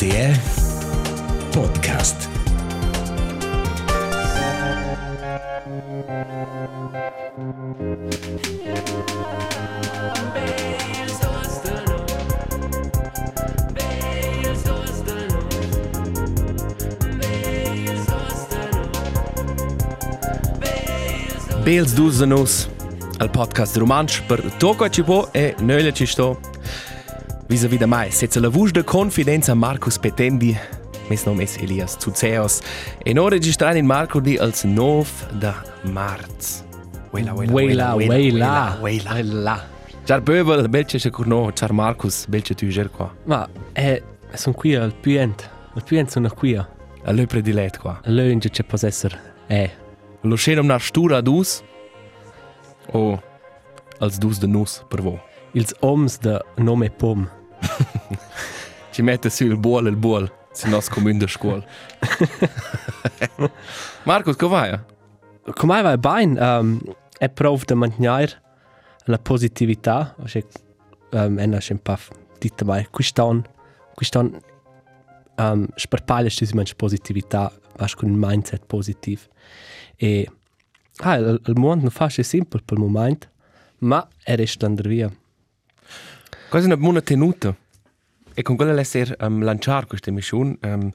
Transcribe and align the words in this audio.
RTR 0.00 0.40
Podcast. 1.52 2.28
Bels 21.64 21.94
dus 21.94 22.14
za 22.14 22.26
nos, 22.26 22.68
al 23.18 23.30
podcast 23.30 23.76
romanč 23.76 24.20
per 24.20 24.40
Toko 24.58 24.88
Cipo 24.88 25.28
e 25.32 25.54
Nöle 25.60 25.92
Cisto. 25.92 26.49
Visa 27.50 27.66
vida 27.66 27.84
mai, 27.84 28.12
senza 28.12 28.38
la 28.38 28.48
voce 28.48 28.70
de 28.72 28.84
confidenza 28.84 29.54
Marcus 29.54 29.98
Petendi, 29.98 30.56
mes 31.08 31.24
nomes 31.24 31.56
Elias 31.56 31.96
Zuzeos, 31.98 32.60
e 33.02 33.12
no 33.12 33.28
registrare 33.28 33.76
in 33.78 33.86
Marco 33.86 34.20
di 34.20 34.36
als 34.36 34.62
9 34.62 35.26
da 35.32 35.60
marz. 35.82 36.62
Wela, 37.10 37.32
wela, 37.34 37.52
Wela, 37.52 37.94
wela, 37.96 38.78
wela. 38.80 39.12
wela. 39.14 39.68
Ciao 40.04 40.20
Böbel, 40.20 40.68
belce 40.68 41.00
se 41.00 41.10
curno, 41.10 41.52
ciao 41.52 41.72
Marcus, 41.72 42.26
belce 42.28 42.54
tu 42.54 42.68
ger 42.68 42.88
qua. 42.88 43.12
Ma 43.24 43.48
eh, 43.72 44.00
sono 44.34 44.54
qui 44.54 44.76
al 44.76 44.94
Puent. 44.94 45.50
Al 45.74 45.82
Puent 45.82 46.08
sono 46.08 46.28
qui. 46.28 46.54
A 46.54 47.10
lui 47.10 47.26
predilet 47.26 47.78
qua. 47.78 48.00
All'Önge 48.04 48.48
c'è 48.50 48.62
può 48.62 48.78
essere. 48.80 49.18
Eh. 49.48 49.70
Lo 50.20 50.36
scenom 50.36 50.66
na 50.66 50.78
stura 50.78 51.20
dus, 51.20 51.64
o 52.92 53.20
als 53.98 54.18
dus 54.18 54.38
de 54.38 54.46
nus 54.46 54.84
per 54.86 55.02
vo. 55.02 55.20
Ils 55.52 55.74
oms 55.80 56.18
de 56.20 56.40
nome 56.58 56.90
Pom. 56.90 57.28
Ci 58.90 59.02
mette 59.02 59.30
su 59.30 59.44
il 59.44 59.56
buol 59.56 59.86
il 59.86 59.96
buol, 59.96 60.30
se 60.52 60.68
nos 60.68 60.88
comun 60.88 61.18
de 61.18 61.26
scuol. 61.26 61.64
Marcus, 64.04 64.36
come 64.36 64.50
vai? 64.50 64.80
Come 65.54 65.82
va 65.82 65.96
bene? 65.96 66.40
Um, 66.40 66.80
è 67.18 67.28
prov 67.28 67.64
de 67.64 67.74
mantenere 67.74 68.42
la 69.04 69.18
positività. 69.18 70.14
Cioè, 70.24 70.44
um, 71.12 71.38
una 71.38 71.60
un 71.68 71.78
po' 71.82 71.98
dita 72.38 72.64
mai. 72.64 72.86
Quest'anno, 72.90 73.42
quest'anno, 73.94 74.40
um, 75.36 75.66
sparpaglia 75.74 76.28
si 76.28 76.48
mangia 76.54 76.74
positività, 76.74 77.52
vas 77.76 77.94
con 77.94 78.10
un 78.10 78.16
mindset 78.18 78.64
positivo. 78.66 79.22
E, 79.96 80.28
ah, 80.98 81.14
il, 81.14 81.40
il 81.46 81.58
mondo 81.58 81.82
non 81.82 81.90
fa 81.90 82.08
semplice 82.08 82.64
per 82.64 82.78
il 82.78 82.84
momento, 82.84 83.28
ma 83.78 84.06
è 84.22 84.34
restando 84.36 84.82
via. 84.88 85.10
Quasi 86.50 86.66
una 86.66 86.76
buona 86.76 87.00
tenuta. 87.00 87.56
E 88.34 88.42
con 88.42 88.56
quella 88.56 88.72
l'esser 88.72 89.14
um, 89.20 89.44
lanciare 89.44 89.86
questa 89.86 90.10
missione, 90.10 90.58
um, 90.62 90.90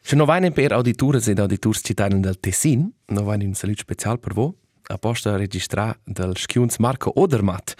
se 0.00 0.16
non 0.16 0.26
vai 0.26 0.50
per 0.50 0.72
auditore 0.72 1.20
ed 1.24 1.38
auditors 1.38 1.82
cittadini 1.84 2.18
del 2.18 2.40
Tessin, 2.40 2.90
non 3.06 3.24
vai 3.24 3.40
in 3.40 3.46
un 3.46 3.54
saluto 3.54 3.82
speciale 3.82 4.18
per 4.18 4.32
voi, 4.32 4.50
apposta 4.88 5.34
a 5.34 5.36
registrare 5.36 6.00
del 6.02 6.36
schiunz 6.36 6.78
Marco 6.78 7.12
Odermatt, 7.14 7.74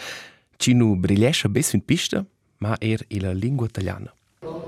ci 0.59 0.75
nu 0.75 0.95
brigliesce 0.95 1.49
bes 1.49 1.73
in 1.73 1.85
pista, 1.85 2.25
ma 2.59 2.77
er 2.79 3.03
in 3.09 3.23
la 3.23 3.33
lingua 3.33 3.67
italiana. 3.67 4.15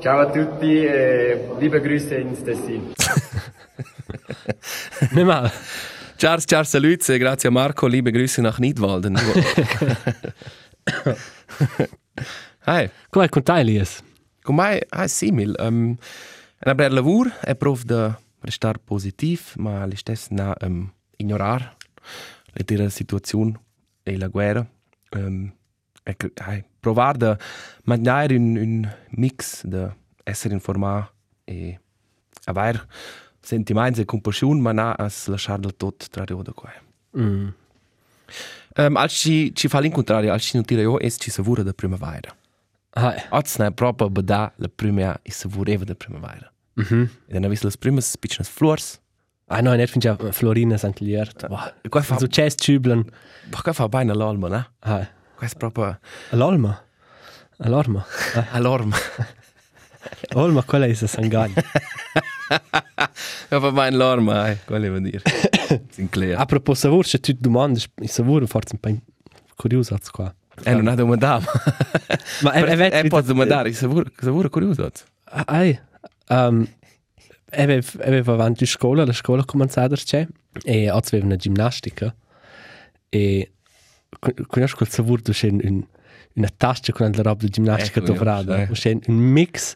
Ciao 0.00 0.18
a 0.18 0.28
tutti 0.28 0.84
e 0.84 1.50
liebe 1.56 1.80
Grüße 1.80 2.18
ins 2.18 2.42
Tessin. 2.42 2.92
Nicht 5.12 5.24
mal. 5.24 5.48
Ciao, 6.16 6.36
ciao, 6.40 6.64
saluti 6.64 7.12
e 7.12 7.18
grazie 7.18 7.48
a 7.48 7.52
Marco, 7.52 7.86
liebe 7.86 8.10
Grüße 8.10 8.40
nach 8.40 8.58
Nidwalden. 8.58 9.16
Hi. 12.66 12.90
Come 13.08 13.28
con 13.28 13.42
te, 13.42 13.58
Elias? 13.58 14.02
Con 14.42 14.54
mai 14.54 14.78
è 14.88 15.06
simile. 15.06 15.54
Um, 15.58 15.96
una 16.64 16.74
bella 16.74 16.94
lavoro 16.94 17.30
è 17.40 17.54
prov 17.54 17.82
da 17.82 18.18
restare 18.40 18.78
positiv, 18.78 19.52
ma 19.56 19.86
le 19.86 19.96
stesse 19.96 20.28
na 20.30 20.54
um, 20.60 20.92
ignorar 21.16 21.76
le 22.53 22.64
tira 22.64 22.88
situazione 22.88 23.60
e 24.03 24.16
la 24.16 24.28
guerra. 24.28 24.66
Um, 25.12 25.53
e 26.03 26.16
hai 26.34 26.64
provar 26.81 27.16
da 27.16 27.38
mangiare 27.84 28.37
un, 28.37 28.56
un 28.56 28.97
mix 29.10 29.64
da 29.64 29.94
essere 30.25 30.54
informato 30.54 31.12
e 31.44 31.78
aver 32.44 32.87
sentimenti 33.41 34.00
e 34.00 34.04
compassione, 34.04 34.60
ma 34.60 34.72
na 34.72 34.92
as 34.92 35.26
lasciare 35.26 35.60
del 35.60 35.76
tot 35.76 36.08
tra 36.08 36.25
rio 36.25 36.42
da 36.42 36.52
qua. 36.52 36.72
Mm. 37.19 37.48
Um, 38.86 38.96
als 38.96 39.12
ci, 39.12 39.52
ci 39.54 39.68
fa 39.68 39.78
l'incontrario, 39.80 40.32
als 40.32 40.42
ci 40.44 40.56
non 40.56 40.64
tira 40.64 40.80
io, 40.82 40.98
es 41.00 41.16
ci 41.18 41.30
savura 41.30 41.62
da 41.62 41.72
primavera. 41.72 42.34
Ah, 42.94 43.14
Oggi 43.30 43.62
è 43.62 43.70
proprio 43.72 44.08
bada 44.10 44.52
la 44.56 44.68
prima 44.74 45.18
e 45.22 45.30
savureva 45.30 45.84
da 45.84 45.94
primavera. 45.94 46.50
mhm. 46.76 47.08
E 47.28 47.32
dann 47.32 47.44
avvis 47.44 47.62
las 47.62 47.76
primas 47.76 48.16
piccnas 48.16 48.48
flors. 48.48 48.98
Ah, 49.48 49.60
no, 49.62 49.74
nicht 49.74 49.90
finde 49.92 50.16
ich 50.28 50.34
Florina 50.34 50.78
St. 50.78 51.00
Liert. 51.00 51.46
Boah, 51.48 51.72
E 51.82 51.88
qua 51.88 52.02
fa, 52.02 52.19
so 52.19 52.26
Chess 52.28 52.54
Tüblen. 52.56 53.04
ma 53.50 53.60
qua 53.62 53.72
fa 53.72 53.88
bene 53.88 54.14
l'alma, 54.14 54.48
ne? 54.48 54.66
Ah, 54.80 55.06
Qua 55.36 55.46
è 55.46 55.50
proprio 55.58 55.98
Alorma. 56.30 56.80
Alorma. 57.58 58.04
Ah, 58.34 58.46
all'orma. 58.56 58.96
Olma, 60.34 60.62
quella 60.62 60.86
è 60.86 60.94
Sangani. 60.94 61.52
Qua 63.49 63.61
fa 63.61 63.71
bene 63.72 63.97
l'orma, 63.97 64.50
eh, 64.50 64.59
quello 64.65 64.83
devo 64.83 64.99
dire. 64.99 65.22
Sinclair. 65.91 66.38
A 66.38 66.44
proposito, 66.47 66.88
Savur, 66.88 67.06
se 67.06 67.21
tu 67.21 67.33
domandi, 67.38 67.83
il 68.00 68.09
Savur 68.11 68.47
forse 68.49 68.75
un 68.75 68.81
po' 68.81 69.03
curioso 69.55 69.97
qua. 70.11 70.34
E 70.62 70.75
non 70.75 70.88
ha 70.88 70.94
domandato. 70.94 71.47
Ma 72.43 72.53
è 72.53 72.77
vero. 72.77 72.94
E 72.97 73.09
posso 73.09 73.28
domandare, 73.28 73.72
savura, 73.72 74.11
savura 74.19 74.49
curioso. 74.49 74.91
Ah, 75.25 75.65
um, 76.28 76.66
aveva, 77.50 77.87
aveva 78.05 78.33
avanti 78.33 78.67
scuola, 78.67 79.05
la 79.05 79.12
scuola 79.12 79.44
cominciata 79.44 79.94
c'è, 79.94 80.27
e 80.65 80.91
oggi 80.91 81.15
aveva 81.15 81.27
una 81.27 81.37
ginnastica. 81.37 82.15
E 83.09 83.53
conosci 84.49 84.75
quel 84.75 84.88
Savur, 84.88 85.22
tu 85.22 85.32
c'è 85.32 85.49
un, 85.49 85.84
una 86.34 86.49
tasca 86.56 86.93
con 86.93 87.11
la 87.12 87.22
roba 87.22 87.43
di 87.43 87.49
ginnastica 87.49 88.00
conosco, 88.00 88.12
dovrata. 88.12 88.62
eh. 88.62 88.69
C'è 88.69 88.99
un 89.06 89.15
mix 89.17 89.75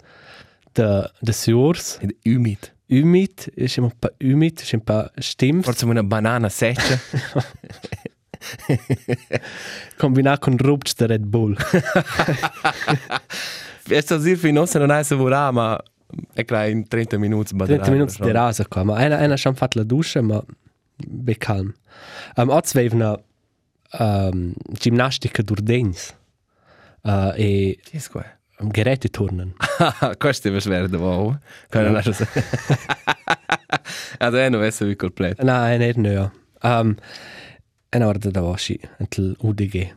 de, 0.75 1.11
de 1.21 1.33
suors, 1.33 1.99
Ed 2.01 2.15
umid. 2.25 2.73
humid, 2.89 3.49
ist 3.57 3.79
ein 3.79 3.91
paar 3.99 4.13
humid, 4.21 4.63
ist 4.63 4.75
ein 4.75 4.85
paar 4.85 5.11
stimmt, 5.19 5.65
Forse 5.65 5.87
una 5.87 6.03
banana 6.03 6.51
secca. 6.51 7.01
kombiniert 9.99 10.41
con 10.41 10.59
rubts 10.59 10.95
de 10.95 11.07
Red 11.07 11.31
Bull. 11.31 11.57
E 13.89 14.01
sto 14.01 14.15
a 14.15 14.19
dire 14.19 14.37
fino 14.37 14.67
se 14.67 14.79
non 14.79 14.91
hai 14.91 15.05
savurato, 15.05 15.53
ma 15.53 15.83
è 16.33 16.45
che 16.45 16.69
in 16.69 16.87
30 16.87 17.19
minuti 17.19 17.57
30 17.57 17.91
minuti 17.91 18.17
di 18.21 18.31
rasa 18.31 18.67
qua, 18.67 18.85
ma 18.85 18.97
einer 18.97 19.19
einer 19.19 19.39
schon 19.39 19.55
fatto 19.55 19.79
la 19.79 19.85
dusche, 19.85 20.21
ma 20.21 20.43
be 20.97 21.37
calm. 21.37 21.75
Um, 22.37 22.49
oggi 22.49 22.79
aveva 22.79 22.95
una 22.95 23.23
um, 23.99 24.53
ginnastica 24.73 25.43
d'urdegns. 25.43 26.15
Uh, 27.03 27.33
e 27.35 27.79
Che 27.83 27.99
è 27.99 28.01
um, 28.61 28.71
Geräte 28.71 29.09
turnen. 29.09 29.55
Questo 30.19 30.49
deve 30.49 30.59
essere 30.59 30.89
da 30.89 30.99
wow. 30.99 31.39
Quello 31.69 31.91
non 31.91 31.97
è 31.99 32.03
so. 32.03 32.27
Adesso 34.19 34.49
non 34.51 34.63
è 34.63 34.73
più 34.73 34.97
completo. 34.97 35.43
Nein, 35.45 35.81
nicht 35.81 35.97
nö. 35.97 36.31
Um, 36.63 36.97
eine 37.91 38.05
Orde 38.07 38.31
da 38.31 38.43
war 38.43 38.59
sie, 38.59 38.81
ein 38.99 39.37
UDG. 39.39 39.95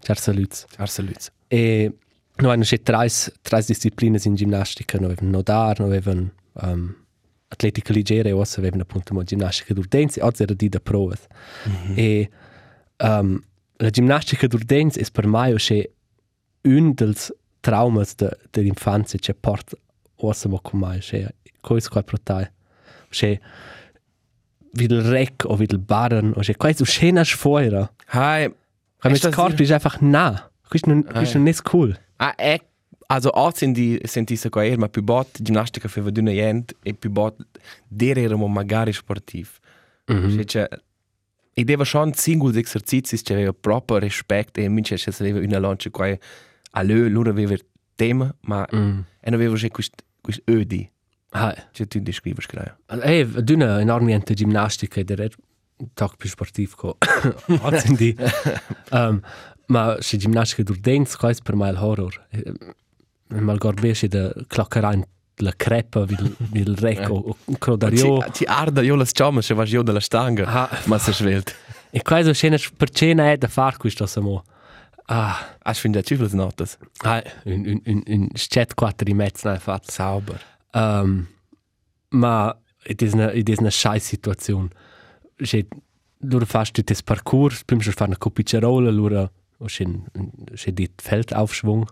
Ciao 0.00 0.16
saluts. 0.16 0.66
Ciao 0.70 0.86
saluti. 0.86 1.30
E 1.48 1.92
noi 2.36 2.52
hanno 2.52 2.62
c'è 2.62 2.80
tre, 2.80 3.08
tre 3.42 3.62
discipline 3.66 4.18
in 4.24 4.34
ginnastica, 4.34 4.98
noi 4.98 5.12
avevano 5.12 5.36
nodar, 5.36 5.78
noi 5.80 5.96
avevano 5.96 6.32
um, 6.52 6.94
atletica 7.48 7.92
leggera 7.92 8.28
e 8.28 8.32
oggi 8.32 8.58
avevano 8.58 8.82
appunto 8.82 9.12
una 9.12 9.22
ginnastica 9.22 9.72
d'urdenza, 9.72 10.24
oggi 10.24 10.42
era 10.42 10.54
di 10.54 10.68
da 10.68 10.80
prove. 10.80 11.18
E 11.94 12.30
um, 12.98 13.40
la 13.76 13.90
ginnastica 13.90 14.46
d'urdenza 14.46 15.00
è 15.00 15.04
per 15.10 15.26
me 15.26 15.54
c'è 15.54 15.88
un 16.62 16.92
dei 16.92 17.14
traumi 17.64 18.04
de, 18.16 18.28
dell'infanzia 18.50 19.18
che 19.18 19.34
porta 19.34 19.76
oggi 20.16 20.48
mo 20.48 20.60
con 20.60 20.80
me, 20.80 20.98
c'è 20.98 21.26
questo 21.60 21.90
qua 21.90 22.02
per 22.02 22.20
te. 22.20 22.52
C'è 23.08 23.40
wie 24.74 24.86
il 24.86 25.02
rec 25.02 25.44
o 25.46 25.56
wie 25.56 25.66
il 25.68 25.78
barren, 25.78 26.32
o 26.36 26.40
c'è 26.40 26.56
questo 26.56 26.84
scena 26.84 27.24
sfuori. 27.24 27.88
Hi. 28.12 28.52
Weil 29.02 29.12
Ist 29.12 29.24
das 29.24 29.30
das 29.30 29.34
Korb 29.34 29.60
ist 29.60 29.70
einfach 29.70 30.00
nah. 30.00 30.50
Questo 30.68 30.90
non, 30.90 31.04
questo 31.04 31.38
non 31.38 31.48
è 31.48 31.54
cool. 31.62 31.98
Ah, 32.16 32.34
è 32.34 32.60
also 33.06 33.30
oggi 33.32 33.58
sind 33.58 33.76
die 33.76 34.00
sind 34.04 34.28
diese 34.28 34.48
qua 34.48 34.64
ma 34.76 34.88
più 34.88 35.02
bot 35.02 35.42
ginnastica 35.42 35.88
fa 35.88 36.00
vedere 36.00 36.32
niente 36.32 36.74
e 36.82 36.94
più 36.94 37.10
bot 37.10 37.36
der 37.88 38.18
era 38.18 38.36
magari 38.36 38.92
sportiv. 38.92 39.58
Mhm. 40.06 40.44
Cioè 40.44 40.68
e 41.56 41.64
deve 41.64 41.84
schon 41.84 42.12
singoli 42.14 42.58
esercizi 42.58 43.22
che 43.22 43.32
aveva 43.32 43.52
proprio 43.52 43.98
rispetto 43.98 44.60
e 44.60 44.68
mince 44.68 44.96
se 44.96 45.10
aveva 45.20 45.38
una 45.38 45.58
lancia 45.60 45.90
qua 45.90 46.18
a 46.76 46.82
lui 46.82 47.08
loro 47.10 47.30
aveva 47.30 47.54
tema 47.94 48.34
ma 48.42 48.66
Mm. 48.74 48.98
e 49.20 49.30
non 49.30 49.34
aveva 49.40 49.56
questo 49.70 50.04
questo 50.20 50.42
ödi 50.50 50.88
Ah, 51.36 51.52
cioè 51.72 51.88
tu 51.88 51.98
descrivi 51.98 52.40
scritto 52.40 52.76
ey, 53.02 53.24
dünne 53.42 53.80
enormiente 53.80 54.34
ginnastica 54.34 55.00
ed 55.00 55.10
era 55.10 55.26
un 55.78 55.88
tag 55.92 56.12
più 56.16 56.28
sportivo 56.28 56.76
co. 56.76 56.96
Di. 57.96 58.14
Um, 58.92 59.20
ma 59.66 59.96
se 59.98 60.16
ginnastica 60.16 60.62
d'urdenza, 60.62 61.16
questo 61.18 61.42
per 61.42 61.56
me 61.56 61.66
è 61.68 61.72
il 61.72 61.78
horror. 61.78 62.26
Eh, 62.30 62.52
Mal 63.40 63.58
gorbesce 63.58 64.06
da 64.06 64.32
claccherà 64.46 64.92
in 64.92 65.02
la 65.38 65.52
crepa, 65.56 66.04
il, 66.08 66.36
il 66.52 66.76
rec 66.76 67.10
o, 67.10 67.36
crodario. 67.58 68.22
Ci, 68.26 68.32
ci 68.32 68.44
arda 68.44 68.82
io 68.82 68.94
le 68.94 69.04
sciame 69.04 69.42
se 69.42 69.54
vas 69.54 69.68
io 69.72 69.82
della 69.82 69.98
stanga. 69.98 70.46
Ah. 70.46 70.80
Ma 70.84 70.98
se 70.98 71.12
svelt. 71.12 71.52
E 71.90 72.00
questo 72.02 72.32
scena 72.32 72.56
per 72.76 72.90
cena 72.90 73.32
è 73.32 73.36
da 73.36 73.48
far 73.48 73.76
questo 73.76 74.06
samo. 74.06 74.44
Ah, 75.06 75.56
Aš 75.64 75.80
finde 75.80 76.02
cifles 76.02 76.32
notas. 76.32 76.78
ah, 77.04 77.22
un, 77.44 77.66
un, 77.66 77.80
un, 77.86 78.02
un 78.06 78.28
schet 78.34 78.74
quattro 78.74 79.04
di 79.04 79.14
mezzo 79.14 79.48
ne 79.50 79.58
fatto. 79.58 79.90
Sauber. 79.90 80.40
Um, 80.72 81.26
ma 82.10 82.56
ed 82.82 83.02
è 83.02 83.10
una, 83.12 83.30
ed 83.30 83.48
è 83.48 83.54
una 83.58 83.70
scheiß 83.70 84.04
Situation. 84.04 84.68
C'è, 85.36 85.66
loro 86.28 86.46
fast 86.46 86.72
tutto 86.72 86.92
il 86.92 86.98
parcours, 87.04 87.64
prima 87.64 87.82
si 87.82 87.90
fa 87.90 88.04
una 88.04 88.16
coppicerola, 88.16 88.90
loro 88.90 89.30
c'è, 89.66 89.84
c'è 90.54 90.72
dit 90.72 91.00
Feldaufschwung, 91.02 91.84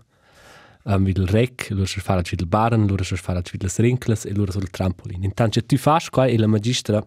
um, 0.83 1.07
il 1.07 1.27
rec, 1.27 1.67
loro 1.69 1.85
si 1.85 1.99
fa 1.99 2.15
il 2.15 2.47
baren, 2.47 2.87
loro 2.87 3.03
si 3.03 3.15
fa 3.15 3.33
il 3.33 3.71
rinkles 3.77 4.25
e 4.25 4.33
loro 4.33 4.51
sul 4.51 4.69
trampolin. 4.69 5.23
Intanto 5.23 5.63
tu 5.63 5.77
fas 5.77 6.09
qua 6.09 6.25
e 6.25 6.37
la 6.37 6.47
magistra 6.47 7.05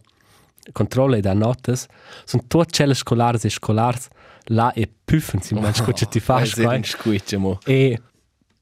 controlla 0.72 1.16
e 1.16 1.20
dà 1.20 1.32
notas, 1.32 1.86
sono 2.24 2.44
tutte 2.46 2.70
celle 2.70 2.94
scolari 2.94 3.38
e 3.42 3.48
scolari 3.50 3.98
là 4.50 4.72
e 4.72 4.88
püffen, 5.04 5.40
si 5.40 5.54
mangi 5.54 5.80
oh, 5.80 5.92
ti 5.92 6.20
qua. 6.20 6.40
Ein 6.40 6.84
Squitsch, 6.84 7.34
mo. 7.34 7.58
E 7.64 8.00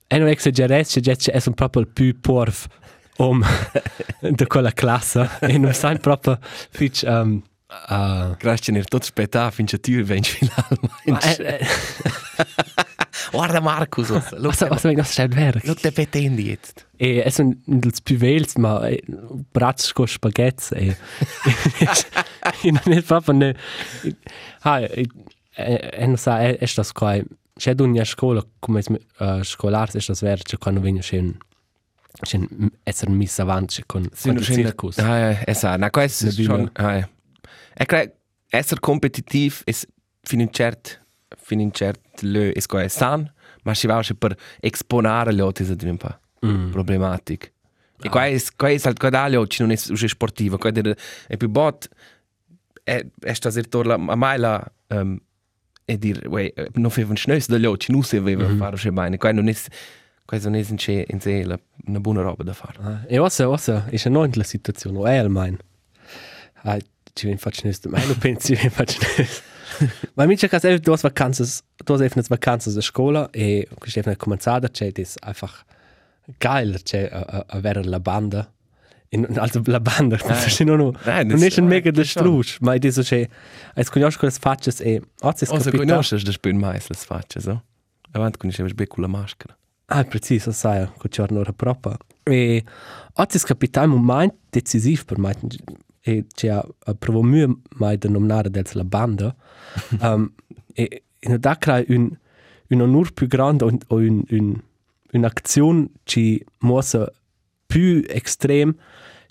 e 0.06 0.18
non 0.18 0.28
exageres, 0.28 0.92
c'è 0.92 1.00
già 1.00 1.32
è 1.32 1.42
un 1.46 1.54
proprio 1.54 1.82
il 1.82 1.88
più 1.88 2.20
porf 2.20 2.66
om 3.16 3.44
di 4.20 4.46
quella 4.46 4.72
classe 4.72 5.28
e 5.40 5.58
non 5.58 5.72
sai 5.72 5.98
proprio 5.98 6.38
fitch 6.70 7.04
um, 7.06 7.42
uh, 7.88 8.36
Grazie 8.36 8.72
nel 8.72 8.84
tot 8.84 9.02
spetta 9.02 9.50
finché 9.50 9.80
tu 9.80 10.02
vengi 10.02 10.30
final. 10.30 10.78
ma 11.06 11.20
eh, 11.20 11.36
eh, 11.38 11.66
Guarda 13.32 13.60
Marcus, 13.60 14.10
lo 14.10 14.48
was 14.48 14.60
was 14.60 14.84
mein 14.84 14.96
das 14.96 15.10
steht 15.10 15.34
wer 15.34 15.60
lo 15.64 15.74
te 15.74 15.90
petendi 15.90 16.44
jetzt. 16.44 16.83
E 16.96 17.22
es 17.26 17.38
un 17.38 17.56
dels 17.66 18.00
più 18.00 18.16
vels 18.16 18.56
ma 18.56 18.86
eh, 18.88 19.02
bratsko 19.52 20.06
spaghetts 20.06 20.72
e 20.72 20.96
e 22.62 22.70
non 22.70 22.92
è 22.96 23.02
proprio 23.02 23.34
ne 23.34 23.56
ha 24.60 24.80
e 24.80 25.06
e 25.56 26.06
non 26.06 26.16
sa 26.16 26.40
è 26.40 26.64
sto 26.66 26.82
qua 26.92 27.16
c'è 27.56 27.74
d'una 27.74 28.04
scuola 28.04 28.44
come 28.58 28.82
uh, 29.18 29.42
scolars 29.42 29.94
è 29.94 30.00
sto 30.00 30.14
ver 30.20 30.42
c'è 30.42 30.58
quando 30.58 30.80
viene 30.80 31.02
schön 31.02 31.36
schön 32.22 32.46
essere 32.82 33.10
miss 33.10 33.38
avanti 33.38 33.82
con 33.86 34.08
con 34.22 34.36
il 34.36 34.42
circus 34.42 34.98
Ah, 34.98 35.18
ja, 35.18 35.42
esa, 35.46 35.76
na 35.76 35.90
questo 35.90 36.26
è 36.26 36.30
schon, 36.30 36.70
ah, 36.74 36.96
ja. 36.96 37.08
E 37.76 37.86
credo 37.86 38.12
essere 38.50 38.80
competitiv 38.80 39.62
es 39.66 39.86
fin 40.22 40.40
in 40.40 40.50
cert 40.52 41.00
fin 41.36 41.60
in 41.60 41.72
cert 41.72 42.22
lö 42.22 42.52
es 42.54 42.66
go 42.66 42.86
san, 42.88 43.32
ma 43.64 43.74
si 43.74 43.86
va 43.86 44.00
per 44.18 44.36
esponare 44.60 45.34
gli 45.34 45.40
altri 45.40 45.64
è 45.66 45.88
un 45.88 45.96
po' 45.96 46.18
Mm. 46.44 46.70
problematic. 46.70 47.52
E 48.02 48.08
qua 48.08 48.26
è 48.26 48.38
qua 48.56 48.68
è 48.68 48.78
halt 48.82 48.98
cadalio, 48.98 49.46
ci 49.46 49.62
non 49.62 49.70
è 49.70 49.78
usce 49.88 50.08
sportivo, 50.08 50.58
qua 50.58 50.70
è 50.70 50.96
è 51.26 51.36
più 51.36 51.48
bot 51.48 51.88
è 52.82 53.04
è 53.18 53.32
sta 53.32 53.50
ser 53.50 53.66
torla 53.68 53.94
a 53.94 54.14
mai 54.14 54.38
la 54.38 54.62
um, 54.88 55.18
e 55.86 55.98
dir, 55.98 56.26
wey, 56.28 56.52
non 56.74 56.90
fevan 56.90 57.16
schnös 57.16 57.46
da 57.48 57.56
lio, 57.56 57.76
ci 57.76 57.92
nu 57.92 58.02
se 58.02 58.16
aveva 58.16 58.48
fare 58.56 58.76
che 58.76 58.90
bene, 58.90 59.16
qua 59.16 59.32
non 59.32 59.48
è 59.48 59.54
qua 60.24 60.38
non 60.38 60.54
è 60.54 60.64
in 60.66 60.78
sé 60.78 61.04
in 61.08 61.20
sé 61.20 61.44
la 61.44 61.58
una 61.86 62.00
buona 62.00 62.22
roba 62.22 62.42
da 62.42 62.52
fare. 62.52 62.78
Ah, 62.82 63.04
E 63.06 63.18
ossa, 63.18 63.48
ossa, 63.48 63.86
è 63.86 64.08
una 64.08 64.28
la 64.32 64.42
situazione, 64.42 64.98
o 64.98 65.06
è 65.06 65.18
il 65.18 65.28
mein. 65.28 65.58
Ah, 66.62 66.78
ci 67.12 67.26
ven 67.26 67.36
faccio 67.38 67.62
nesto, 67.66 67.88
ma 67.90 68.02
non 68.04 68.16
pensi 68.18 68.54
ven 68.54 68.70
faccio 68.70 68.98
nesto. 69.16 69.42
Ma 70.14 70.24
mi 70.26 70.36
che 70.36 70.48
hai 70.56 70.80
due 70.80 70.96
vacanze, 71.00 71.62
due 71.76 71.96
effettive 71.96 72.26
vacanze 72.28 72.72
da 72.72 72.80
scuola 72.80 73.28
e 73.30 73.68
questa 73.78 74.00
è 74.00 74.16
cominciata, 74.16 74.68
c'è 74.68 74.90
das 74.92 75.16
einfach 75.20 75.64
geil, 76.38 76.82
c'è 76.82 77.08
a, 77.10 77.20
a, 77.20 77.44
avere 77.48 77.84
la 77.84 78.00
banda. 78.00 78.50
In, 79.10 79.26
also 79.38 79.62
la 79.66 79.80
banda, 79.80 80.16
eh, 80.16 80.64
non, 80.64 80.76
non, 80.76 80.96
non 81.26 81.42
è 81.42 81.52
un 81.58 81.66
mega 81.66 81.88
eh, 81.88 81.92
das 81.92 82.08
schon. 82.08 82.22
strusch, 82.24 82.58
ma 82.60 82.74
è 82.74 82.78
das 82.78 82.98
c'è, 83.00 83.28
hai 83.74 83.84
conosciuto 83.84 84.18
quelle 84.18 84.34
facce 84.34 84.72
e 84.82 85.00
oggi 85.20 85.44
è 85.44 85.48
O 85.50 85.60
se 85.60 85.70
conosces 85.70 86.24
da 86.24 86.32
spün 86.32 86.58
mais 86.58 86.88
las 86.88 87.04
facce, 87.04 87.40
so? 87.40 87.62
Avant 88.10 88.36
conoscevas 88.36 88.72
be 88.72 88.86
con 88.86 89.02
la 89.02 89.08
maschera. 89.08 89.56
Ah, 89.86 90.02
preciso, 90.04 90.50
sai, 90.50 90.88
con 90.96 91.10
giorno 91.10 91.40
ora 91.40 91.52
proprio. 91.52 91.98
E 92.24 92.64
oggi 93.12 93.36
è 93.36 93.40
capitato 93.40 93.92
un 93.92 94.02
momento 94.02 94.36
decisivo 94.50 95.04
per 95.04 95.18
me. 95.18 95.36
E 96.00 96.26
c'è 96.34 96.48
a, 96.48 96.66
a 96.86 96.94
provo 96.94 97.22
mühe 97.22 97.46
mai 97.76 97.98
da 97.98 98.08
nominare 98.08 98.50
dels 98.50 98.72
la 98.72 98.84
banda. 98.84 99.34
um, 100.00 100.32
e 100.74 101.04
in 101.20 101.36
da 101.38 101.56
crea 101.56 101.84
un, 101.88 102.10
un 102.68 102.80
onor 102.80 103.12
più 103.12 103.26
grande 103.26 103.64
o, 103.64 103.78
o 103.88 103.96
un, 103.96 104.22
un, 104.30 104.60
un'azione 105.16 105.88
ci 106.04 106.44
mossa 106.60 107.10
più 107.66 108.04
estrem 108.06 108.74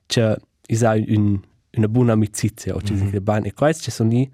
c'è 0.05 0.35
isa 0.67 0.91
un, 0.91 1.39
una 1.73 1.87
buona 1.87 2.13
amicizia 2.13 2.75
o 2.75 2.81
ci 2.81 2.93
mm 2.93 3.07
-hmm. 3.07 3.21
bene. 3.21 3.47
E 3.47 3.53
questo 3.53 3.91
sono 3.91 4.09
lì 4.09 4.29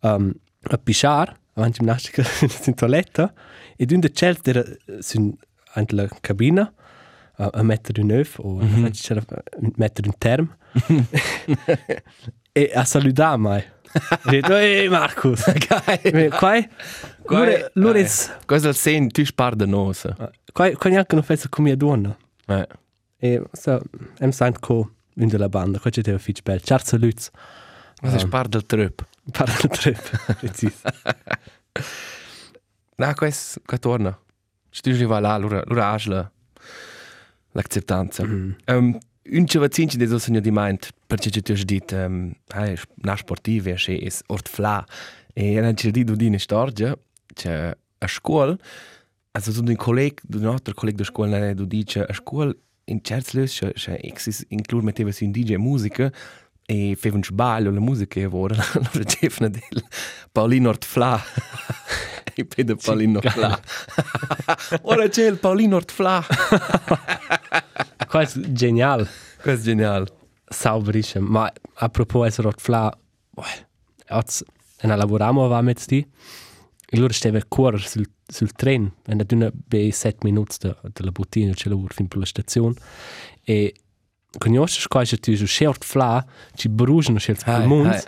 um, 0.00 0.32
a 0.62 0.78
pisciare 0.78 1.36
avanti 1.54 1.78
ginnastica 1.80 2.22
in 2.66 2.74
toiletta 2.74 3.32
e 3.76 3.86
d'un 3.86 4.00
de 4.00 4.10
cel 4.10 4.38
era 4.42 4.62
sun 5.00 5.32
ant 5.74 5.92
la 5.92 6.08
cabina 6.20 6.72
a, 7.36 7.50
a 7.52 7.62
mettere 7.62 8.00
un 8.02 8.10
œuf 8.10 8.38
o 8.38 8.54
mm 8.54 8.84
-hmm. 8.84 9.72
mettere 9.76 10.08
un 10.08 10.14
term 10.18 10.56
e 12.52 12.70
a 12.74 12.84
salutare 12.84 13.36
mai 13.36 13.64
detto 14.24 14.56
ehi 14.56 14.88
Marcus 14.88 15.44
Geil. 15.66 16.30
qua 16.30 16.58
lure 17.28 17.70
lure 17.74 18.00
is 18.00 18.30
Cosa 18.46 18.68
il 18.68 18.74
sen 18.74 19.08
tu 19.10 19.24
spar 19.24 19.54
da 19.56 19.66
nosa. 19.66 20.14
qua 20.52 20.70
qua 20.76 20.90
neanche 20.90 21.14
non 21.14 21.24
fai 21.24 21.38
come 21.48 21.76
donna 21.76 22.16
Eh. 22.46 22.66
e 23.20 23.42
so 23.52 23.80
em 24.20 24.30
sant 24.32 24.58
co 24.60 24.90
in 25.16 25.28
della 25.28 25.48
banda 25.48 25.78
qua 25.78 25.90
c'è 25.90 26.02
te 26.02 26.18
fitch 26.18 26.42
bel 26.42 26.60
ciao 26.60 26.78
saluts 26.78 27.30
Cosa 28.00 28.18
spar 28.18 28.48
del 28.48 28.66
trup. 28.66 29.06
parla 29.32 29.54
trip 29.68 29.98
preciso 30.40 30.76
Na, 32.96 33.12
quest 33.14 33.60
qua 33.66 33.76
torna. 33.78 34.16
Stu 34.70 34.94
ci 34.94 35.04
va 35.04 35.18
là, 35.20 35.36
lura 35.36 35.62
lura 35.66 35.90
asla 35.92 36.30
l'acceptanza. 37.52 38.24
Mm. 38.24 38.50
Um, 38.66 38.98
un 39.32 39.46
ce 39.46 39.58
vacinci 39.58 39.96
de 39.96 40.06
so 40.06 40.30
di 40.40 40.50
mind, 40.52 40.88
perché 41.06 41.30
ci 41.30 41.42
tu 41.42 41.52
has 41.52 41.64
dit, 41.64 41.90
um, 41.92 42.32
hai 42.54 42.76
na 43.02 43.16
sportive, 43.16 43.72
es 43.72 44.22
ort 44.28 44.48
fla. 44.48 44.84
E 45.32 45.54
era 45.54 45.72
ci 45.74 45.90
di 45.90 46.04
du 46.04 46.14
dine 46.14 46.38
storgia, 46.38 46.96
c'è 47.34 47.76
a 47.98 48.06
scuola, 48.06 48.56
also 49.32 49.52
so 49.52 49.60
un 49.60 49.74
colleg, 49.76 50.20
un 50.32 50.46
altro 50.46 50.74
colleg 50.74 50.94
de 50.94 51.04
scuola, 51.04 51.38
ne 51.38 51.54
du 51.54 51.66
dice 51.66 52.04
a 52.04 52.12
scuola 52.12 52.54
in 52.86 53.00
certs 53.02 53.32
lös, 53.32 53.52
c'è 53.52 53.72
c'è 53.72 53.98
exis 54.00 54.44
includ 54.48 54.82
metteva 54.82 55.10
su 55.10 55.24
un 55.24 55.32
DJ 55.32 55.54
musica 55.56 56.12
e 56.66 56.96
fevan 56.98 57.22
sbaglio 57.22 57.70
la 57.70 57.80
musica 57.90 58.20
e 58.20 58.26
ora 58.26 58.54
la 58.56 58.62
facevano 58.62 59.50
del 59.50 59.84
Paolino 60.32 60.68
Ortfla. 60.70 61.22
E 62.36 62.44
pede 62.46 62.74
Paolino 62.74 63.18
Ortfla. 63.18 63.60
Ora 64.82 65.08
c'è 65.08 65.28
il 65.28 65.38
Paolino 65.38 65.76
Ortfla. 65.76 66.24
Qua 68.08 68.20
è 68.22 68.26
genial. 68.50 69.08
Questo 69.40 69.60
è 69.60 69.62
geniale 69.62 70.06
sauberische. 70.54 71.18
Ma 71.18 71.50
apropos 71.74 72.26
essere 72.26 72.48
rot 72.48 72.60
fla, 72.60 72.92
oz, 74.08 74.42
en 74.80 74.96
lavoramo 74.96 75.48
va 75.48 75.60
met 75.62 75.78
sti, 75.78 76.06
e 76.94 76.98
loro 76.98 77.12
steve 77.12 77.42
correr 77.48 77.82
sul, 77.86 78.08
sul 78.26 78.52
tren, 78.52 78.90
en 79.06 79.16
da 79.18 79.24
d'una 79.24 79.50
be 79.52 79.90
set 79.90 80.22
minuts 80.22 80.58
de, 80.58 80.74
de 80.92 81.04
la 81.04 81.10
bottina, 81.10 81.52
c'è 81.52 81.68
lavoro 81.68 81.92
fin 81.92 82.06
per 82.06 82.18
la 82.18 82.26
stazione, 82.26 82.74
e 83.42 83.74
conosci 84.38 84.80
squai 84.80 85.06
se 85.06 85.18
tu 85.18 85.34
su 85.34 85.46
short 85.46 85.84
fla, 85.84 86.24
ci 86.54 86.68
bruciano 86.68 87.18
scel 87.18 87.36
pulmons, 87.42 88.04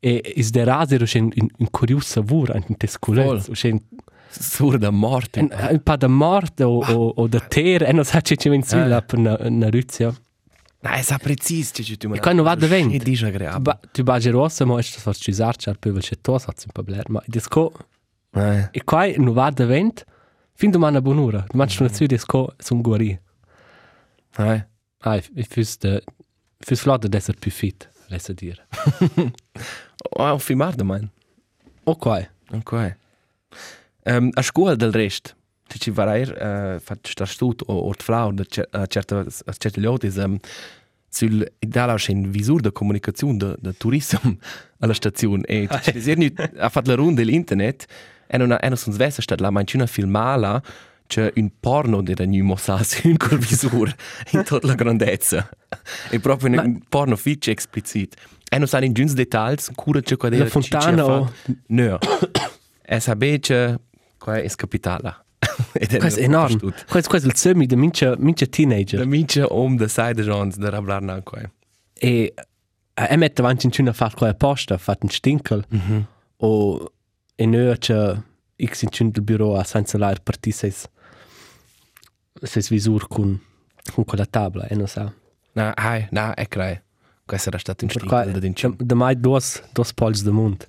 e 0.00 0.32
is 0.36 0.50
de 0.50 0.64
rasero 0.64 1.04
c'è 1.04 1.20
un, 1.20 1.30
un 1.34 1.70
curious 1.70 2.06
savur, 2.06 2.50
un 2.54 2.76
tesculez, 2.76 3.50
c'è 3.52 3.70
un, 3.70 3.80
surda 4.28 4.90
morte 4.90 5.40
un, 5.40 5.48
un 5.70 5.82
pa 5.82 5.96
da 5.96 6.08
morte 6.08 6.64
o, 6.64 6.80
o, 6.80 7.12
o 7.16 7.28
da 7.28 7.40
ter, 7.40 7.84
e 7.84 7.92
non 7.92 8.04
sa 8.04 8.20
c'è 8.20 8.34
c'è 8.34 8.52
in 8.52 8.64
sulla 8.64 9.00
per 9.02 9.18
una, 9.18 9.36
una 9.40 9.70
ruzia. 9.70 10.12
Nein, 10.84 11.02
sa 11.02 11.16
precis, 11.16 11.70
c'è 11.70 11.96
tu 11.96 12.12
E 12.12 12.20
qua 12.20 12.34
non 12.34 12.44
va 12.44 12.54
da 12.54 12.66
vent. 12.66 12.92
E 12.92 12.98
disagreabile. 12.98 13.58
Ba, 13.60 13.80
tu 13.90 14.02
bagi 14.02 14.28
rossa, 14.28 14.66
ma 14.66 14.78
è 14.78 14.82
stato 14.82 15.00
fatto 15.00 15.18
cisar, 15.18 15.56
c'è 15.56 15.72
poi 15.78 15.94
c'è 15.94 16.20
to, 16.20 16.36
sa 16.36 16.52
un 16.54 16.72
problema. 16.72 17.04
Ma 17.08 17.22
disco, 17.24 17.72
Eh. 18.34 18.68
e 18.72 18.84
qua 18.84 19.06
non 19.16 19.32
va 19.32 19.50
da 19.50 19.66
vent, 19.66 20.04
fin 20.54 20.70
domani 20.70 20.96
a 20.98 21.00
buon'ora. 21.00 21.44
Domani 21.48 21.70
sono 21.70 21.88
su 21.92 22.06
disco, 22.06 22.54
sono 22.58 22.80
guarì. 22.80 23.18
Eh. 24.36 24.66
Ah, 24.98 25.16
e 25.16 25.42
fürs 25.42 25.78
de, 25.78 26.02
fürs 26.58 26.80
flotto 26.80 27.06
ad 27.06 27.14
essere 27.14 27.36
più 27.38 27.50
fit, 27.50 27.90
laisse 28.08 28.34
dire. 28.34 28.66
Oh, 30.16 30.38
filmar 30.38 30.74
da 30.74 30.84
man. 30.84 31.10
O 31.84 31.96
qua, 31.96 32.20
Ok. 32.50 32.96
Um, 34.04 34.30
a 34.34 34.42
scuola 34.42 34.74
del 34.74 34.92
rest, 34.92 35.34
se 35.66 35.78
ci 35.78 35.90
va 35.90 36.16
ir, 36.16 36.30
uh, 36.30 36.78
fatto 36.78 37.08
sta 37.08 37.24
stud 37.24 37.62
o 37.66 37.86
ort 37.86 38.02
flau, 38.02 38.34
a 38.36 38.86
certe, 38.86 39.14
a 39.14 39.52
certe 39.52 39.80
lotis, 39.80 40.16
um, 40.16 40.38
sul 41.08 41.46
ideale 41.60 41.94
c'è 41.94 42.12
un 42.12 42.30
visur 42.30 42.60
de 42.60 42.72
comunicazione 42.72 43.36
de, 43.38 43.56
de 43.58 43.72
turismo 43.72 44.36
alla 44.80 44.92
stazione 44.92 45.44
e 45.46 45.68
ci 45.80 46.14
nu 46.16 46.28
ha 46.58 46.68
fatto 46.68 46.90
la 46.90 46.96
runda 46.96 47.22
dell'internet 47.22 47.82
e 47.82 47.86
non 48.36 48.52
ha 48.52 48.58
e 48.60 48.68
non 48.68 48.76
sono 48.76 48.94
svessa 48.94 49.22
stat 49.22 49.40
la 49.40 49.50
mancina 49.50 49.86
filmala 49.86 50.62
c'è 51.06 51.32
un 51.36 51.50
porno 51.60 52.02
di 52.02 52.14
da 52.14 52.24
nuovo 52.24 52.56
sas 52.56 53.04
in 53.04 53.16
quel 53.16 53.38
visur 53.38 53.94
in 54.32 54.42
tutta 54.44 54.66
la 54.66 54.74
grandezza. 54.74 55.48
È 56.08 56.18
proprio 56.18 56.50
un, 56.50 56.58
un 56.58 56.80
porno 56.88 57.16
fitch 57.16 57.48
explicit. 57.48 58.14
E 58.48 58.58
non 58.58 58.66
sanno 58.66 58.84
in 58.84 58.92
giuns 58.92 59.12
dettagli, 59.12 59.56
cura 59.74 60.00
c'è 60.00 60.16
qua 60.16 60.30
La 60.30 60.46
fontana 60.46 61.04
o- 61.04 61.32
No. 61.68 61.98
E 62.86 63.00
sapete 63.00 63.38
c'è 63.40 63.74
qua 64.18 64.36
è 64.36 64.48
capitala. 64.54 65.24
Questo 65.72 66.20
è 66.20 66.24
enorme. 66.24 66.74
Questo, 66.86 67.16
è 67.16 67.20
il 67.24 67.34
semi 67.34 67.64
di 67.66 67.76
mince, 67.76 68.14
mince 68.18 68.48
teenager. 68.48 68.98
Da 68.98 69.06
mince 69.06 69.42
om 69.42 69.76
da 69.76 69.88
sai 69.88 70.12
de 70.12 70.22
da 70.22 70.70
rablarna 70.70 71.20
qua. 71.22 71.40
E 71.94 72.34
e 72.94 73.16
mette 73.16 73.40
avanti 73.40 73.66
in 73.66 73.72
cuna 73.72 73.92
fa 73.92 74.10
qua 74.14 74.28
apposta, 74.28 74.78
fa 74.78 74.96
un 75.00 75.08
stinkel. 75.08 75.64
O 76.36 76.92
e 77.34 77.46
noi 77.46 77.76
c'è 77.78 78.16
x 78.64 78.82
in 78.82 78.90
cuna 78.90 79.10
del 79.10 79.22
bureau 79.22 79.54
a 79.54 79.64
senza 79.64 79.98
l'air 79.98 80.20
parti 80.20 80.50
ses 80.50 80.88
ses 82.42 82.68
visur 82.68 83.08
con 83.08 83.40
con 83.92 84.04
quella 84.04 84.26
tavola 84.26 84.66
e 84.66 84.74
non 84.74 84.86
sa. 84.86 85.12
Na, 85.52 85.72
hai, 85.74 86.06
na, 86.10 86.34
è 86.34 86.48
crai. 86.48 86.80
Questo 87.24 87.48
era 87.48 87.58
stato 87.58 87.84
un 87.84 87.90
Per 87.90 88.04
qua 88.04 88.22
stinkel 88.22 88.40
da 88.40 88.62
din 88.62 88.86
da 88.86 88.94
mai 88.94 89.16
dos 89.16 89.62
dos 89.72 89.92
pols 89.92 90.22
de 90.22 90.30
mund. 90.30 90.66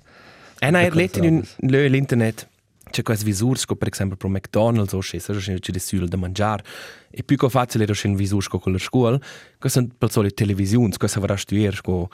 E 0.58 0.70
na, 0.70 0.80
Da 0.80 0.84
er 0.86 0.94
letto 0.94 1.22
in 1.24 1.42
quelle 1.58 1.82
lö 1.84 1.88
l'internet. 1.88 2.48
C'è 2.88 3.02
questi 3.02 3.24
visuri, 3.24 3.60
per 3.76 3.88
esempio, 3.90 4.16
per 4.16 4.30
McDonald's 4.30 4.92
o 4.92 5.00
c'è, 5.00 5.18
c'è 5.18 5.58
c'è 5.58 5.72
del 5.72 6.08
da 6.08 6.16
mangiare. 6.16 6.62
E 7.10 7.22
più 7.24 7.36
che 7.36 7.48
facile 7.50 7.82
era 7.82 7.92
c'è 7.92 8.06
un 8.08 8.14
visore 8.14 8.46
con 8.48 8.72
la 8.72 8.78
scuola. 8.78 9.18
Questo 9.58 9.80
è 9.80 9.86
per 9.98 10.10
solito 10.10 10.34
televisioni, 10.34 10.96
questo 10.96 11.18
avrà 11.18 11.36
studiare 11.36 11.76
con 11.82 12.06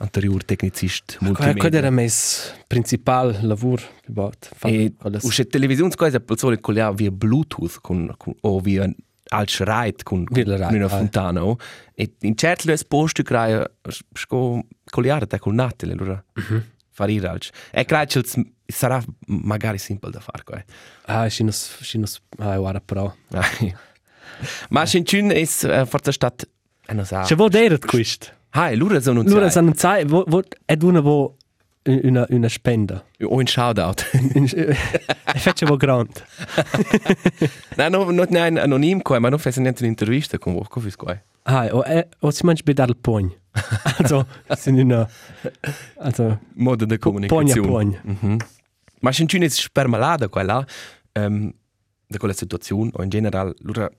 anterior 0.00 0.42
tecnicist 0.44 1.18
multimedia. 1.20 1.68
qua 1.68 1.78
era 1.78 1.90
mes 1.90 2.52
principal 2.66 3.38
lavur 3.42 3.80
bot. 4.06 4.50
E 4.64 4.92
usce 5.22 5.46
televisioni 5.46 5.94
cosa 5.94 6.20
per 6.20 6.38
solito 6.38 6.62
con 6.62 6.74
la 6.74 6.90
via 6.92 7.10
Bluetooth 7.10 7.78
con, 7.80 8.12
con 8.16 8.34
o 8.40 8.60
via 8.60 8.88
al 9.32 9.46
schreit 9.48 10.02
con 10.02 10.24
una 10.28 10.88
fontana 10.88 11.44
o 11.44 11.56
e 11.94 12.14
in 12.22 12.34
certi 12.34 12.72
posti 12.88 13.22
crea 13.22 13.70
sco 14.12 14.64
coliare 14.90 15.26
te 15.26 15.38
con 15.38 15.54
natte 15.54 15.86
allora 15.86 16.24
fare 16.90 17.12
il 17.12 17.24
alc 17.24 17.50
e 17.70 17.84
crea 17.84 18.06
che 18.06 18.22
sarà 18.66 19.00
magari 19.26 19.78
semplice 19.78 20.14
da 20.14 20.20
fare 20.20 20.42
qua 20.42 20.64
Ah, 21.04 21.28
schinos 21.28 21.78
schinos 21.80 22.20
ah, 22.38 22.56
guarda 22.56 22.80
però. 22.80 23.14
ma 24.70 24.86
Shenzhen 24.86 25.30
è 25.30 25.42
uh, 25.42 25.86
forse 25.86 26.12
stat 26.12 26.48
e 26.86 26.94
non 26.94 27.04
sa 27.04 27.22
C'è 27.22 27.36
vo 27.36 27.48
deret 27.48 27.84
quist. 27.86 28.34
Hai 28.50 28.76
lura 28.76 29.00
sono 29.00 29.20
un 29.20 29.26
Lura 29.26 29.48
san 29.50 29.74
sai 29.74 30.04
vo 30.04 30.24
vo 30.26 30.42
ed 30.64 30.82
una 30.82 31.00
vo 31.00 31.36
una 31.84 32.26
una 32.30 32.48
spenda. 32.48 33.04
o 33.22 33.34
un 33.34 33.46
shoutout 33.46 34.04
E 35.34 35.38
fece 35.38 35.66
vo 35.66 35.76
grand. 35.76 36.10
no 37.76 37.88
no 37.88 38.10
no 38.10 38.24
nein 38.28 38.58
anonym 38.58 39.00
qua 39.02 39.18
ma 39.18 39.28
non 39.28 39.38
fai 39.38 39.52
niente 39.56 39.82
un'intervista 39.82 40.38
con 40.38 40.54
voi 40.54 40.64
come 40.68 40.90
qua 40.96 41.22
Ah, 41.44 41.68
o 41.72 41.82
e 41.86 42.08
o 42.20 42.30
si 42.30 42.44
mangi 42.44 42.62
bedar 42.62 42.88
il 42.90 42.96
pogn. 42.96 43.32
Also, 43.98 44.26
sind 44.56 44.78
in 44.78 44.90
una 44.92 45.08
also 45.96 46.38
modo 46.54 46.84
di 46.84 46.98
pogn 46.98 47.24
a 47.24 47.26
comunicazione 47.26 47.68
pogn. 47.68 48.00
Mhm. 48.02 48.36
Ma 49.00 49.10
se 49.12 49.24
non 49.26 49.42
è 49.42 49.48
spermalata 49.48 50.28
quella, 50.28 50.64
um, 51.14 51.50
da 52.06 52.18
quella 52.18 52.34
situazione, 52.34 52.90
o 52.92 53.02
in 53.02 53.08
generale, 53.08 53.54
allora, 53.64 53.90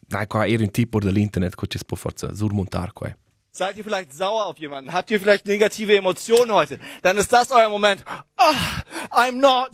dai, 0.00 0.26
qua 0.26 0.46
era 0.46 0.62
un 0.62 0.70
tipo 0.70 0.98
dell'internet 0.98 1.54
che 1.54 1.66
ci 1.66 1.76
si 1.78 1.84
può 1.84 1.96
forza 1.98 2.34
surmontare 2.34 2.90
qua. 2.94 3.14
Seid 3.50 3.76
ihr 3.76 3.84
vielleicht 3.84 4.12
sauer 4.12 4.46
auf 4.46 4.58
jemanden? 4.58 4.92
Habt 4.92 5.10
ihr 5.10 5.20
vielleicht 5.20 5.46
negative 5.46 5.96
Emotionen 5.96 6.52
heute? 6.52 6.78
Dann 7.02 7.16
ist 7.16 7.32
das 7.32 7.50
euer 7.50 7.68
Moment. 7.68 8.04
Ah, 8.36 8.54
I'm 9.10 9.40
not 9.40 9.70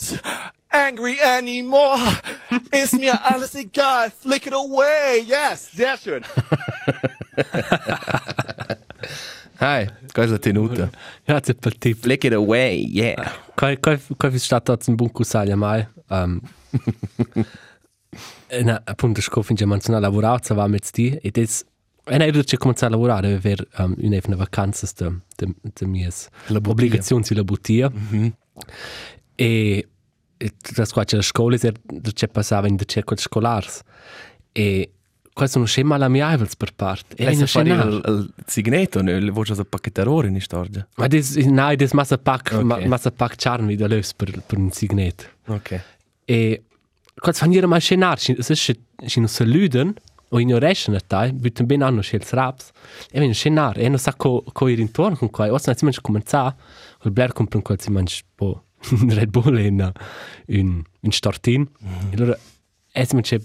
angry 0.70 1.18
anymore. 1.20 2.00
Ist 2.70 2.94
mir 2.94 3.24
alles 3.24 3.54
egal. 3.54 4.10
Flick 4.10 4.46
it 4.46 4.54
away. 4.54 5.22
Yes, 5.26 5.70
sehr 5.72 5.96
schön. 5.98 6.24
È 9.58 9.86
la 10.14 10.38
tenuta. 10.38 10.90
Ja, 11.24 11.40
c'è 11.40 11.54
per 11.54 11.76
tip. 11.78 11.98
Flick 12.00 12.24
it 12.24 12.32
away, 12.32 12.86
yeah. 12.86 13.32
Kai 13.54 13.78
kai 13.80 13.98
kai 14.16 14.30
vi 14.30 14.38
stato 14.38 14.76
un 14.86 14.94
buon 14.94 15.10
cusaglia 15.10 15.56
mai. 15.56 15.86
Um, 16.08 16.40
na, 18.62 18.80
appunto, 18.84 19.20
sco 19.20 19.42
finge 19.42 19.64
manzona 19.64 19.98
lavorato, 19.98 20.54
va 20.54 20.66
met 20.66 20.84
sti 20.84 21.18
e 21.22 21.30
des 21.30 21.64
E 22.06 22.16
nei 22.18 22.30
c'è 22.44 22.56
cominciare 22.58 22.88
a 22.92 22.96
lavorare, 22.96 23.32
aver 23.32 23.66
um, 23.78 23.94
una 23.96 24.20
una 24.26 24.36
vacanza 24.36 24.86
de, 24.96 25.20
de, 25.36 25.54
de 25.62 25.86
mies 25.86 26.28
La 26.48 26.60
bottia. 26.60 26.70
obbligazioni 26.72 27.24
sulla 27.24 27.44
bottia. 27.44 27.90
E, 29.36 29.88
e 30.36 30.52
das 30.76 30.92
qua 30.92 31.04
c'è 31.04 31.16
la 31.16 31.22
scuola, 31.22 31.56
e 31.56 31.72
c'è 32.12 32.28
passava 32.28 32.68
in 32.68 32.76
de 32.76 32.84
circoli 32.84 33.20
scolari. 33.20 33.66
E 34.52 34.90
questo 35.32 35.58
non 35.58 35.66
c'è 35.66 35.82
male 35.82 36.04
amiabile 36.04 36.48
per 36.56 36.74
parte. 36.74 37.16
E 37.16 37.34
non 37.34 37.44
c'è 37.44 37.62
nada. 37.64 37.88
il, 37.88 38.32
signeto, 38.46 39.02
no? 39.02 39.18
le 39.18 39.30
voce 39.30 39.54
da 39.54 39.64
pacchettarore 39.64 40.28
in 40.28 40.40
storia. 40.40 40.86
Ma 40.96 41.06
des, 41.08 41.34
nein, 41.36 41.76
das 41.76 41.92
massa 41.92 42.18
pack, 42.18 42.52
Ok. 42.52 42.62
okay. 42.64 42.86
massa 42.86 43.10
pack 43.10 43.34
charmi 43.36 43.76
da 43.76 43.88
lös 43.88 44.12
per, 44.14 44.30
per 44.46 44.58
un 44.58 44.70
signet. 44.70 45.28
Ok. 45.46 45.80
E 46.26 46.62
quando 47.16 47.38
fanno 47.38 47.52
io 47.54 47.66
mai 47.66 47.80
scenar, 47.80 48.18
se 48.18 48.76
non 49.16 49.28
se 49.28 49.44
luden 49.44 49.94
o 50.34 50.40
ignorescen 50.42 50.96
a 50.98 51.00
tai, 51.00 51.30
buten 51.32 51.68
ben 51.70 51.82
anno 51.86 52.02
schels 52.02 52.32
raps. 52.34 52.72
E 53.12 53.20
wenn 53.20 53.34
scenar, 53.34 53.78
e 53.78 53.88
non 53.88 53.98
sa 54.02 54.12
co 54.12 54.42
co 54.52 54.68
ir 54.68 54.80
intorno 54.82 55.16
con 55.16 55.30
quai, 55.30 55.50
os 55.50 55.66
na 55.66 55.74
si 55.74 55.84
manch 55.84 56.02
comincia, 56.02 56.56
col 56.98 57.12
bler 57.12 57.32
compran 57.32 57.62
qual 57.62 57.78
si 57.78 57.90
manch 57.90 58.24
po 58.34 58.64
Red 59.16 59.30
Bull 59.30 59.58
in 59.58 59.92
un 60.48 60.84
un 61.02 61.12
startin. 61.12 61.68
E 62.10 62.16
allora 62.16 62.38
es 62.92 63.12
manch 63.12 63.38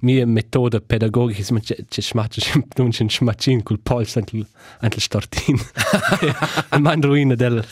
mia 0.00 0.26
metoda 0.26 0.80
pedagogica 0.80 1.42
si 1.42 1.52
manch 1.52 1.72
c'è 1.88 2.02
smatch 2.02 2.54
non 2.76 2.90
c'è 2.90 3.08
smacin 3.08 3.62
col 3.62 3.80
pols 3.80 4.16
antel 4.16 4.46
antel 4.80 5.00
startin. 5.00 5.56
E 6.72 6.78
man 6.78 7.00
ruina 7.00 7.34
del 7.34 7.64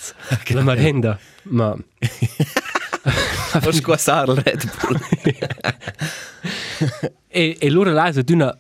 la 0.55 0.63
merenda, 0.63 1.19
ma 1.43 1.77
Lo 3.63 3.73
squassare 3.73 4.33
il 4.33 4.39
Red 4.39 4.71
Bull. 4.81 4.99
E, 7.29 7.57
e 7.59 7.71
loro 7.71 7.93
là 7.93 8.11
sono 8.11 8.23
d'una... 8.23 8.59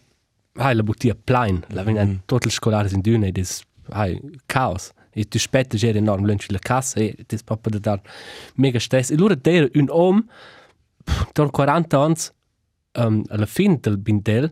Hai 0.54 0.75
la 0.75 0.83
bottiglia 0.83 1.14
plain, 1.14 1.62
la 1.68 1.85
vengono 1.85 2.11
mm. 2.11 2.16
tutti 2.25 2.49
i 2.49 2.50
scolari 2.50 2.92
in 2.92 3.00
d'una 3.00 3.26
ed 3.26 3.38
è 3.38 3.45
hai 3.90 4.21
caos. 4.47 4.90
E 5.11 5.25
tu 5.25 5.38
spetta 5.38 5.76
già 5.76 5.88
enorme 5.88 6.26
lunch 6.26 6.47
la 6.49 6.59
cassa 6.59 7.00
e 7.00 7.16
è 7.26 7.37
proprio 7.45 7.78
da 7.78 7.90
dar 7.90 8.00
mega 8.54 8.78
stress. 8.78 9.11
E 9.11 9.16
loro 9.16 9.35
der 9.35 9.71
un 9.75 9.87
om, 9.90 10.25
don 11.33 11.50
40 11.50 11.99
anni, 11.99 12.14
um, 12.95 13.25
alla 13.28 13.47
fine 13.47 13.78
del 13.80 13.99
bindel, 13.99 14.50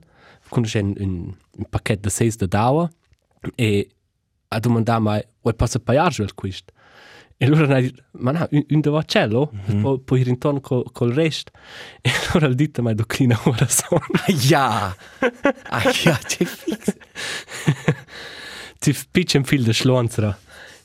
c'è 0.63 0.81
un, 0.81 0.95
un, 0.99 1.35
un 1.51 1.65
pacchetto 1.69 2.09
di 2.09 2.15
6 2.15 2.37
da 2.37 2.47
dawa, 2.47 2.91
e 3.55 3.89
a 4.49 4.59
domandare 4.59 5.01
mai, 5.01 5.25
vuoi 5.41 5.55
passare 5.55 5.81
a 5.81 5.85
pagare 5.85 6.23
il 6.23 6.35
questo? 6.35 6.73
E 7.39 7.45
allora 7.45 7.65
hanno 7.65 7.81
detto, 7.83 8.03
ma 8.13 8.31
no, 8.33 8.49
un, 8.51 8.65
un 8.69 8.81
da 8.81 9.03
cello, 9.05 9.53
mm 9.55 9.59
-hmm. 9.69 9.81
poi, 9.83 10.01
poi 10.01 10.23
ritorno 10.23 10.61
col, 10.61 10.85
col 10.93 11.13
resto. 11.13 11.51
E 12.01 12.11
allora 12.31 12.47
ha 12.47 12.55
detto, 12.55 12.83
ma 12.83 12.95
doclina 12.95 13.39
ora 13.45 13.67
sono. 13.69 14.01
ja. 14.49 14.95
Ah, 15.69 15.83
ja, 16.05 16.17
c'è 16.17 16.45
fix. 16.49 16.97
Ti 18.79 18.97
piccia 19.11 19.39
un 19.39 19.45
fil 19.45 19.63
di 19.65 19.73
schlonzera. 19.73 20.37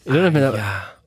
E 0.03 0.09
allora 0.09 0.29
mi 0.29 0.37
ha 0.39 0.51
Ja. 0.51 0.99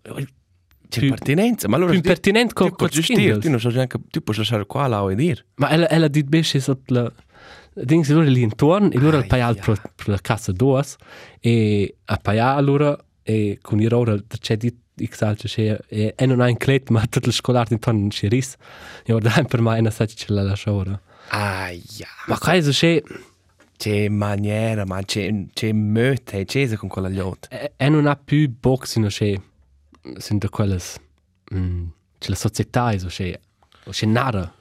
C'è 0.89 1.01
Più- 1.01 1.09
pertinenza, 1.09 1.67
ma 1.67 1.77
allora... 1.77 1.91
più 1.91 2.01
pertinente 2.03 2.53
co- 2.55 2.69
tu 2.69 2.75
puoi 2.77 2.89
co 2.89 2.95
gestire, 2.95 3.19
Kindles. 3.21 3.43
tu 3.45 3.51
non 3.51 3.59
sai 3.61 3.73
neanche, 3.73 3.99
tu 4.11 4.23
puoi 4.23 4.37
lasciare 4.37 4.65
qua 4.65 4.87
là 4.87 5.05
e 5.11 5.15
dire. 5.17 5.45
Ma 5.57 5.71
ella, 5.71 5.89
ella 5.91 6.07
dit 6.09 6.27
besce 6.29 6.61
sotto 6.61 6.95
la... 6.95 7.13
Dings, 7.73 8.09
allora 8.11 8.27
lì 8.29 8.43
intorno, 8.43 8.91
e 8.93 8.97
allora 8.99 9.17
Ah, 9.19 9.21
il 9.23 9.27
paial 9.27 9.57
ja. 9.57 9.63
per, 9.65 9.81
per 9.97 10.09
la 10.09 10.19
casa 10.21 10.53
duas, 10.53 10.95
e 11.41 11.97
a 12.05 12.17
paial 12.19 12.57
allora, 12.57 12.97
e 13.25 13.59
con 13.61 13.81
i 13.81 13.87
ora, 13.87 14.17
c'è 14.39 14.57
dit 14.57 14.77
x 15.03 15.23
altre, 15.23 15.49
c'è, 15.49 15.79
e, 15.89 16.15
e 16.17 16.27
non 16.27 16.41
ha 16.41 16.47
un 16.47 16.57
clet, 16.57 16.91
ma 16.91 17.05
tutto 17.07 17.29
il 17.29 17.35
scolare 17.35 17.69
intorno 17.75 18.01
non 18.01 18.09
c'è 18.09 18.29
ris. 18.29 18.55
E 19.05 19.13
ora 19.13 19.31
dai 19.31 19.45
per 19.47 19.61
me, 19.61 19.77
e 19.79 19.81
non 19.81 19.91
sa 19.91 20.07
ce 20.07 20.27
la 20.33 20.43
lascia 20.43 20.73
ora. 20.73 21.01
Ah, 21.29 21.71
ja. 21.71 22.07
Ma 22.27 22.39
questo 22.39 22.71
c'è, 22.71 23.03
C'è 23.77 24.09
maniera, 24.09 24.85
ma 24.85 25.03
c'è, 25.03 25.33
c'è 25.53 25.73
möte, 25.73 26.45
c'è 26.45 26.73
con 26.77 26.89
quella 26.89 27.13
giotta. 27.13 27.49
e, 27.49 27.73
e 27.77 27.89
non 27.89 28.07
ha 28.07 28.15
più 28.17 28.49
box, 28.49 28.97
no 28.97 29.09
c'è, 29.09 29.35
sono 30.19 30.39
da 30.39 30.49
quelle, 30.49 30.79
mm, 31.55 31.87
c'è 32.19 32.29
la 32.29 32.35
società, 32.37 32.97
so 32.99 33.07
c'è, 33.09 33.39
o 33.85 33.91
c'è 33.91 34.07
nada. 34.07 34.55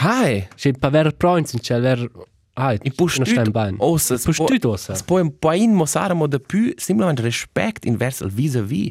Hai! 0.00 0.48
C'è 0.54 0.72
per 0.72 0.88
aver 0.88 1.14
points, 1.14 1.56
c'è 1.60 1.74
aver... 1.74 2.10
Ah, 2.54 2.72
I 2.72 2.92
puoi 2.92 3.08
non 3.18 3.26
sta 3.26 3.42
in 3.42 3.50
bene. 3.52 3.76
ossa, 3.78 4.16
Puoi 4.16 4.34
stüt 4.34 4.64
ossa. 4.64 4.92
Es 4.92 5.02
può 5.04 5.20
un 5.20 5.38
po' 5.38 5.52
in 5.52 5.70
mosare 5.72 6.12
mo 6.14 6.26
da 6.26 6.40
più 6.40 6.72
simplemente 6.76 7.22
rispetto 7.22 7.86
in 7.86 7.96
verso 7.96 8.24
il 8.24 8.32
vis-a-vis. 8.32 8.90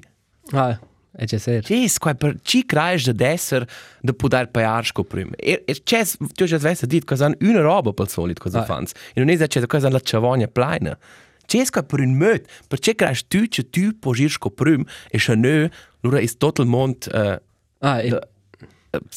Ah, 0.52 0.80
è 1.12 1.26
già 1.26 1.38
ser. 1.38 1.64
C'è 1.64 1.86
qua 1.98 2.14
per 2.16 2.38
ci 2.42 2.66
creis 2.66 3.10
da 3.10 3.28
essere 3.28 3.68
da 4.02 4.14
poter 4.14 4.50
pagare 4.50 4.84
sco 4.86 5.04
prima. 5.04 5.36
E 5.36 5.64
e 5.66 5.84
c'è 5.84 6.06
tu 6.34 6.46
già 6.46 6.58
svessa 6.58 6.86
dit 6.86 7.10
hanno 7.22 7.36
una 7.42 7.62
roba 7.62 7.92
per 7.94 8.10
solito 8.10 8.42
cosa 8.44 8.64
fans. 8.64 8.92
E 9.14 9.20
non 9.20 9.30
è 9.30 9.48
c'è 9.48 9.66
cosa 9.66 9.90
la 9.90 10.00
chavogna 10.02 10.48
plena. 10.48 10.98
C'è 11.46 11.66
qua 11.70 11.84
per 11.84 12.02
un 12.02 12.14
möt, 12.14 12.46
per 12.68 12.80
c'è 12.80 12.96
creis 12.96 13.26
tu 13.28 13.48
che 13.48 13.70
tu 13.70 13.98
puoi 13.98 14.22
ir 14.22 14.30
sco 14.30 14.50
prima 14.50 14.84
e 15.10 15.18
che 15.18 15.36
no, 15.36 15.70
allora 16.02 16.20
è 16.20 16.28
totalmente 16.38 17.10
uh, 17.10 17.46
Ah, 17.80 18.02
e, 18.02 18.20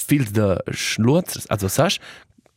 viel 0.06 0.25
de 0.30 0.58
Schlurz, 0.70 1.46
also 1.49 1.68
sagst, 1.68 2.00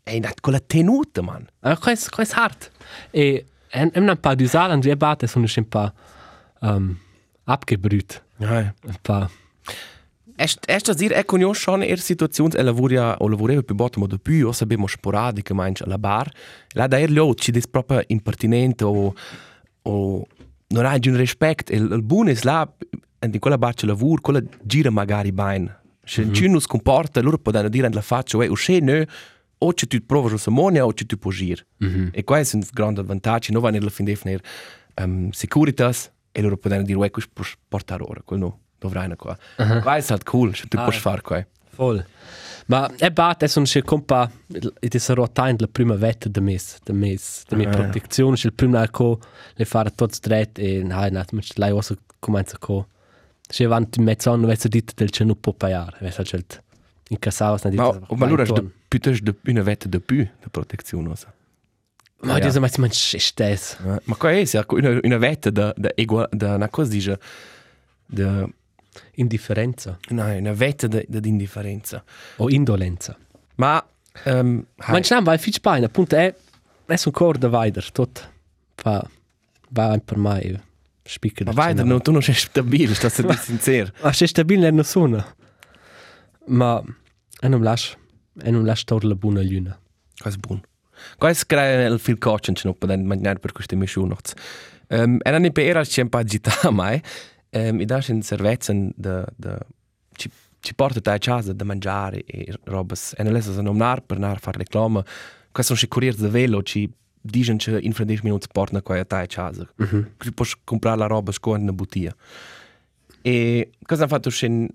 È 0.04 0.12
in 0.12 0.30
quella 0.42 0.60
tenuta, 0.60 1.22
man. 1.22 1.48
Ah, 1.62 1.78
questo 1.78 2.10
questo 2.12 2.36
è 2.36 2.40
hard. 2.40 2.72
E 3.12 3.46
è 3.70 3.90
un 3.94 4.18
po' 4.20 4.36
di 4.36 4.44
usare, 4.44 4.74
Andrea 4.74 4.98
Batte 4.98 5.28
sono 5.28 5.48
un 5.56 5.68
po' 5.68 5.94
um, 6.60 7.00
abgebrüht. 7.46 8.23
Ja. 8.38 8.74
Un 8.86 8.98
po'. 9.02 9.30
Esta 10.36 10.92
a 10.92 10.96
dir, 10.96 11.12
è 11.12 11.26
conosco 11.26 11.54
schon 11.54 11.84
er 11.84 12.00
situazioni 12.00 12.56
e 12.56 12.64
lavora 12.64 13.18
o 13.18 13.28
lavoreva 13.30 13.62
più 13.62 13.76
bottom 13.76 14.08
da 14.08 14.18
più, 14.18 14.48
o 14.48 14.52
sapemo 14.52 14.88
sporadiche, 14.88 15.54
ma 15.54 15.70
alla 15.72 15.98
bar. 15.98 16.32
La 16.70 16.88
da 16.88 16.98
er 16.98 17.12
lo 17.12 17.36
ci 17.36 17.52
dis 17.52 17.68
proprio 17.68 18.02
impertinente 18.08 18.84
o 18.84 19.14
o 19.86 20.26
non 20.68 20.86
hai 20.86 21.00
un 21.06 21.18
rispetto 21.18 21.72
e 21.72 21.76
il 21.76 22.02
buon 22.04 22.30
è 22.30 22.38
là 22.42 22.68
di 23.20 23.38
quella 23.38 23.58
bar 23.58 23.74
c'è 23.74 23.86
lavoro, 23.86 24.22
quella 24.22 24.42
gira 24.62 24.90
magari 24.90 25.32
bene. 25.32 25.82
Se 26.04 26.24
mm 26.24 26.30
-hmm. 26.30 26.34
ci 26.34 26.48
non 26.48 26.60
si 26.60 26.68
comporta, 26.68 27.22
loro 27.22 27.38
possono 27.38 27.70
dire 27.70 27.88
alla 27.88 28.02
faccia, 28.02 28.38
"Uè, 28.38 28.50
o 28.50 28.56
se 28.56 28.80
no, 28.80 29.06
o 29.60 29.74
ci 29.74 29.88
tu 29.88 29.98
provi 30.06 30.34
a 30.34 30.52
monia 30.52 30.86
o 30.86 30.94
ci 30.94 31.06
tu 31.06 31.18
puoi 31.18 31.34
gir. 31.34 31.66
Mm 31.84 31.88
-hmm. 31.88 32.10
E 32.12 32.24
questo 32.24 32.58
è 32.58 32.60
un 32.60 32.68
grande 32.74 33.04
vantaggio, 33.04 33.52
non 33.52 33.62
vanno 33.62 33.78
alla 33.78 33.90
fin 33.90 34.06
definire 34.06 34.42
um, 35.02 35.30
securitas 35.32 36.12
e 36.34 36.42
loro 36.42 36.58
possono 36.58 36.82
dire, 36.82 36.98
"Uè, 36.98 37.10
questo 37.12 37.32
puoi 37.34 37.48
portare 37.68 38.04
ora", 38.04 38.22
quello 38.26 38.46
no. 38.46 38.60
dovrai 38.80 39.16
qua. 39.16 39.38
Uh 39.58 39.64
-huh. 39.64 39.82
Questo 39.82 40.12
è 40.14 40.16
halt 40.16 40.26
cool, 40.26 40.54
se 40.54 40.68
tu 40.68 40.78
Ah, 40.78 40.84
puoi 40.84 40.96
fare 40.96 41.22
qua. 41.22 41.46
Voll. 41.76 42.06
Ma 42.66 42.90
è 42.98 43.10
bat, 43.12 43.44
è 43.44 43.52
un 43.60 43.64
c'è 43.66 43.82
compa, 43.84 44.30
è 44.80 44.98
sarò 44.98 45.28
tain 45.30 45.56
la 45.60 45.68
prima 45.68 45.96
vetta 45.96 46.30
de 46.30 46.40
mes, 46.42 46.78
de 46.84 46.94
mes, 46.94 47.44
de 47.48 47.56
mia 47.56 47.70
Ah. 47.70 47.72
protezione, 47.72 48.36
il 48.42 48.54
primo 48.54 48.82
co 48.92 49.20
le 49.56 49.66
fare 49.66 49.92
tots 49.94 50.20
dret 50.20 50.58
e 50.60 50.82
na, 50.84 51.10
ma 51.12 51.42
lei 51.56 51.72
osa 51.72 51.96
comincia 52.20 52.58
co. 52.58 52.88
C'è 53.48 53.66
avanti 53.66 54.00
in 54.00 54.06
mezzo 54.06 54.32
anno, 54.32 54.48
vezza 54.48 54.68
dite 54.68 54.94
del 54.96 55.10
c'è 55.10 55.24
non 55.26 55.40
può 55.40 55.54
pagare, 55.54 55.98
c'è 56.24 56.38
il 56.38 56.46
in 57.10 57.20
casa, 57.20 57.50
Ma, 57.50 57.70
dite. 57.70 58.16
ma 58.16 58.26
allora 58.26 58.44
piuttosto 58.88 59.36
una 59.46 59.62
vetta 59.62 59.88
di 59.88 60.00
più 60.00 60.18
di 60.18 60.50
protezione. 60.50 61.10
Also. 61.10 61.28
Ma 62.24 62.38
Ja. 62.38 62.60
ma 62.60 62.70
man 62.78 62.90
stes. 62.92 63.78
Eh, 63.86 64.00
Ma 64.06 64.16
qua 64.16 64.32
è 64.32 64.46
sia 64.46 64.66
una, 64.70 65.00
una 65.02 65.18
vetta 65.18 65.50
da 65.50 65.74
da 65.76 65.92
egua 65.96 66.28
da 66.32 66.56
una 66.56 66.70
cosa 66.70 66.90
dice 66.90 67.20
da 68.06 68.48
Indifferenza 69.16 69.98
no, 70.10 70.26
una 70.38 70.54
vetta 70.54 70.88
da 70.88 71.02
da 71.08 71.20
indifferenza. 71.28 72.04
o 72.38 72.50
indolenza. 72.50 73.18
Ma 73.56 73.84
ehm 74.26 74.66
Ma 74.88 75.00
c'è 75.00 75.22
vai 75.22 75.38
fitch 75.38 75.60
paina, 75.60 75.86
appunto 75.88 76.16
è 76.16 76.34
è 76.86 76.96
un 77.06 77.12
corda 77.12 77.48
weiter, 77.48 77.92
tot. 77.92 78.32
Va 78.84 79.04
va 79.70 80.00
per 80.04 80.18
mai 80.18 80.60
spicca. 81.04 81.44
ma 81.52 81.74
da 81.74 81.84
non 81.84 82.02
tu 82.02 82.12
non 82.12 82.22
sei 82.22 82.36
stabile, 82.36 82.94
sta 82.94 83.10
se 83.10 83.24
sincero. 83.38 83.92
Ma 84.02 84.12
c'è 84.12 84.28
stabile 84.28 84.70
non 84.72 84.84
sono. 84.84 85.26
Ma 86.48 86.82
e 87.42 87.48
non 87.48 87.62
lascia, 87.62 87.98
e 88.42 88.52
non 88.52 88.64
lascia 88.64 88.84
torre 88.86 89.08
la 89.08 89.16
buona 89.16 89.42
luna. 89.42 89.78
Questo 90.16 90.40
è 90.40 90.58
Questo 91.18 91.46
crea 91.48 91.88
il 91.88 92.00
fil 92.00 92.18
coaching 92.18 92.58
non 92.64 92.78
può 92.78 92.88
mangiare 92.96 93.40
per 93.40 93.52
queste 93.52 93.76
missioni. 93.76 94.16
Ehm 94.88 95.20
e 95.22 95.32
non 95.32 95.46
è 95.46 95.52
per 95.52 95.66
era 95.66 95.84
c'è 95.84 96.02
un 96.02 96.10
po' 96.10 96.18
agita 96.18 96.52
mai. 96.72 97.02
Ehm 97.50 97.80
i 97.82 97.86
dash 97.86 98.10
in 98.10 98.22
servezen 98.22 98.92
da 98.96 99.26
da 99.36 99.58
ci 100.16 100.30
ci 100.64 100.74
porta 100.76 101.12
a 101.12 101.18
casa 101.18 101.52
da 101.52 101.66
mangiare 101.66 102.24
e 102.24 102.54
robes. 102.64 103.14
E 103.18 103.24
non 103.24 103.34
lesa 103.34 103.62
non 103.62 103.76
nar 103.76 104.02
per 104.02 104.18
nar 104.18 104.40
fare 104.40 104.60
reclama. 104.60 105.04
Questo 105.52 105.76
sono 105.76 105.90
corriere 105.90 106.16
da 106.16 106.30
velo 106.30 106.64
ci 106.64 106.90
dicono 107.20 107.58
che 107.58 107.80
in 107.82 107.94
10 107.94 108.22
minuti 108.24 108.48
portano 108.52 108.82
qua 108.82 108.98
a 108.98 109.26
casa. 109.28 109.68
Mm 109.82 109.86
-hmm. 109.86 110.06
Così 110.18 110.32
puoi 110.32 110.48
comprare 110.64 110.98
la 110.98 111.08
roba 111.08 111.32
sco 111.34 111.56
in 111.56 111.64
una 111.64 111.74
bottiglia. 111.74 112.16
E 113.22 113.72
cosa 113.86 114.06
ha 114.06 114.08
fatto 114.08 114.30
scen 114.30 114.68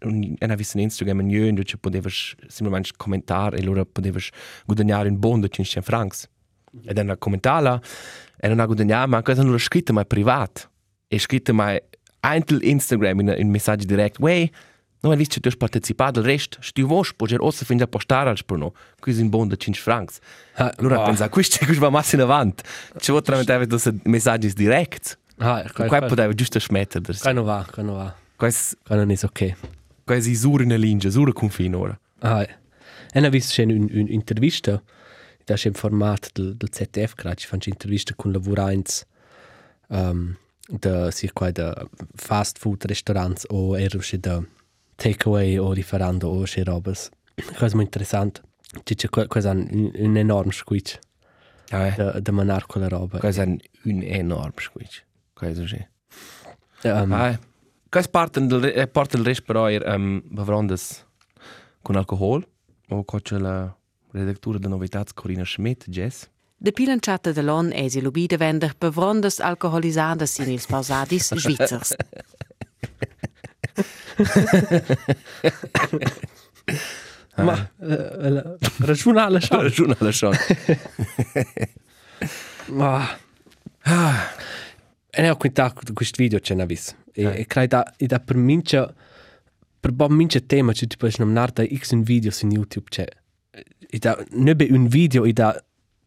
una 0.00 0.54
visto 0.54 0.76
in 0.76 0.84
Instagram 0.84 1.20
in 1.20 1.30
io 1.30 1.52
che 1.62 1.76
potevi 1.78 2.08
semplicemente 2.10 2.90
commentare 2.96 3.56
e 3.56 3.60
allora 3.60 3.84
potevi 3.84 4.20
guadagnare 4.64 5.08
un 5.08 5.18
bon 5.18 5.40
di 5.40 5.50
500 5.50 5.82
francs. 5.82 6.28
E 6.84 6.92
dan 6.92 7.08
a 7.08 7.16
commentarla 7.16 7.80
e 8.38 8.48
non 8.48 8.60
ha 8.60 8.66
guadagnato, 8.66 9.08
ma 9.08 9.22
cosa 9.22 9.42
non 9.42 9.52
l'ho 9.52 9.58
scritto 9.58 9.92
mai 9.92 10.06
privat. 10.06 10.70
E 11.08 11.18
scritto 11.18 11.54
mai 11.54 11.80
anche 12.20 12.58
Instagram 12.60 13.20
in 13.20 13.34
un 13.38 13.50
messaggio 13.50 13.86
diretto, 13.86 14.22
wey, 14.22 14.50
non 15.00 15.12
hai 15.12 15.18
visto 15.18 15.34
che 15.34 15.40
tu 15.40 15.48
hai 15.48 15.56
partecipato, 15.56 16.18
il 16.18 16.24
resto, 16.24 16.58
se 16.60 16.72
tu 16.72 16.84
vuoi, 16.84 17.04
puoi 17.16 17.34
aussi 17.38 17.64
finire 17.64 17.84
a 17.84 17.88
postare 17.88 18.30
al 18.30 18.36
sprono. 18.36 18.72
Questo 18.98 19.20
è 19.20 19.24
un 19.24 19.30
bon 19.30 19.48
di 19.48 19.58
5 19.58 19.80
francs. 19.80 20.18
Allora 20.54 21.02
ah. 21.02 21.04
pensa, 21.04 21.28
questo 21.28 21.64
questo 21.64 21.80
va 21.80 21.90
massa 21.90 22.16
in 22.16 22.22
avanti. 22.22 22.64
Ci 22.98 23.10
vuoi 23.10 23.22
tramite 23.22 23.66
questi 23.66 24.00
messaggi 24.04 24.52
diretti. 24.52 25.12
Ah, 25.38 25.64
Qua 25.72 26.00
poteva 26.00 26.32
giusto 26.32 26.58
smettere. 26.58 27.14
Qua 27.18 27.32
non 27.32 27.44
va, 27.44 27.66
qua 27.70 27.82
non 27.82 27.96
va. 27.96 28.14
Questo 28.34 28.76
non 28.88 29.10
è 29.10 29.16
ok. 29.22 29.54
Quasi 30.06 30.34
sura 30.36 30.62
in 30.62 30.74
linea, 30.76 31.10
sura 31.10 31.32
confine 31.32 31.76
ora. 31.76 32.00
Ah, 32.20 32.46
e 33.12 33.20
ne 33.20 33.28
visto 33.28 33.52
c'è 33.54 33.64
un'intervista, 33.64 34.80
da 35.44 35.54
c'è 35.54 35.68
un 35.68 35.74
format 35.74 36.30
del, 36.32 36.56
del 36.56 36.68
ZDF, 36.72 37.14
gerade 37.14 37.36
ci 37.36 37.46
fanno 37.48 37.62
un'intervista 37.66 38.14
con 38.14 38.30
lavorains 38.30 39.04
um, 39.88 40.36
da 40.68 41.10
sia 41.10 41.30
qua 41.32 41.50
da 41.50 41.74
fast 42.14 42.58
food 42.58 42.84
restaurants 42.86 43.44
o 43.48 43.78
ero 43.78 43.98
c'è 43.98 44.18
da 44.18 44.42
takeaway 44.94 45.58
o 45.58 45.72
riferando 45.72 46.28
o 46.28 46.42
c'è 46.44 46.62
robes. 46.62 47.08
Cosa 47.34 47.74
molto 47.74 47.80
interessante. 47.80 48.42
C'è 48.82 48.94
c'è 48.94 49.08
qua- 49.08 49.26
questo 49.26 49.50
è 49.50 49.54
un, 49.54 49.90
un 49.94 50.16
enorme 50.16 50.52
squitch 50.52 50.98
Ah, 51.70 51.86
eh. 51.88 51.94
da, 51.96 52.20
da 52.20 52.32
manar 52.32 52.66
con 52.66 52.80
la 52.80 52.88
roba. 52.88 53.18
È 53.18 53.42
un, 53.42 53.58
enorme 54.02 54.60
squitch. 54.60 55.04
Questo 55.32 55.66
sì. 55.66 55.84
Um, 56.84 57.12
Ah, 57.12 57.30
eh. 57.30 57.38
Questo 57.96 58.10
parte 58.10 58.44
del, 58.46 58.62
eh, 58.62 58.86
parte 58.88 59.16
del 59.16 59.24
resto 59.24 59.44
però 59.46 59.64
è 59.64 59.78
um, 59.94 60.20
bevrandes 60.22 61.02
con 61.80 61.96
alcohol. 61.96 62.46
O 62.90 63.04
c'è 63.04 63.38
la 63.38 63.74
redattura 64.10 64.58
della 64.58 64.74
novità 64.74 65.02
Corina 65.14 65.44
Schmidt, 65.46 65.88
Jess. 65.88 66.28
De 66.58 66.72
pilanciata 66.72 67.32
de 67.32 67.40
l'on 67.40 67.72
esi 67.72 68.02
lubide 68.02 68.36
vender 68.36 68.74
bevrondes 68.78 69.40
alkoholisadas 69.40 70.36
in 70.40 70.50
ils 70.50 70.66
pausadis 70.66 71.32
Schweizers. 71.40 71.94
ma 77.36 77.70
eh, 77.80 78.30
la- 78.30 78.56
ragionale 78.80 79.40
Ha 79.48 79.56
ragione 79.62 79.96
la 79.98 80.12
Sean. 80.12 80.36
Ma... 82.66 83.24
E 85.18 85.22
ne 85.22 85.30
ho 85.30 85.36
quintato 85.36 85.94
questo 85.94 86.20
video 86.22 86.38
c'è 86.38 86.52
una 86.52 86.66
vis. 86.66 86.94
E, 87.14 87.22
Eh. 87.22 87.40
e 87.40 87.46
credo 87.46 87.82
che 87.96 88.06
da 88.06 88.20
per 88.20 88.36
mince 88.36 88.94
per 89.80 89.92
bon 89.92 90.12
mince 90.12 90.44
tema 90.44 90.72
c'è 90.72 90.86
tipo 90.86 91.06
un 91.06 91.32
narta 91.32 91.64
x 91.64 91.92
un 91.92 92.02
video 92.02 92.30
su 92.30 92.46
YouTube 92.46 92.88
c'è. 92.90 93.06
E 93.50 93.98
da 93.98 94.14
è 94.18 94.72
un 94.72 94.86
video 94.86 95.24
e 95.24 95.32
da 95.32 95.58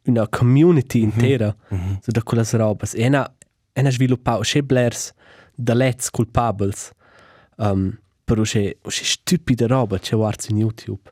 una 0.03 0.27
community 0.27 1.01
intera 1.01 1.55
su 2.01 2.11
da 2.11 2.21
quelle 2.21 2.45
robe. 2.51 2.85
E 2.93 3.07
una 3.07 3.35
e 3.73 3.81
una 3.81 3.89
sviluppato 3.89 4.41
c'è 4.41 4.61
blers 4.61 5.11
da 5.55 5.73
let's 5.73 6.11
culpables. 6.11 6.91
Um, 7.57 7.99
però 8.23 8.43
c'è 8.43 8.77
c'è 8.79 9.03
stupida 9.03 9.65
roba 9.65 9.97
c'è 9.97 10.15
guarda 10.15 10.43
su 10.43 10.53
YouTube. 10.55 11.11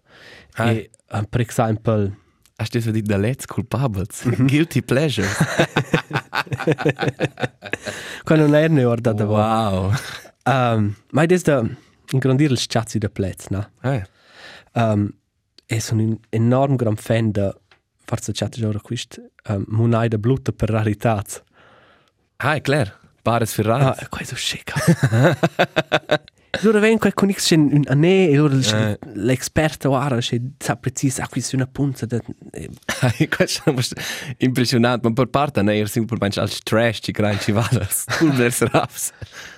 Ah. 0.54 0.72
E 0.72 0.92
um, 1.14 1.26
per 1.26 1.42
esempio 1.42 2.16
Hast 2.60 2.74
du 2.74 2.80
das 2.80 2.92
dit 2.92 3.06
der 3.06 3.20
Let's 3.20 3.46
Culpables? 3.46 4.24
Guilty 4.48 4.82
Pleasure. 4.82 5.28
quando 8.24 8.46
non 8.46 8.56
è 8.56 8.68
ne 8.68 8.84
guarda 8.84 9.14
da 9.14 9.26
wow. 9.26 9.94
Um, 10.44 10.96
ma 11.12 11.22
è 11.24 11.26
da 11.26 11.64
ingrandir 12.12 12.52
il 12.52 12.58
scazzi 12.58 12.98
da 12.98 13.10
plez, 13.10 13.48
no? 13.50 13.72
Eh. 13.82 14.06
Um, 14.74 15.10
e 15.66 15.80
sono 15.80 16.02
un 16.04 16.18
enorm 16.30 16.76
gran 16.76 16.96
fan 16.96 17.32
da 17.32 17.54
forse 18.06 18.32
chat 18.32 18.56
già 18.56 18.70
quist 18.80 19.22
um, 19.50 19.66
munai 19.68 20.08
da 20.08 20.18
bluta 20.18 20.52
per 20.52 20.70
raritats. 20.70 21.44
Ah, 22.38 22.56
è 22.56 22.62
chiaro. 22.62 22.92
Pares 23.22 23.54
Ferrari. 23.54 23.84
Ah, 23.84 24.08
questo 24.10 24.36
è 24.36 24.38
chic. 24.38 24.74
Allora 26.62 26.80
vengo 26.80 27.10
con 27.14 27.32
X 27.32 27.52
un 27.52 27.84
anè 27.88 28.28
e 28.30 28.36
allora 28.38 28.56
Eh. 28.56 29.00
l'esperto 29.14 29.92
ora 29.92 30.18
c'è 30.18 30.40
sa 30.58 30.76
preciso 30.76 31.22
ah 31.22 31.28
qui 31.28 31.42
è 31.42 31.56
una 31.56 31.68
punta 31.68 32.06
da 32.06 32.20
eh, 32.52 32.70
Questo 33.30 33.64
è 34.38 34.44
impressionante, 34.46 35.08
ma 35.08 35.14
per 35.14 35.28
parte 35.28 35.62
ne 35.62 35.80
è 35.82 35.86
semplicemente 35.86 36.40
als 36.40 36.60
trash 36.64 37.00
ci 37.02 37.12
crean 37.12 37.40
ci 37.40 37.52
valas. 37.52 38.06
Tu 38.18 38.30
vers 38.32 38.62
raps. 38.64 39.12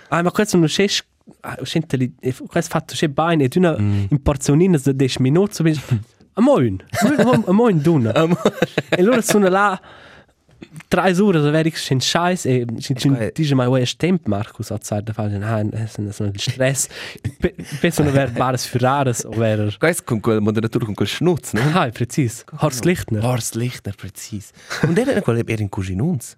Ah, 0.10 0.22
ma 0.22 0.32
questo 0.32 0.58
non 0.58 0.68
c'è 0.68 0.88
c'è 0.88 1.82
questo 2.48 2.70
fatto 2.70 2.94
c'è 2.96 3.08
bene 3.08 3.44
ed 3.44 3.56
una 3.56 3.76
in 3.78 4.20
porzionina 4.22 4.78
da 4.82 4.92
10 4.92 5.22
minuti 5.22 5.54
so 5.54 5.64
ben 5.64 5.80
a 6.34 6.42
moin 6.42 6.84
a 7.46 7.52
moin 7.52 7.80
duna 7.82 8.12
e 8.90 9.02
loro 9.04 9.22
sono 9.22 9.48
là 9.48 9.80
tre 10.88 11.18
ore 11.22 11.40
da 11.40 11.50
veri 11.52 11.72
c'è 11.72 11.98
scheiß 12.00 12.46
e 12.46 12.66
ci 12.80 12.94
Ok. 13.08 13.32
dice 13.34 13.56
mai 13.56 13.68
vuoi 13.68 13.86
tempo 13.96 14.30
Marcus 14.30 14.70
outside 14.72 15.04
da 15.04 15.14
fare 15.14 15.36
ah 15.38 15.88
sono 15.88 16.12
sono 16.12 16.30
il 16.34 16.40
stress 16.40 16.88
penso 17.80 18.04
non 18.04 18.12
aver 18.12 18.32
bares 18.32 18.68
furares 18.68 19.24
o 19.24 19.30
ver 19.32 19.78
Questo 19.78 20.04
con 20.04 20.20
quel 20.20 20.42
moderatore 20.42 20.86
con 20.86 20.94
quel 20.96 21.08
schnutz, 21.08 21.54
no? 21.54 21.62
ah 21.74 21.90
precis 21.90 22.44
Horst 22.60 22.84
Lichtner 22.84 23.24
Horst 23.24 23.56
Lichter, 23.56 23.96
precis. 23.96 24.52
Und 24.84 24.96
der 24.98 25.08
hat 25.16 25.24
quel 25.24 25.44
er 25.48 25.60
in 25.60 25.70
Cuginuns. 25.70 26.36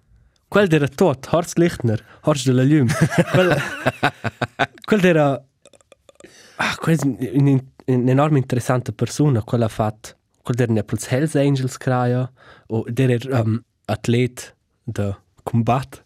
quel 0.48 0.72
era 0.72 0.86
tot 0.88 1.26
Horst 1.32 1.58
Lichtner 1.58 2.00
Horst 2.22 2.46
de 2.46 2.52
la 2.52 2.62
Lum 2.62 2.86
quel 3.32 3.56
quel 4.86 5.04
era 5.04 5.42
ah 6.56 6.76
quel 6.76 6.96
è 6.98 7.30
un, 7.34 7.60
un 7.86 8.08
enorme 8.08 8.38
interessante 8.38 8.92
persona 8.92 9.42
quella 9.42 9.64
ha 9.64 9.68
fatto 9.68 10.10
quel 10.42 10.56
der 10.56 10.68
ne 10.70 10.82
plus 10.84 11.10
Hells 11.10 11.34
Angels 11.34 11.76
kraja 11.76 12.30
o 12.68 12.84
der 12.88 13.10
er 13.10 13.40
um, 13.40 13.60
atlet 13.86 14.54
de 14.84 15.14
combat 15.44 16.04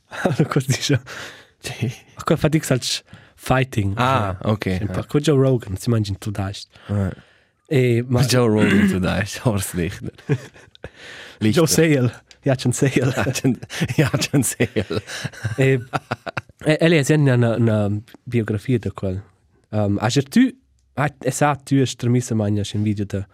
cosa 0.49 0.67
dice 0.67 1.01
quel 2.25 2.39
fa 2.39 2.49
dix 2.49 2.71
als 2.71 3.03
fighting 3.37 3.95
Ah, 3.97 4.37
ok. 4.43 4.87
po' 4.93 5.05
con 5.07 5.21
Joe 5.21 5.37
Rogan 5.37 5.77
si 5.77 5.91
mangia 5.91 6.15
tu 6.19 6.31
dast 6.31 6.69
e 7.69 8.05
ma 8.07 8.23
Joe 8.33 8.49
Rogan 8.49 8.89
zu 8.89 8.99
da 8.99 9.21
ist 9.21 9.39
Horst 9.45 9.75
Lichtner. 9.75 10.13
Joe 11.41 11.67
Sale 11.67 12.23
ja 12.45 12.55
c'è 12.55 12.67
un 12.67 12.73
Sale 12.73 13.13
Ja, 13.97 14.11
schon 14.21 14.43
sehr. 14.43 15.03
e 15.57 15.81
e 16.65 16.77
ele 16.81 17.01
è 17.01 17.15
una 17.15 17.57
una 17.57 17.91
biografia 18.25 18.79
da 18.79 18.91
quel 18.93 19.23
um, 19.71 19.99
a 20.01 20.09
tu 20.09 20.41
e 21.23 21.31
sa 21.31 21.57
tu 21.57 21.75
estremissa 21.75 22.35
mania 22.35 22.63
in 22.73 22.83
video 22.83 23.05
da 23.05 23.27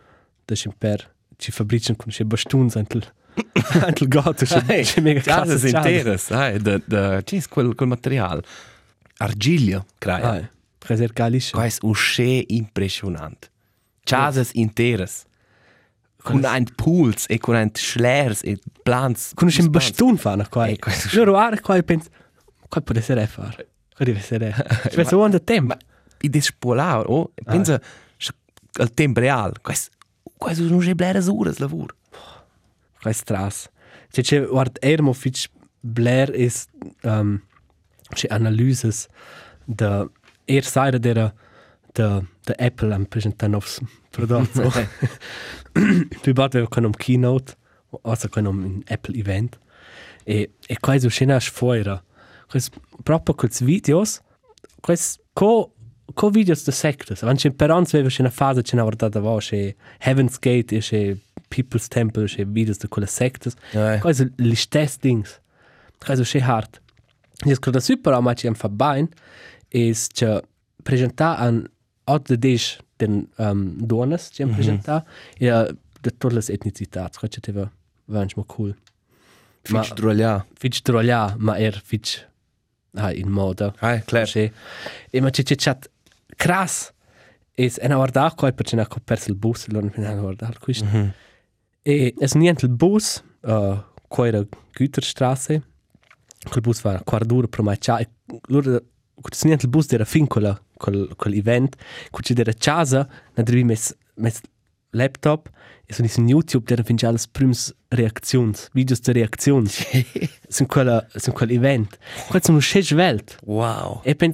da 0.45 0.55
per 0.79 1.15
ci 1.37 1.53
fabbricano 1.53 1.97
con 1.97 2.11
se 2.11 2.25
bastuns 2.25 2.75
antel 2.77 3.05
antel 3.87 4.09
gato 4.09 4.45
Hey, 4.67 4.85
c'è 4.85 5.01
mega 5.01 5.21
das 5.21 5.35
klasse 5.35 5.55
ist 5.55 5.65
interes. 5.65 6.29
Hey, 6.31 6.59
da, 6.59 6.79
da, 6.87 7.23
ist 7.31 7.49
quel, 7.49 7.75
quel 7.75 7.89
material. 7.89 8.43
Argilla, 9.19 9.85
ah 10.07 10.41
preser 10.79 11.13
galisch 11.13 11.53
Quais 11.53 11.79
usche 11.83 12.45
impressionant. 12.49 13.51
Chasas 14.05 14.51
interes. 14.53 15.25
Con 16.23 16.45
ein 16.45 16.67
Pools 16.77 17.27
e 17.29 17.39
con 17.39 17.55
ein 17.55 17.71
Schlers 17.75 18.43
e 18.43 18.59
plans. 18.83 19.33
conosci 19.35 19.61
un 19.61 19.71
bastun 19.71 20.17
fa 20.17 20.37
na 20.37 20.47
qua 20.49 20.69
questo- 20.79 21.17
loro 21.17 21.37
ara 21.37 21.59
qua 21.61 21.77
e 21.77 21.83
penso 21.83 22.09
qua 22.69 22.81
può 22.81 22.95
essere 22.97 23.27
fare 23.27 23.67
qua 23.95 24.05
deve 24.05 24.19
essere 24.19 24.55
penso 24.95 25.19
one 25.19 25.31
the 25.31 25.43
tempo 25.43 25.77
I 26.23 26.29
des 26.29 26.45
spolar, 26.47 27.05
oh, 27.09 27.33
pensa 27.45 27.81
al 28.79 28.95
tempo 28.95 29.21
real. 29.21 29.61
Quais 29.61 29.91
quais 30.39 30.59
non 30.61 30.81
je 30.81 30.95
bleras 30.95 31.27
uras 31.27 31.59
è 33.11 33.13
stras. 33.13 33.71
C'è 34.11 34.23
c'è 34.23 34.47
guard 34.47 34.79
ermo 34.81 35.13
fitch 35.13 35.49
blair 35.81 36.35
is 36.35 36.67
um, 37.03 37.43
c'è 38.15 38.29
analyses 38.31 39.07
da 39.65 40.09
er 40.45 40.65
side 40.65 40.99
dera 40.99 41.33
da 41.93 42.23
da 42.45 42.55
Apple 42.59 42.95
am 42.95 43.07
presentare 43.07 43.53
novs 43.53 43.81
prodotti 44.11 44.61
più 46.21 46.33
volte 46.33 46.67
con 46.69 46.85
un 46.85 46.93
keynote 46.93 47.57
also 48.03 48.29
con 48.29 48.47
un 48.47 48.83
Apple 48.87 49.17
event. 49.19 49.59
E 50.25 50.53
e 50.67 50.77
qua 50.79 50.99
so 50.99 51.09
scena 51.09 51.41
sfuera 51.41 52.03
quais 52.49 52.71
proprio 53.03 53.35
quels 53.35 53.61
videos 53.63 54.21
quais 54.81 55.19
co 55.33 55.73
co 56.15 56.31
videos 56.31 56.65
de 56.65 56.73
sectors 56.73 57.23
avanti 57.23 57.51
per 57.51 57.71
ons 57.71 57.95
aveva 57.95 58.09
una 58.19 58.31
fase 58.31 58.63
c'è 58.63 58.75
una 58.75 58.83
guardata 58.83 59.21
va 59.21 59.37
c'è 59.39 59.75
Heaven's 59.99 60.39
Gate 60.39 60.77
e 60.77 60.81
c'è 60.81 61.17
People's 61.49 61.89
Temple 61.89 62.27
c'è 62.27 62.45
videos 62.47 62.79
de 62.79 62.89
quelle 62.89 63.09
sectors 63.09 63.55
Ja. 63.73 63.99
quais 63.99 64.25
li 64.37 64.55
stess 64.57 64.99
dings 64.99 65.41
quais 65.99 66.19
so 66.21 66.25
c'è 66.25 66.41
hard 66.45 66.81
Jes 67.45 67.59
credo 67.59 67.81
super 67.81 68.13
ama 68.13 68.35
ci 68.35 68.47
am 68.47 68.55
fa 68.55 68.69
bain 68.69 69.09
is 69.71 70.07
che 70.13 70.43
presenta 70.83 71.37
an 71.39 71.69
od 72.05 72.27
de 72.29 72.37
dis 72.39 72.79
den 72.99 73.29
um, 73.39 73.75
donas 73.79 74.29
ci 74.33 74.43
am 74.43 74.55
presenta 74.55 75.05
e 75.39 75.51
uh, 75.51 75.67
de 76.01 76.11
todas 76.19 76.37
as 76.39 76.49
etnicitats 76.51 77.19
quai 77.19 77.29
te 77.31 77.53
va 77.53 77.69
vanch 78.07 78.37
mo 78.37 78.45
cool 78.45 78.75
Fitch 79.65 79.93
drolja. 79.95 80.45
fitch 80.59 80.83
trolja 80.83 81.35
ma 81.39 81.57
er 81.59 81.81
fitch 81.85 82.27
ha 82.97 83.13
in 83.13 83.29
moda 83.31 83.73
Hey, 83.81 84.03
klar. 84.05 84.27
Sì. 84.29 84.51
E 85.11 85.21
ma 85.21 85.31
c'è 85.31 85.43
c'è 85.45 85.55
chat 85.57 85.89
cras 86.37 86.93
es 87.55 87.79
una 87.83 87.97
guarda 87.97 88.33
qua 88.37 88.53
per 88.53 88.67
c'è 88.67 88.75
una 88.75 88.89
perso 89.05 89.31
il 89.31 89.37
bus 89.37 89.67
allora 89.69 89.91
mi 89.95 90.05
hanno 90.05 90.23
guardato 90.23 90.59
questo 90.61 90.87
e 91.83 92.15
es 92.19 92.35
niente 92.35 92.67
il 92.67 92.73
bus 92.73 93.23
uh, 93.43 93.77
qua 94.09 94.27
era 94.27 94.47
Güterstraße. 94.73 95.63
Quel 96.49 96.61
bus 96.61 96.83
va 96.83 97.01
quardura 97.05 97.47
per 97.47 97.63
mai 97.63 97.79
allora 98.49 98.81
es 99.31 99.45
niente 99.45 99.65
il 99.67 99.71
bus 99.71 99.91
era 99.93 100.05
fin 100.05 100.27
quella 100.27 100.61
quel 100.77 101.15
quel 101.17 101.35
event. 101.35 101.77
C'è 102.11 102.35
della 102.35 102.53
casa 102.53 103.09
na 103.35 103.43
devi 103.43 103.65
mes 103.65 103.97
mes 104.15 104.41
laptop. 104.91 105.51
E 105.85 105.95
sono 105.95 106.09
in 106.17 106.29
YouTube 106.29 106.65
der 106.67 106.85
fin 106.85 106.97
già 106.97 107.11
le 107.11 107.19
prims 107.33 107.75
reactions 107.89 108.69
videos 108.73 109.01
de 109.01 109.13
reactions. 109.13 109.85
Sind 110.49 110.69
quella 110.69 111.07
sind 111.17 111.35
quel 111.35 111.51
event. 111.51 111.99
Quel 112.29 112.43
sono 112.43 112.61
schech 112.61 112.93
welt. 112.93 113.37
Wow. 113.45 114.01
E 114.05 114.17
e 114.19 114.33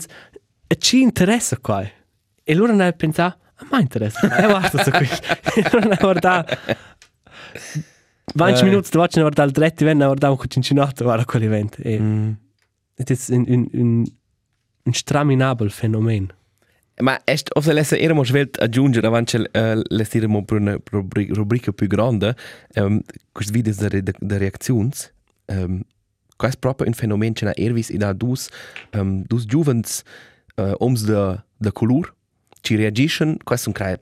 ci 0.76 1.00
interessa 1.00 1.56
qua. 1.58 1.82
E 2.44 2.54
loro 2.54 2.74
ne 2.74 2.92
pensa, 2.92 3.26
a 3.54 3.66
me 3.70 3.80
interessa. 3.80 4.20
E 4.36 4.46
guarda 4.46 4.82
su 4.82 4.90
questo. 4.90 5.26
E 5.56 5.62
loro 5.72 5.88
ne 5.88 5.96
guarda. 5.98 6.44
20 8.34 8.64
minuti 8.64 8.90
dopo 8.90 9.06
ne 9.14 9.20
guarda 9.22 9.42
il 9.42 9.50
dretto 9.50 9.82
evento, 9.82 10.00
ne 10.00 10.06
guarda 10.06 10.30
un 10.30 10.38
cincinotto, 10.46 11.04
guarda 11.04 11.24
quell'evento. 11.24 11.82
E 11.82 11.98
Mm. 11.98 12.30
ed 12.94 13.10
è 13.10 13.16
un, 13.32 13.44
un, 13.48 13.68
un, 13.72 14.04
un 14.84 14.92
straminabile 14.92 15.70
fenomeno. 15.70 16.34
Ma 17.00 17.20
est 17.24 17.48
o 17.54 17.60
se 17.60 17.72
lesse 17.72 17.96
eramo 17.98 18.24
svelt 18.24 18.58
aggiungere 18.60 19.06
avanti 19.06 19.36
uh, 19.36 19.80
lestiremo 19.88 20.44
per 20.44 20.58
una 20.58 20.76
rubri- 20.90 21.28
rubrica 21.32 21.70
più 21.70 21.86
grande 21.86 22.34
um, 22.74 23.00
questi 23.30 23.52
video 23.52 23.72
de, 23.72 23.88
re- 23.88 24.02
de 24.02 24.36
reactions 24.38 25.12
um, 25.46 25.80
quais 26.36 26.56
proprio 26.56 26.88
un 26.88 26.94
fenomeno 26.94 27.34
c'è 27.34 27.52
ervis 27.54 27.90
ida 27.90 28.12
dus 28.12 28.48
um, 28.94 29.22
dus 29.28 29.44
juvens 29.44 30.02
uh, 30.58 30.74
oms 30.78 31.04
de 31.04 31.38
de 31.58 31.70
color 31.72 32.14
ci 32.60 32.76
reagiscono 32.76 33.36
quais 33.44 33.62
sono 33.62 33.74
crai 33.74 33.96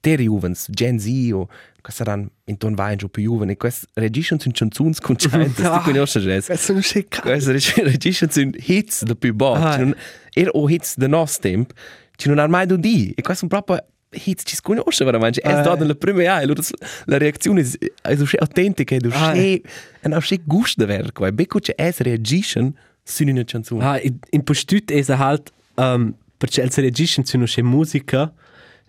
ter 0.00 0.20
juvens 0.20 0.68
Gen 0.70 0.98
Z 0.98 1.06
o 1.32 1.48
quais 1.82 1.96
saranno 1.96 2.30
intorno 2.46 2.76
vai 2.76 2.96
giù 2.96 3.08
più 3.08 3.22
juven 3.22 3.50
e 3.50 3.56
quais 3.56 3.86
reagiscono 3.94 4.40
su 4.40 4.50
canzuns 4.50 5.00
con 5.00 5.16
cento 5.16 5.62
sti 5.62 5.80
conosci 5.84 6.20
già 6.20 6.56
sono 6.56 6.80
scicca. 6.80 7.20
Questa 7.22 7.52
reagisce 7.82 8.30
su 8.30 8.50
hits 8.54 9.04
da 9.04 9.14
più 9.14 9.34
bo. 9.34 9.54
Ah. 9.54 9.74
Ah. 9.74 9.94
Er 10.34 10.50
o 10.52 10.68
hits 10.68 10.96
da 10.96 11.08
nos 11.08 11.38
temp, 11.38 11.72
ci 12.16 12.28
non 12.28 12.38
ha 12.38 12.46
mai 12.46 12.66
do 12.66 12.76
di. 12.76 13.12
E 13.16 13.22
questo 13.22 13.46
è 13.46 13.48
proprio 13.48 13.84
hits 14.10 14.42
ci 14.44 14.54
sconosce 14.56 15.04
veramente. 15.04 15.40
Es 15.42 15.62
da 15.62 15.74
nella 15.74 15.94
prima 15.94 16.22
a, 16.32 16.36
allora 16.36 16.62
la 17.06 17.18
reazione 17.18 17.62
è 18.02 18.16
so 18.16 18.36
autentica 18.38 18.94
e 18.94 19.00
Ah. 19.12 19.34
e 19.36 19.62
no 20.02 20.20
sche 20.20 20.40
gusto 20.44 20.86
ver 20.86 21.12
qua. 21.12 21.32
Becco 21.32 21.58
c'è 21.58 21.74
es 21.76 22.00
reagisce 22.00 22.72
su 23.02 23.24
una 23.24 23.44
canzone. 23.44 23.84
Ah, 23.84 24.00
in, 24.00 24.18
in 24.30 24.42
postut 24.44 24.92
è 24.92 25.02
halt, 25.12 25.52
um, 25.78 26.14
perché 26.36 26.60
il 26.62 26.70
reagisce 26.70 27.22
su 27.24 27.36
una 27.36 27.46
musica, 27.68 28.32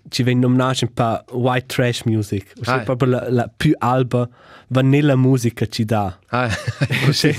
ci 0.09 0.23
viene 0.23 0.41
nominato 0.41 0.85
un 0.85 0.93
po' 0.93 1.23
white 1.37 1.65
trash 1.67 2.03
music. 2.03 2.53
O 2.59 2.63
Ah. 2.65 2.73
ah. 2.75 2.79
proprio 2.79 3.09
la, 3.09 3.29
la 3.29 3.51
più 3.55 3.73
alba 3.77 4.27
vanilla 4.67 5.15
musica 5.15 5.65
ci 5.67 5.85
dà. 5.85 6.17
Ah. 6.27 6.49
C'è 7.11 7.35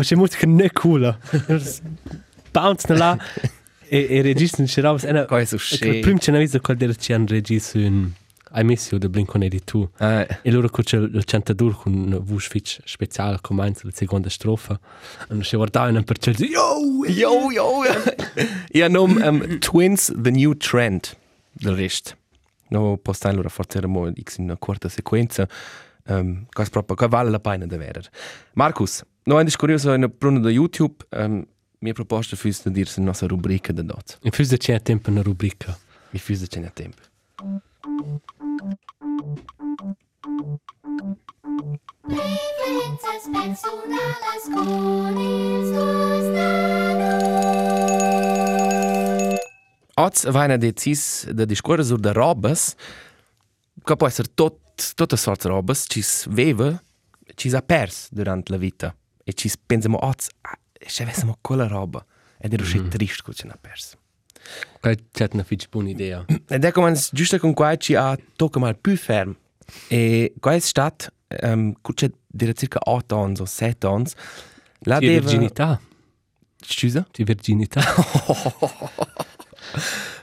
c'è 0.00 0.16
musica 0.16 0.46
non 0.46 0.68
cool. 0.72 1.16
Bounce 2.50 2.94
là 2.94 3.18
e 3.88 4.06
e 4.08 4.22
registrano 4.22 4.68
c'è 4.68 4.80
roba 4.80 4.98
e 5.06 5.26
è 5.40 5.44
so 5.44 5.58
sche. 5.58 6.00
prima 6.00 6.18
c'è 6.18 6.30
una 6.30 6.38
vista 6.38 6.60
qual 6.60 6.76
del 6.76 6.96
c'è 6.96 7.14
un 7.14 7.26
registro 7.26 7.80
in 7.80 8.10
I 8.54 8.62
miss 8.64 8.90
you 8.90 8.98
the 9.00 9.08
Blink-182 9.08 9.88
Ah. 9.98 10.26
e 10.42 10.50
loro 10.50 10.68
c'è 10.68 10.96
il 10.98 11.24
cantadur 11.24 11.74
con 11.80 11.94
una 11.94 12.18
voce 12.18 12.48
fitch 12.48 12.80
speciale 12.84 13.38
come 13.40 13.62
la 13.82 13.90
seconda 13.92 14.28
strofa 14.28 14.78
e 15.28 15.32
non 15.34 15.42
si 15.44 15.56
guardava 15.56 15.88
in 15.88 15.96
un 15.96 16.04
perciò 16.04 16.30
yo 16.32 17.04
Yo, 17.06 17.50
yo. 17.50 17.82
ja, 18.72 18.88
nom 18.88 19.16
um, 19.22 19.58
Twins 19.58 20.12
the 20.20 20.30
new 20.30 20.54
trend 20.56 21.16
del 21.52 21.74
rest. 21.74 22.16
No 22.68 22.96
posta 22.96 23.28
allora 23.28 23.48
forse 23.48 23.78
era 23.78 23.88
x 24.14 24.38
in 24.38 24.44
una 24.44 24.56
corta 24.56 24.88
sequenza. 24.88 25.46
Um, 26.04 26.46
quas 26.52 26.68
proprio 26.68 26.96
che 26.96 27.06
vale 27.06 27.30
la 27.30 27.38
pena 27.38 27.64
da 27.66 27.76
verer. 27.76 28.08
Marcus, 28.54 29.04
no 29.24 29.36
andes 29.38 29.56
curioso 29.56 29.92
in 29.94 30.10
pruna 30.18 30.40
da 30.40 30.50
YouTube, 30.50 31.04
um, 31.10 31.46
mia 31.78 31.92
proposta 31.92 32.34
füs 32.36 32.62
da 32.64 32.70
dirsi 32.70 32.98
in 32.98 33.04
nostra 33.06 33.26
rubrica 33.28 33.72
da 33.72 33.82
dot. 33.82 34.18
in 34.22 34.30
più 34.30 34.44
c'è 34.46 34.80
tempo 34.82 35.10
una 35.10 35.22
rubrica 35.22 35.78
Mi 36.10 36.18
füs 36.18 36.40
da 36.40 36.46
c'è 36.46 36.72
tempo. 36.72 37.02
Diferențas 42.06 43.22
personalas 43.32 44.44
con 44.54 45.16
ils 45.18 45.70
dos 45.74 46.26
Oz 49.94 50.24
vaina 50.30 50.56
decis 50.56 51.26
da 51.32 51.44
discorre 51.44 51.82
sur 51.82 51.98
da 51.98 52.12
robas, 52.12 52.74
che 53.84 53.96
può 53.96 54.06
essere 54.06 54.28
tot, 54.34 54.58
tutta 54.94 55.16
sorta 55.16 55.48
robas, 55.48 55.86
cis 55.88 56.26
veva, 56.30 56.82
cis 57.34 57.54
ha 57.54 57.60
pers 57.60 58.08
durant 58.10 58.48
la 58.48 58.56
vita. 58.56 58.96
E 59.24 59.32
cis 59.32 59.56
pensiamo, 59.56 59.98
oz, 60.06 60.28
se 60.86 61.02
avessimo 61.02 61.36
quella 61.40 61.66
roba, 61.66 62.06
ed 62.38 62.52
ero 62.52 62.64
mm. 62.64 62.88
trist 62.88 63.22
che 63.22 63.34
ce 63.34 63.46
n'ha 63.46 63.58
perso. 63.60 63.96
Qual 64.80 64.96
c'è 65.12 65.28
una 65.32 65.44
fitch 65.44 65.68
buona 65.68 65.90
idea 65.90 66.24
Ed 66.48 66.64
è 66.64 66.72
come 66.72 66.98
giusto 67.12 67.38
con 67.38 67.52
qua 67.54 67.76
ci 67.76 67.94
ha 67.94 68.18
tocca 68.36 68.58
mal 68.58 68.76
più 68.76 68.96
ferm. 68.96 69.36
E 69.88 70.32
qua 70.38 70.54
è 70.54 70.58
stat, 70.58 71.12
um, 71.42 71.72
c'è 71.94 72.10
dire 72.26 72.52
circa 72.54 72.78
8 72.82 73.16
anni 73.16 73.36
o 73.40 73.44
7 73.44 73.86
anni, 73.86 74.10
la 74.80 74.98
di 74.98 75.06
deva... 75.06 75.20
virginità 75.20 75.80
Scusa? 76.64 77.06
di 77.10 77.24
virginità 77.24 77.80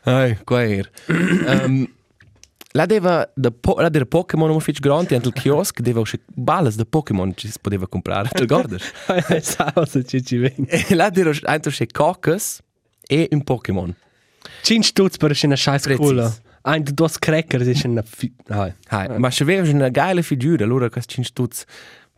Ai, 0.03 0.37
qua 0.43 0.63
era. 0.63 0.89
um, 1.07 1.87
La 2.73 2.85
deva 2.85 3.27
da 3.35 3.49
po, 3.51 3.79
la 3.79 3.89
dera 3.89 4.05
Pokémon 4.05 4.49
un 4.51 4.59
fitch 4.59 4.79
grande 4.79 5.15
anche 5.15 5.27
il 5.27 5.33
kiosk 5.33 5.79
deva 5.81 5.99
uscire 6.01 6.21
balas 6.27 6.75
da 6.75 6.85
Pokémon 6.85 7.33
ci 7.35 7.49
si 7.49 7.57
poteva 7.59 7.87
comprare. 7.87 8.29
Te 8.29 8.45
guardas? 8.45 8.83
Sa 9.41 9.71
cosa 9.73 10.03
ci 10.03 10.23
ci 10.23 10.37
veni. 10.37 10.67
e 10.67 10.93
la 10.93 11.09
dera 11.09 11.31
anche 11.43 11.67
uscire 11.67 11.89
cocas 11.91 12.61
e 13.07 13.27
un 13.31 13.43
Pokémon. 13.43 13.93
Cin 14.61 14.83
stutz 14.83 15.17
per 15.17 15.37
una 15.43 15.55
scheiß 15.55 15.81
Precis. 15.83 16.41
Cola. 16.69 16.75
Ein 16.75 16.83
de 16.83 16.93
dos 16.93 17.19
crackers 17.19 17.67
ist 17.67 17.85
una 17.85 18.03
fi... 18.03 18.33
Hai. 18.49 18.73
Hai, 18.89 19.17
ma 19.17 19.31
se 19.31 19.43
aveva 19.43 19.69
una 19.69 19.89
geile 19.89 20.23
figura, 20.23 20.63
allora 20.63 20.89
questi 20.89 21.15
cinstuz 21.15 21.65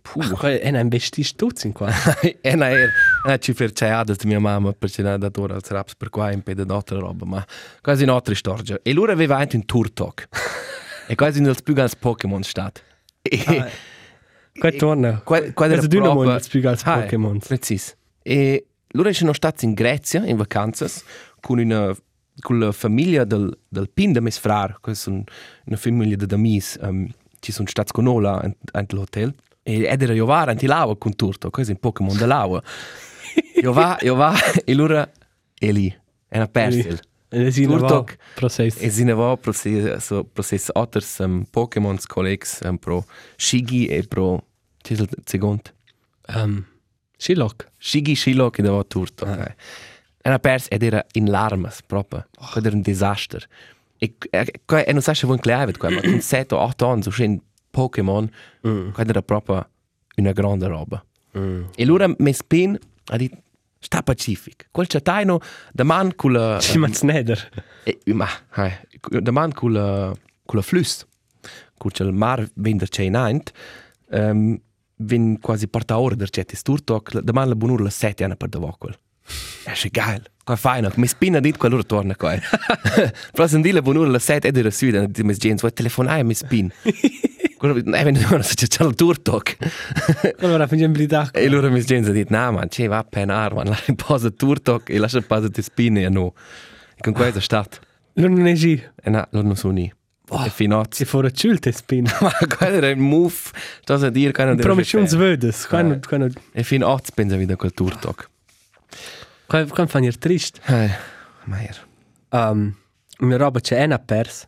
Puh. 0.01 0.33
Qual 0.33 0.57
è 0.57 0.81
un 0.81 0.89
vesti 0.89 1.21
stutz 1.21 1.63
in 1.63 1.73
qua. 1.73 1.91
e 2.41 2.55
na 2.55 2.69
er, 2.69 2.89
na 3.23 3.37
ci 3.37 3.53
fer 3.53 3.71
ceadas 3.71 4.17
di 4.17 4.27
mia 4.27 4.39
mamma 4.39 4.73
perché 4.73 5.03
na 5.03 5.15
datora 5.17 5.53
al 5.53 5.61
raps 5.61 5.95
per 5.95 6.09
qua 6.09 6.31
in 6.31 6.41
pede 6.41 6.65
d'altra 6.65 6.97
roba, 6.97 7.25
ma 7.25 7.45
quasi 7.81 8.03
un'altra 8.03 8.33
storia. 8.33 8.79
E 8.81 8.93
lui 8.93 9.11
aveva 9.11 9.37
anche 9.37 9.57
un 9.57 9.65
tour 9.65 9.91
talk. 9.91 10.27
e 11.07 11.13
quasi 11.13 11.39
nel 11.39 11.55
più 11.63 11.75
grande 11.75 11.95
Pokémon 11.99 12.41
stat. 12.41 12.83
E 13.21 13.71
Qua 14.59 14.71
torna. 14.71 15.21
qua 15.23 15.39
qua 15.53 15.67
Also 15.67 15.87
du 15.87 15.99
noch 15.99 16.25
mal 16.25 16.41
spiegel 16.41 16.71
als 16.71 16.83
Hai, 16.83 17.03
Pokémon. 17.03 17.39
Precis. 17.39 17.95
E 18.21 18.65
loro 18.93 19.13
sono 19.13 19.33
stati 19.33 19.65
in 19.65 19.73
Grecia 19.73 20.25
in 20.25 20.35
vacanze 20.35 20.87
con 21.39 21.59
una 21.59 21.95
con 22.41 22.59
la 22.59 22.71
famiglia 22.71 23.23
del 23.23 23.57
del 23.69 23.89
Pin 23.89 24.11
de 24.11 24.19
mes 24.19 24.37
frar, 24.37 24.79
questa 24.81 25.09
è 25.09 25.13
una 25.65 25.77
famiglia 25.77 26.17
di 26.17 26.33
amis, 26.33 26.77
um, 26.81 27.07
ci 27.39 27.51
sono 27.51 27.67
stati 27.67 27.91
con 27.93 28.03
noi 28.03 28.25
in, 28.43 28.53
in 28.73 28.85
l'hotel. 28.89 29.33
E 29.63 29.83
ed 29.83 30.01
era 30.01 30.13
Jovara 30.13 30.51
in 30.51 30.67
lava 30.67 30.97
con 30.97 31.15
tutto, 31.15 31.49
è 31.49 31.63
un 31.67 31.79
Pokémon 31.79 32.17
dell'acqua. 32.17 32.61
Jova, 33.61 33.97
Jova, 34.01 34.33
e 34.65 34.73
loro 34.73 35.09
è 35.57 35.71
lì, 35.71 35.95
è 36.27 36.37
una 36.37 36.47
persil. 36.47 36.99
Es 37.33 37.55
in 37.57 37.69
Turtok. 37.69 38.17
Prozess. 38.35 38.75
E 38.81 38.89
si 38.89 39.05
ne 39.05 39.13
va 39.13 39.37
processo 39.37 40.25
processo 40.25 40.71
otters 40.75 41.19
um, 41.19 41.45
Pokémon 41.49 41.97
colleagues 42.05 42.59
um, 42.65 42.77
pro 42.77 43.05
Shigi 43.37 43.85
e 43.85 44.03
pro 44.03 44.43
Ci 44.81 44.95
è 44.95 44.99
il 44.99 45.09
secondo? 45.23 45.63
Um, 46.27 46.65
Shilok. 47.17 47.67
Shigi 47.77 48.15
Shilo 48.15 48.49
che 48.49 48.61
dava 48.61 48.83
tutto. 48.83 49.25
Ah. 49.25 49.55
Era 50.21 50.39
pers 50.39 50.67
ed 50.69 50.83
era 50.83 51.05
in 51.13 51.29
larmas 51.29 51.81
proprio. 51.81 52.27
Oh. 52.39 52.59
Era 52.59 52.75
un 52.75 52.81
disastro. 52.81 53.39
E, 53.97 54.15
e, 54.29 54.61
e 54.65 54.91
non 54.91 55.01
sai 55.01 55.15
se 55.15 55.25
vuoi 55.25 55.37
incleare 55.37 55.73
ma 55.79 56.01
con 56.01 56.21
7 56.21 56.55
o 56.55 56.59
8 56.59 56.87
anni 56.87 57.03
su 57.03 57.23
un 57.23 57.39
Pokémon, 57.69 58.29
mm. 58.67 58.89
era 58.95 59.21
proprio 59.21 59.67
una 60.15 60.31
grande 60.31 60.67
roba. 60.67 61.03
Mm. 61.37 61.63
E 61.75 61.83
allora 61.83 62.13
mi 62.17 62.33
spin 62.33 62.77
ha 63.05 63.17
detto 63.17 63.37
sta 63.79 64.03
pacific. 64.03 64.67
Quel 64.71 64.87
cittadino 64.87 65.39
da 65.71 65.83
man 65.83 66.15
con 66.15 66.33
la 66.33 66.59
Ci 66.61 66.77
mans 66.77 67.01
neder. 67.01 67.49
e, 67.83 67.99
ma 68.13 68.27
hai, 68.49 68.71
da 68.99 69.31
man 69.31 69.51
con 69.51 69.73
la 69.73 70.13
con 70.45 70.59
la 70.59 70.61
flus. 70.61 71.05
Con 71.77 71.91
il 71.97 72.13
mar 72.13 72.47
vender 72.55 72.89
c'è 72.89 73.03
in 73.03 73.15
aint. 73.15 73.51
Um, 74.09 74.59
vin 74.97 75.39
quasi 75.39 75.67
porta 75.67 75.97
ora 75.97 76.15
der 76.15 76.29
c'è 76.29 76.45
sturtok, 76.47 77.19
da 77.21 77.33
man 77.33 77.47
la 77.47 77.55
bunur 77.55 77.81
la 77.81 77.89
7 77.89 78.23
anni 78.23 78.35
per 78.35 78.49
da 78.49 78.59
vocol. 78.59 78.95
È 79.63 79.73
geil. 79.89 80.23
Qua 80.43 80.55
fai 80.55 80.81
no, 80.81 80.91
mi 80.95 81.07
spina 81.07 81.39
dit 81.39 81.57
qua 81.57 81.69
loro 81.69 81.85
torna 81.85 82.15
qua. 82.15 82.33
Però 83.31 83.47
se 83.47 83.57
ndile 83.57 83.81
bunur 83.81 84.07
la 84.07 84.19
7 84.19 84.47
ed 84.47 84.57
era 84.57 84.71
sud, 84.71 85.05
di 85.05 85.23
mes 85.23 85.37
gens, 85.37 85.61
vuoi 85.61 85.73
telefonare 85.73 86.23
mi 86.23 86.33
spin. 86.33 86.71
Quello 87.61 87.77
eh 87.77 88.03
wenn 88.03 88.15
du 88.15 88.41
se 88.41 88.55
c'è 88.67 88.83
il 88.83 88.95
turtok. 88.95 89.55
Allora 90.41 90.65
facciamo 90.65 90.93
blida. 90.93 91.29
E 91.31 91.47
loro 91.47 91.69
mis 91.69 91.85
gens 91.85 92.07
ha 92.07 92.11
dit, 92.11 92.29
"Na 92.29 92.49
man, 92.49 92.69
c'è 92.69 92.87
va 92.87 93.03
penar, 93.03 93.53
man, 93.53 93.67
la 93.67 93.77
posa 93.95 94.31
turtok 94.31 94.89
e 94.89 94.97
lascia 94.97 95.21
pasa 95.21 95.47
te 95.47 95.61
spine 95.61 96.01
e 96.01 96.09
no." 96.09 96.33
E 96.95 97.01
con 97.01 97.13
questo 97.13 97.39
stat. 97.39 97.79
Non 98.13 98.47
è 98.47 98.53
gi. 98.53 98.83
E 99.03 99.09
na, 99.11 99.27
loro 99.29 99.45
non 99.45 99.55
sono 99.55 99.73
ni. 99.73 99.93
E 100.43 100.49
finot. 100.49 100.95
Si 100.95 101.05
fuori 101.05 101.31
ciulte 101.35 101.71
spin. 101.71 102.09
Ma 102.19 102.31
quello 102.57 102.77
era 102.77 102.89
un 102.89 102.99
move, 102.99 103.35
sto 103.81 103.93
a 103.93 104.09
dire 104.09 104.31
non 104.37 104.55
deve 104.55 104.63
Promission 104.63 105.07
fare. 105.07 105.15
svödes. 105.15 105.67
Quando 105.67 105.99
quando 106.07 106.29
E 106.53 106.63
fin 106.63 106.83
8 106.83 107.11
pensa 107.13 107.35
wieder 107.35 107.57
quel 107.57 107.73
turtok. 109.51 109.75
quando 109.75 109.91
fanno 109.91 110.05
ir 110.05 110.17
trist. 110.17 110.61
Eh, 110.67 110.89
ma 111.45 111.61
er. 111.61 111.77
Um, 112.31 112.75
mia 113.19 113.37
roba 113.37 113.59
c'è 113.59 113.83
una 113.83 113.99
pers. 113.99 114.47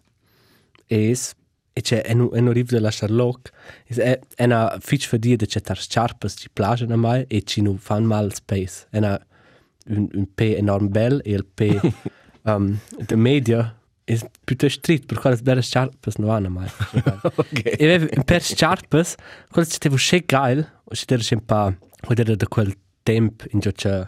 Es 0.87 1.33
e 1.73 1.81
c'è 1.81 2.03
en 2.05 2.29
en 2.33 2.51
riv 2.53 2.69
de 2.69 2.79
la 2.79 2.91
Charlotte. 2.91 3.51
Es 3.87 3.99
una 4.37 4.77
fitch 4.79 5.07
für 5.07 5.19
die 5.19 5.37
de 5.37 5.45
c'è 5.45 5.61
tar 5.61 5.77
sharpes 5.77 6.35
ci 6.37 6.49
plage 6.49 6.85
na 6.85 6.95
mai 6.95 7.25
e 7.27 7.41
ci 7.41 7.61
nu 7.61 7.77
fan 7.77 8.05
mal 8.05 8.33
space. 8.33 8.87
Ena 8.91 9.19
un 9.87 10.09
un 10.13 10.27
p 10.35 10.55
enorm 10.57 10.89
bel 10.89 11.21
e 11.23 11.33
il 11.33 11.45
p 11.45 11.79
um 12.43 12.79
de 13.07 13.15
media 13.15 13.75
is 14.05 14.23
piuttosto 14.43 14.79
strit 14.79 15.05
per 15.05 15.19
quale 15.19 15.37
belle 15.37 15.61
sharpes 15.61 16.17
no 16.17 16.31
ana 16.31 16.49
mai. 16.49 16.69
Ok. 17.23 17.61
E 17.63 17.85
avevo 17.85 18.07
un 18.15 18.23
per 18.23 18.41
sharpes, 18.41 19.15
quello 19.49 19.67
che 19.67 19.77
tevo 19.77 19.95
che 19.95 20.23
geil, 20.25 20.71
o 20.83 20.95
ci 20.95 21.05
era 21.07 21.23
un 21.31 21.45
pa, 21.45 21.73
o 22.07 22.13
era 22.15 22.35
da 22.35 22.47
quel 22.47 22.75
temp 23.03 23.45
in 23.51 23.59
giù 23.59 23.71
c'è 23.71 24.07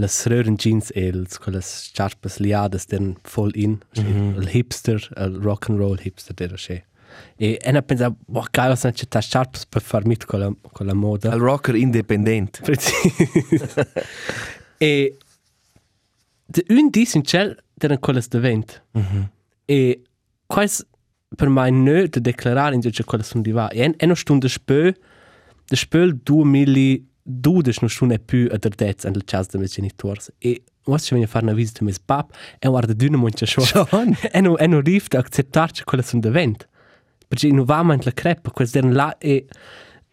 las 0.00 0.26
röhren 0.26 0.56
Jeans 0.56 0.90
els, 0.96 1.38
con 1.38 1.54
las 1.54 1.92
charpas 1.92 2.40
liadas 2.40 2.86
den 2.86 3.16
voll 3.34 3.52
in, 3.54 3.80
mm 3.96 4.02
-hmm. 4.02 4.36
el 4.38 4.48
hipster, 4.48 5.00
el 5.16 5.40
rock 5.42 5.68
and 5.68 5.78
roll 5.78 5.98
hipster 5.98 6.34
der 6.34 6.56
che. 6.56 6.84
E 7.38 7.58
en 7.62 7.76
a 7.76 7.82
pensa, 7.82 8.10
boh, 8.26 8.46
caro 8.52 8.76
san 8.76 8.92
che 8.92 9.06
tas 9.06 9.28
charpas 9.28 9.66
per 9.66 9.82
far 9.82 10.06
mit 10.06 10.24
con 10.26 10.40
la 10.40 10.50
con 10.72 10.86
la 10.86 10.94
moda. 10.94 11.32
El 11.32 11.40
rocker 11.40 11.74
independent. 11.74 12.60
Precis. 12.66 13.76
e 14.78 14.86
eh, 14.86 15.16
de 16.46 16.64
un 16.68 16.90
dis 16.90 17.14
in 17.14 17.24
cel 17.24 17.56
der 17.74 17.98
con 17.98 18.14
las 18.14 18.28
devent. 18.28 18.82
Mm 18.92 19.02
-hmm. 19.02 19.28
E 19.66 20.00
quais 20.46 20.84
per 21.36 21.48
mai 21.48 21.70
nö 21.70 22.08
de 22.08 22.20
declarar 22.20 22.72
in 22.72 22.80
che 22.80 23.04
con 23.04 23.18
las 23.18 23.34
un 23.34 23.42
diva. 23.42 23.68
E 23.72 23.82
en 23.82 23.94
en 23.98 24.16
stunde 24.16 24.48
spö, 24.48 24.92
de 25.68 25.76
spöl 25.76 26.12
2000 26.24 27.09
dudas 27.22 27.80
no 27.80 27.88
schon 27.88 28.16
più 28.24 28.48
a 28.52 28.58
derdez 28.58 29.04
an 29.04 29.14
chas 29.24 29.48
de 29.48 29.58
mes 29.58 29.74
genitors 29.74 30.30
e 30.38 30.62
was 30.84 31.08
che 31.08 31.26
fare 31.26 31.44
una 31.44 31.54
visita 31.54 31.84
mes 31.84 31.98
pap 31.98 32.34
e 32.58 32.68
guarda 32.68 32.92
d'una 32.92 33.16
monta 33.16 33.46
schwa 33.46 33.86
e 34.32 34.40
no 34.40 34.56
e 34.56 34.66
no 34.66 34.80
rift 34.80 35.14
acceptar 35.14 35.70
che 35.72 35.84
quella 35.84 36.02
sunt 36.02 36.24
event 36.26 36.68
perché 37.28 37.50
no 37.52 37.64
va 37.64 37.82
man 37.82 38.00
la 38.02 38.12
crepa 38.12 38.50
quel 38.50 38.68
den 38.68 38.92
la 38.92 39.16
e 39.18 39.46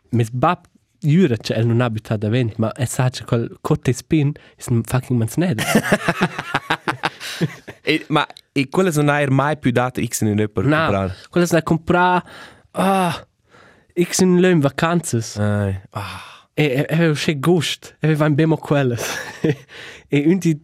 mes 0.10 0.30
pap 0.30 0.68
jura 1.00 1.38
che 1.38 1.54
el 1.54 1.66
non 1.66 1.82
abita 1.82 2.18
da 2.18 2.30
vent 2.30 2.58
ma 2.58 2.72
e 2.72 2.86
sa 2.86 3.10
che 3.10 3.24
quel 3.24 3.58
cotte 3.62 3.94
spin 3.94 4.34
is 4.58 4.68
un 4.68 4.84
fucking 4.84 5.18
man 5.18 5.28
sned. 5.28 5.62
E 7.84 8.06
ma 8.10 8.28
e 8.52 8.68
quella 8.68 8.92
non 8.96 9.08
hai 9.08 9.28
mai 9.28 9.58
più 9.58 9.72
dato 9.72 10.04
x 10.04 10.22
in 10.22 10.28
un 10.30 10.50
per 10.52 10.64
comprare 10.64 11.16
quella 11.30 11.48
non 11.50 11.64
compra 11.64 12.24
ah 12.72 13.28
x 13.94 14.20
in 14.20 14.40
le 14.42 14.56
vacanze 14.56 15.18
ah. 15.92 16.37
E 16.60 16.88
e 16.90 17.10
e 17.10 17.14
che 17.14 17.40
gust. 17.40 17.98
E 18.00 18.16
va 18.16 18.30
bemo 18.32 18.58
quelles. 18.58 19.06
e 20.08 20.24
unti 20.26 20.60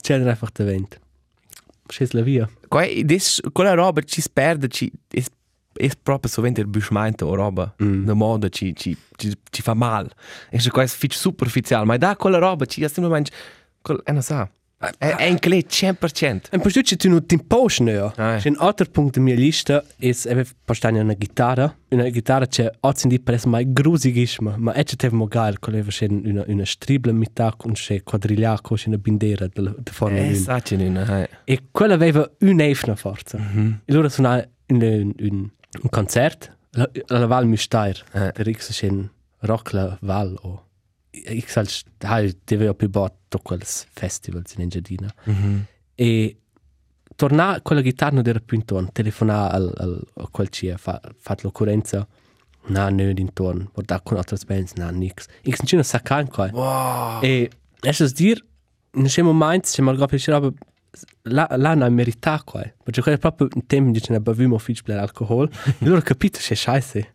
c'è 0.00 0.18
einfach 0.18 0.50
da 0.52 0.64
vent. 0.64 0.98
Sches 1.86 2.10
la 2.12 2.22
via. 2.22 2.48
Qua, 2.68 2.84
des, 3.04 3.40
quella 3.52 3.74
roba 3.74 4.02
ci 4.02 4.20
si 4.20 4.28
perde, 4.32 4.66
ci, 4.66 4.90
è, 5.08 5.22
è 5.74 5.90
proprio 6.02 6.28
sovente 6.30 6.60
il 6.60 6.66
buschmento 6.66 7.26
o 7.26 7.34
roba. 7.36 7.72
Mm. 7.80 8.06
La 8.06 8.14
moda 8.14 8.48
ci, 8.48 8.74
ci, 8.74 8.96
ci, 9.14 9.32
ci 9.48 9.62
fa 9.62 9.74
mal. 9.74 10.10
E 10.50 10.58
se 10.58 10.70
qua 10.70 10.82
è 10.82 10.86
fitch 10.88 11.14
superficiale, 11.14 11.84
ma 11.84 11.96
da 11.96 12.16
quella 12.16 12.38
roba 12.38 12.64
ci 12.64 12.82
ha 12.82 12.88
sempre 12.88 13.12
mangi, 13.12 13.30
quel, 13.82 14.00
e 14.02 14.10
non 14.10 14.22
sa. 14.22 14.42
È, 14.42 14.50
è 14.98 15.24
in 15.24 15.38
clé 15.38 15.64
100%. 15.66 16.50
En 16.50 16.60
poi 16.60 16.70
c'è 16.70 16.96
tu 16.96 17.08
non 17.08 17.24
tempo 17.24 17.66
schneo. 17.68 18.12
Ah. 18.16 18.36
C'è 18.36 18.50
un 18.50 18.56
altro 18.58 18.84
punto 18.90 19.18
della 19.18 19.24
mia 19.24 19.34
lista 19.34 19.82
è 19.98 20.10
ave 20.26 20.44
postare 20.64 21.00
una 21.00 21.14
chitarra. 21.14 21.74
Una 21.88 22.08
chitarra 22.10 22.46
c'è 22.46 22.70
oggi 22.80 23.08
di 23.08 23.18
pres 23.20 23.44
mai 23.44 23.72
grusigissima, 23.72 24.54
ma 24.58 24.72
è 24.74 24.84
c'è 24.84 25.08
mo 25.10 25.28
geil, 25.28 25.58
con 25.58 25.72
leva 25.72 25.90
c'è 25.90 26.06
una 26.10 26.44
una 26.46 26.64
strible 26.64 27.12
metà 27.12 27.54
con 27.56 27.72
c'è 27.72 28.02
quadriglia 28.02 28.58
con 28.60 28.76
c'è 28.76 28.88
una 28.88 28.98
bandera 28.98 29.46
de 29.46 29.74
de 29.78 29.90
forma 29.92 30.18
Eh, 30.18 30.24
luna. 30.32 30.36
sa 30.36 30.60
ci 30.60 30.76
non, 30.76 30.96
eh. 30.98 31.28
E 31.44 31.62
quella 31.70 31.94
aveva 31.94 32.30
un'efna 32.40 32.94
forza. 32.96 33.38
Mm 33.38 33.56
-hmm. 33.56 33.74
E 33.84 33.92
loro 33.92 34.08
sono 34.10 34.44
in 34.66 34.82
un, 34.82 35.12
un, 35.20 35.48
un 35.82 35.88
concert 35.90 36.54
alla, 36.72 36.90
alla 37.06 37.26
Val 37.26 37.46
Müstair. 37.46 38.04
Eh. 38.12 38.32
Der 38.34 38.54
c'è 38.54 38.88
un 38.88 39.08
rock 39.40 39.72
la 39.72 39.96
Val 40.02 40.36
o 40.42 40.65
ich 41.24 41.50
sal 41.50 41.66
hai 42.04 42.36
deve 42.44 42.74
più 42.74 42.88
botto 42.88 43.38
quels 43.38 43.86
festivals 43.92 44.54
in 44.54 44.62
Engiadina. 44.62 45.12
Mm 45.28 45.34
-hmm. 45.34 45.60
E 45.94 46.36
torna 47.16 47.60
quella 47.62 47.82
chitarra 47.82 48.16
non 48.16 48.26
era 48.26 48.40
più 48.40 48.56
intorno, 48.56 48.90
telefona 48.92 49.50
al, 49.50 49.72
al, 49.76 50.06
a 50.14 50.28
quel 50.30 50.48
ci 50.48 50.70
ha 50.70 50.76
fa, 50.76 51.00
fatto 51.18 51.42
l'occorrenza. 51.44 52.06
Na, 52.68 52.90
nö, 52.90 53.12
intorno. 53.16 53.70
Guarda 53.72 54.00
con 54.00 54.16
altre 54.16 54.36
bands, 54.46 54.72
na, 54.72 54.90
nix. 54.90 55.26
Ich 55.42 55.72
non 55.72 55.84
sa 55.84 56.00
kein 56.00 56.26
qua. 56.26 56.50
Wow. 56.52 57.22
E 57.22 57.50
es 57.82 58.12
dir, 58.12 58.44
in 58.94 59.08
scemo 59.08 59.32
momento, 59.32 59.68
se 59.68 59.82
mal 59.82 59.96
capisci 59.96 60.30
roba, 60.30 60.52
la, 61.22 61.46
la 61.56 61.74
non 61.74 61.92
merita 61.92 62.42
qua. 62.44 62.62
Perché 62.82 63.02
quello 63.02 63.16
è 63.16 63.20
proprio 63.20 63.48
un 63.54 63.66
tempo 63.66 63.92
cui 63.92 64.08
ne 64.08 64.20
bevumo 64.20 64.58
fitch 64.58 64.82
per 64.82 64.98
alcohol. 64.98 65.48
e 65.78 65.84
loro 65.86 66.00
capito 66.00 66.40
che 66.42 66.56
scheiße. 66.56 67.14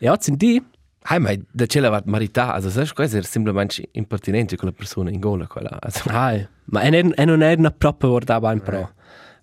E 0.00 0.08
oggi 0.08 0.30
in 0.30 0.36
di, 0.36 0.62
Hai, 1.02 1.18
ma 1.18 1.30
da 1.50 1.66
ce 1.66 1.80
l'ha 1.80 2.02
marità, 2.04 2.52
also 2.52 2.68
sai, 2.68 2.86
questo 2.92 3.16
è 3.16 3.22
semplicemente 3.22 3.88
impertinente 3.92 4.56
con 4.56 4.68
la 4.68 4.74
persona 4.74 5.10
in 5.10 5.18
gola 5.18 5.46
quella. 5.46 5.78
Also, 5.80 6.08
ai, 6.10 6.46
ma 6.66 6.82
non- 6.90 7.12
e 7.16 7.24
non 7.24 7.40
è 7.42 7.54
una 7.54 7.70
propria 7.70 8.10
guardava 8.10 8.52
in 8.52 8.60
pro. 8.60 8.92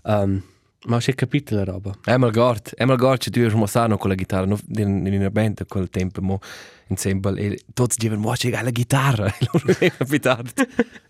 Um, 0.04 0.42
Ma 0.88 1.00
c'è 1.00 1.14
capito 1.16 1.56
la 1.56 1.66
roba. 1.66 1.94
Einmal 2.06 2.32
gort, 2.32 2.74
einmal 2.78 2.98
gort, 2.98 3.22
ci 3.22 3.30
tu 3.30 3.46
mosano 3.58 3.98
con 3.98 4.10
la 4.10 4.16
chitarra, 4.16 4.46
no, 4.46 4.58
in, 4.76 5.06
in 5.06 5.14
una 5.14 5.30
band 5.30 5.68
quel 5.68 5.90
tempo, 5.90 6.22
mo, 6.22 6.40
ensemble, 6.88 7.40
e 7.42 7.60
tutti 7.74 7.96
dicevano, 7.98 8.22
mo, 8.22 8.32
c'è 8.32 8.50
la 8.50 8.70
chitarra, 8.70 9.28
e 9.38 9.48
loro 9.52 9.66
avevano 9.66 9.92
capitato. 9.98 10.52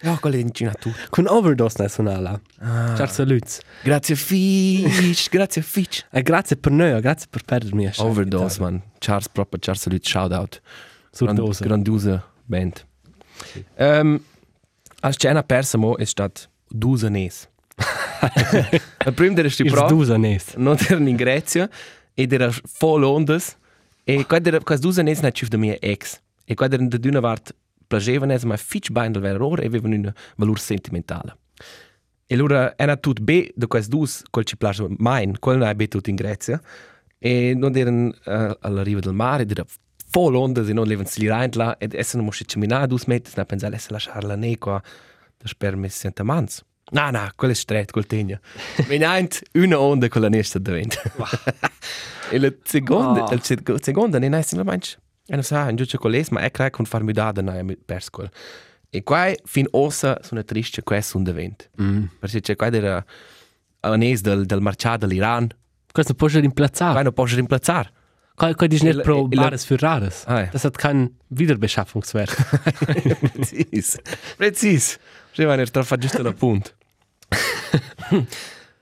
Ja, 0.02 0.18
quella 0.18 0.36
è 0.36 0.40
in 0.40 0.52
Cina 0.52 0.74
tu. 0.74 0.92
Con 1.10 1.28
overdose 1.28 1.76
nazionale. 1.80 2.42
Ah. 2.60 2.96
Ciao 2.96 3.06
saluts. 3.06 3.60
Grazie 3.84 4.16
Fitch, 4.16 5.30
grazie 5.30 5.62
Fitch. 5.62 6.06
E 6.12 6.24
grazie 6.24 6.56
per 6.56 6.72
noi, 6.72 7.00
grazie 7.00 7.28
per 7.30 7.44
perdermi. 7.44 7.92
Overdose, 7.98 8.60
man. 8.60 8.82
Charles 8.98 9.30
proper, 9.30 9.60
Charles 9.60 9.84
salut, 9.84 10.06
shout 10.06 10.32
out. 10.32 10.62
Grand-. 11.12 11.62
Grandiosa 11.62 12.26
band. 12.46 12.86
Um, 13.78 14.24
als 15.02 15.16
scena 15.18 15.44
persa 15.44 15.78
mo 15.78 15.96
è 15.98 16.06
stat 16.06 16.50
dusa 16.68 17.10
era 17.78 19.50
sti 19.50 19.64
pro, 19.66 19.88
dusa 19.88 20.18
nes. 20.18 20.56
non 20.56 20.78
era 20.80 21.00
in 21.00 21.16
Grecia, 21.16 21.70
ed 22.14 22.34
era 22.34 22.52
voll 22.80 23.04
ondas, 23.04 23.56
e 24.04 24.26
quando 24.26 24.50
era, 24.50 24.60
quas 24.60 24.80
dusa 24.80 25.04
nes 25.04 25.22
na 25.22 25.32
cif 25.32 25.50
da 25.50 25.58
mia 25.58 25.78
ex. 25.80 26.20
E 26.46 26.56
quando 26.56 26.76
era 26.76 26.86
da 26.86 26.98
d'una 26.98 27.20
vart 27.20 27.54
plagevano 27.88 28.34
es, 28.34 28.44
ma 28.44 28.58
fitch 28.58 28.92
bain 28.92 29.12
del 29.12 29.22
vera 29.22 29.46
ora 29.46 29.62
e 29.62 29.66
avevano 29.68 29.96
una 29.96 30.14
valur 30.36 30.60
sentimentale. 30.60 31.38
E 32.26 32.36
allora 32.36 32.74
era 32.78 32.98
tutto 32.98 33.24
be 33.24 33.52
da 33.56 33.68
quas 33.68 33.88
dus, 33.88 34.24
quel 34.30 34.46
ci 34.46 34.58
plage 34.58 34.86
main, 34.98 35.36
non 35.42 35.64
è 35.64 35.74
be 35.76 35.88
tutto 35.88 36.10
in 36.10 36.16
Grecia, 36.16 36.62
e 37.20 37.54
non 37.56 37.76
erano 37.76 38.08
uh, 38.26 38.58
alla 38.60 38.84
riva 38.84 39.00
del 39.00 39.14
mare, 39.14 39.44
ed 39.44 39.52
era 39.52 39.66
voll 40.12 40.36
ondas 40.36 40.68
e 40.68 40.74
non 40.74 40.88
levano 40.88 41.08
sli 41.08 41.28
rein 41.28 41.52
là, 41.54 41.78
ed 41.78 41.94
essere 41.94 42.18
non 42.18 42.26
mosce 42.26 42.46
camminare 42.46 42.88
dus 42.88 43.06
mettes, 43.06 43.36
na 43.36 43.46
pensare, 43.46 43.76
essa 43.76 43.92
lasciarla 43.92 44.36
ne 44.36 44.58
qua, 44.58 44.82
da 45.38 45.48
sper 45.48 45.76
mi 45.76 45.90
senta 45.90 46.24
mans. 46.24 46.64
No, 46.92 47.10
no, 47.12 47.30
quello 47.36 47.54
è 47.54 47.56
stretto, 47.56 47.92
quel 47.92 48.06
tegno. 48.06 48.40
Mi 48.88 48.98
niente 48.98 49.40
una 49.54 49.80
onda 49.80 50.08
con 50.08 50.22
la 50.22 50.30
nesta 50.30 50.58
davanti. 50.60 50.98
e 52.32 52.40
la 52.40 52.54
seconda, 52.64 53.24
Oh. 53.24 53.30
la 53.34 53.40
sec- 53.42 53.76
seconda, 53.84 54.20
ne 54.20 54.30
niente, 54.30 54.56
ma 54.56 54.64
e 54.74 55.34
non 55.34 55.44
sa, 55.44 55.74
giusto 55.74 55.98
con 55.98 56.12
les, 56.12 56.30
ma 56.30 56.42
è 56.42 56.52
crai 56.52 56.70
con 56.72 56.86
farmi 56.86 57.12
dada, 57.12 57.42
no, 57.42 57.62
mi 57.64 57.76
perso 57.76 58.10
quel. 58.12 58.30
E 58.90 59.04
qua, 59.04 59.30
fin 59.44 59.68
ossa, 59.72 60.20
sono 60.24 60.44
triste, 60.46 60.82
questo 60.84 61.18
un 61.18 61.24
davanti. 61.24 61.66
Mm. 61.82 62.04
Perché 62.20 62.40
c'è 62.40 62.56
qua 62.56 62.68
era 62.72 63.04
anes 63.82 64.22
del, 64.22 64.46
del 64.46 64.62
marciato 64.62 65.06
dell'Iran, 65.06 65.48
Questo 65.92 66.14
può 66.14 66.28
qua 66.30 66.40
rimplazzare. 66.40 67.04
non 67.04 67.12
puoi 67.14 67.28
rimplazzare. 67.34 67.92
Qua 68.38 68.54
qua 68.54 68.68
dici 68.68 68.84
E 68.84 68.86
net 68.90 68.96
la- 68.98 69.02
pro 69.04 69.28
e 69.32 69.36
la- 69.36 69.42
bares 69.42 69.66
für 69.66 69.78
rares. 69.82 70.24
Ah, 70.28 70.42
ja. 70.42 70.46
Das 70.52 70.64
hat 70.64 70.78
kein 70.78 71.10
Wiederbeschaffungswert. 71.30 72.30
Precis. 73.34 73.98
Precis. 74.38 75.00
Sì, 75.34 75.46
ma 75.46 75.56
ne 75.56 75.66
fa 75.66 75.98
giusto 75.98 76.20
un 76.22 76.28
appunto. 76.28 76.70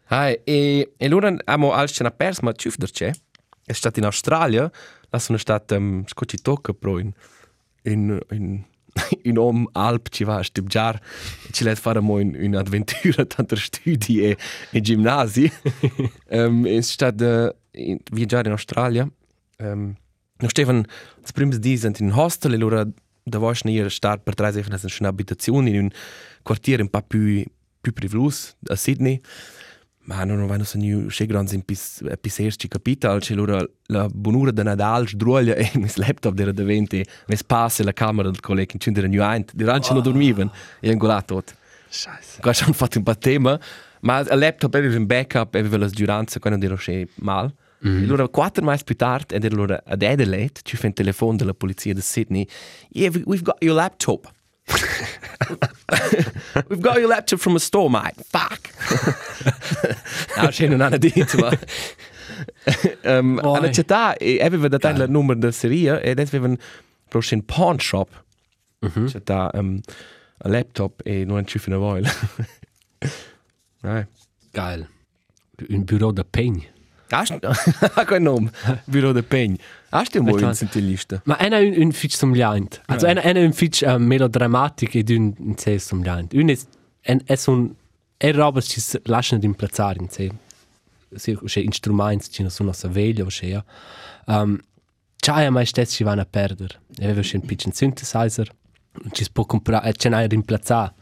Hai, 0.08 0.40
e, 0.44 0.94
e 0.98 1.06
allora 1.06 1.30
abbiamo 1.30 1.72
alce 1.72 2.02
una 2.04 2.12
pers, 2.12 2.40
ma 2.42 2.52
ciuf 2.52 2.76
der 2.78 2.92
c'è. 2.92 3.12
È 3.66 3.72
stato 3.74 4.00
in 4.00 4.06
Australia, 4.06 4.70
là 5.10 5.20
sono 5.20 5.38
stato 5.38 5.76
um, 5.76 6.04
scocci 6.06 6.38
tocca 6.42 6.74
pro 6.74 7.00
in 7.00 7.12
in 7.84 8.20
in 8.32 8.64
in 9.24 9.38
om 9.38 9.68
alp 9.74 10.10
ci 10.10 10.24
va 10.26 10.36
a 10.38 10.44
stibgiar 10.44 11.00
ci 11.52 11.64
let 11.64 11.78
fare 11.80 12.00
mo 12.02 12.20
in 12.20 12.36
in 12.36 12.56
avventura 12.56 13.26
tanto 13.36 13.56
studi 13.56 14.22
e 14.24 14.38
e 14.72 14.82
gimnasi 14.82 15.52
um, 16.30 16.66
è 16.66 16.82
stato 16.82 17.56
in, 17.72 17.98
viaggiare 18.12 18.46
in 18.48 18.52
Australia 18.54 19.08
um, 19.58 19.96
no 20.40 20.50
Stefan 20.50 20.86
das 21.22 21.32
prims 21.32 21.60
di 21.60 21.78
sind 21.78 22.00
in 22.00 22.16
hostel. 22.16 22.54
E 22.54 22.56
allora 22.56 22.86
da 23.28 23.40
voce 23.40 23.68
ne 23.68 23.90
star 23.90 24.20
per 24.20 24.36
tre 24.36 24.52
giorni 24.52 24.76
in 24.82 24.90
un'abitazione 25.00 25.70
in 25.70 25.80
un 25.80 25.90
quartiere 26.44 26.84
un 26.84 26.90
po' 26.90 27.02
più 27.02 27.44
più 27.82 27.94
privlus 27.94 28.56
a 28.68 28.76
Sydney 28.76 29.20
ma 30.06 30.24
non 30.24 30.46
vanno 30.46 30.64
so 30.64 30.78
new 30.78 31.08
che 31.08 31.26
grans 31.26 31.52
in 31.54 31.64
pis 31.64 32.04
piserci 32.22 32.68
capital 32.68 33.20
che 33.20 33.34
allora 33.34 33.64
la 33.88 34.08
bonura 34.12 34.52
da 34.52 34.64
Nadal 34.64 35.08
sdruoglia 35.08 35.54
e 35.58 35.72
mis 35.76 35.96
laptop 35.96 36.38
era 36.38 36.52
davanti 36.52 37.04
mes 37.28 37.44
passe 37.44 37.84
la 37.84 37.94
camera 37.94 38.30
del 38.30 38.40
collega 38.40 38.74
in 38.74 38.80
cindere 38.80 39.08
new 39.08 39.22
ein 39.24 39.44
di 39.52 39.64
ranci 39.64 39.94
non 39.94 40.04
dormivano 40.04 40.52
e 40.80 40.90
angolato 40.92 41.44
Scheiße. 41.90 42.42
qua 42.42 42.54
hanno 42.62 42.74
fatto 42.74 42.98
un 43.00 43.04
po' 43.04 43.18
tema 43.18 43.60
ma 44.02 44.20
il 44.20 44.38
laptop 44.38 44.74
aveva 44.76 44.98
un 44.98 45.06
backup 45.06 45.56
aveva 45.56 45.78
la 45.78 45.90
giuranza 45.90 46.40
quando 46.40 46.64
ero 46.64 46.76
che 46.76 47.08
mal 47.16 47.52
mm. 47.86 48.04
allora 48.04 48.28
quattro 48.28 48.64
mesi 48.64 48.84
più 48.84 48.96
tardi 48.96 49.36
ed 49.36 49.46
allora 49.46 49.82
ad 49.86 50.02
Adelaide 50.02 50.62
ci 50.64 50.78
fa 50.78 50.88
un 50.88 50.94
telefono 50.94 51.36
della 51.36 51.54
polizia 51.54 51.94
di 51.94 52.02
Sydney 52.02 52.48
yeah 52.90 53.12
we- 53.12 53.24
we've 53.26 53.44
got 53.44 53.58
your 53.62 53.76
laptop 53.76 54.34
We've 56.70 56.82
got 56.82 56.98
your 56.98 57.08
laptop 57.08 57.40
from 57.40 57.56
a 57.56 57.60
store, 57.60 57.90
mate. 57.90 58.16
Fuck. 58.24 58.70
no, 60.38 60.48
c'è 60.48 60.68
non 60.68 60.82
hanno 60.82 60.98
detto, 60.98 61.38
ma... 61.38 61.52
um, 63.04 63.40
alla 63.44 63.72
città 63.72 64.18
e 64.18 64.42
aveva 64.42 64.68
dato 64.68 64.88
il 64.88 65.06
numero 65.10 65.40
della 65.40 65.52
serie 65.52 66.02
e 66.02 66.10
adesso 66.10 66.36
avevano 66.36 66.58
proprio 67.08 67.38
un 67.38 67.46
pawn 67.46 67.80
shop. 67.80 68.24
C'è 68.80 69.20
da 69.24 69.52
um, 69.54 69.80
un 70.38 70.52
laptop 70.52 71.02
e 71.04 71.26
non 71.26 71.46
ci 71.46 71.60
fino 71.60 71.76
a 71.76 71.80
voi. 71.80 72.02
Geil. 74.52 74.90
Un 75.70 75.84
Büro 75.84 76.12
de 76.12 76.26
Pegn. 76.26 76.74
Kein 77.10 78.24
Name. 78.24 78.52
Büro 78.88 79.14
de 79.14 79.22
Pegn. 79.22 79.58
Hast 79.92 80.14
du 80.14 80.22
mal 80.24 80.42
in 80.42 80.70
die 80.74 80.82
Liste? 80.82 81.22
Ma 81.26 81.36
ena 81.36 81.60
un, 81.60 81.74
un 81.74 81.92
fitch 81.92 82.18
zum 82.18 82.34
Leint. 82.34 82.82
Also 82.88 83.08
ena 83.08 83.22
ena 83.22 83.42
un 83.42 83.54
fitch 83.54 83.84
uh, 83.84 83.98
melodramatic 84.00 84.96
ed 84.96 85.10
un 85.10 85.36
un 85.40 85.58
se 85.58 85.80
zum 85.80 86.04
Leint. 86.04 86.34
Un 86.34 86.50
es 86.50 86.68
en 87.04 87.22
es 87.28 87.48
un 87.48 87.76
er 88.18 88.36
robes 88.36 88.68
ci 88.68 88.82
lasciano 89.06 89.40
di 89.40 89.48
implazzare 89.48 90.00
in 90.00 90.10
se. 90.10 90.32
Se 91.16 91.38
c'è 91.46 91.60
instrumenti 91.60 92.30
ci 92.30 92.50
sono 92.50 92.72
sa 92.72 92.88
veglia 92.88 93.24
o 93.24 93.28
c'è. 93.28 93.64
Um 94.26 94.60
C'è 95.18 95.50
mai 95.50 95.66
stessi 95.66 95.96
ci 95.96 96.04
vanno 96.04 96.22
a 96.22 96.28
perdere. 96.30 96.82
E 97.00 97.06
aveva 97.06 97.22
un 97.34 97.42
pitch 97.42 97.68
synthesizer. 97.74 98.48
Ci 99.12 99.24
si 99.24 99.32
può 99.32 99.46
comprare, 99.46 99.92
c'è 99.94 100.08
una 100.08 100.26
rimplazzare. 100.28 100.94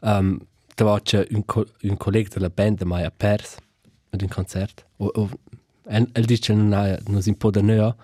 Um, 0.00 0.38
da 0.76 1.00
c'è 1.02 1.26
un, 1.32 1.44
co 1.44 1.66
un 1.82 1.96
collega 1.96 2.28
della 2.34 2.50
band 2.50 2.82
mai 2.82 3.04
a 3.04 3.10
pers 3.10 3.56
ad 4.10 4.20
un 4.22 4.28
concerto. 4.28 4.84
O, 4.98 5.06
o, 5.14 5.28
el, 5.88 6.08
el 6.12 6.24
dice 6.24 6.52
non, 6.54 6.72
ha, 6.72 6.98
non 7.06 7.22
si 7.22 7.34
può 7.34 7.50
da 7.50 7.60
noi, 7.62 7.94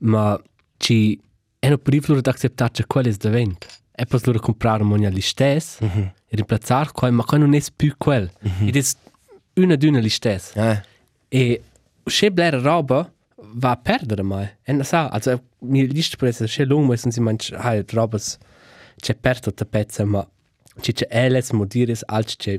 ma 0.00 0.40
ci 0.76 1.18
è 1.58 1.68
un 1.68 1.78
pericolo 1.78 2.20
di 2.20 2.28
accettare 2.28 2.70
che 2.72 2.84
quello 2.86 3.08
è 3.08 3.12
davvero. 3.12 3.56
E 3.94 4.06
poi 4.06 4.20
loro 4.24 4.38
comprare 4.40 4.82
un 4.82 4.96
gli 4.96 5.20
stessi 5.20 5.84
Mhm. 5.84 6.12
e 6.26 6.36
rimplazzare 6.36 6.90
quello, 6.92 7.14
ma 7.16 7.24
quello 7.24 7.44
non 7.44 7.54
è 7.54 7.62
più 7.74 7.94
quello. 7.98 8.30
Ed 8.60 8.76
è 8.76 8.82
una 9.60 9.74
di 9.76 9.86
una 9.86 10.00
gli 10.00 10.08
stessi. 10.08 10.58
Eh. 10.58 10.82
E 11.28 11.62
se 12.04 12.30
blera 12.32 12.58
roba 12.58 13.10
va 13.54 13.70
a 13.70 13.76
perdere 13.76 14.22
mai. 14.22 14.48
E 14.62 14.72
non 14.72 14.84
sa, 14.84 15.08
also 15.08 15.42
mi 15.60 15.86
lista 15.86 16.16
per 16.16 16.28
essere 16.28 16.48
se 16.48 16.64
lungo, 16.64 16.96
se 16.96 17.10
si 17.10 17.20
mangia, 17.20 17.56
hai 17.58 17.84
roba 17.90 18.18
c'è 18.96 19.14
perto 19.14 19.52
da 19.54 19.64
pezza, 19.66 20.04
ma 20.04 20.26
c'è 20.80 20.92
c'è 20.92 21.06
eles 21.10 21.50
modiris 21.50 22.02
alc 22.06 22.36
c'è 22.36 22.56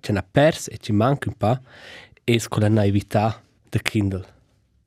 c'è 0.00 0.10
una 0.10 0.22
pers 0.28 0.68
e 0.68 0.76
ci 0.78 0.92
manca 0.92 1.28
un 1.30 1.36
po' 1.36 1.58
e 2.24 2.42
con 2.48 2.62
la 2.62 2.68
naività 2.68 3.42
del 3.68 3.82
Kindle. 3.82 4.24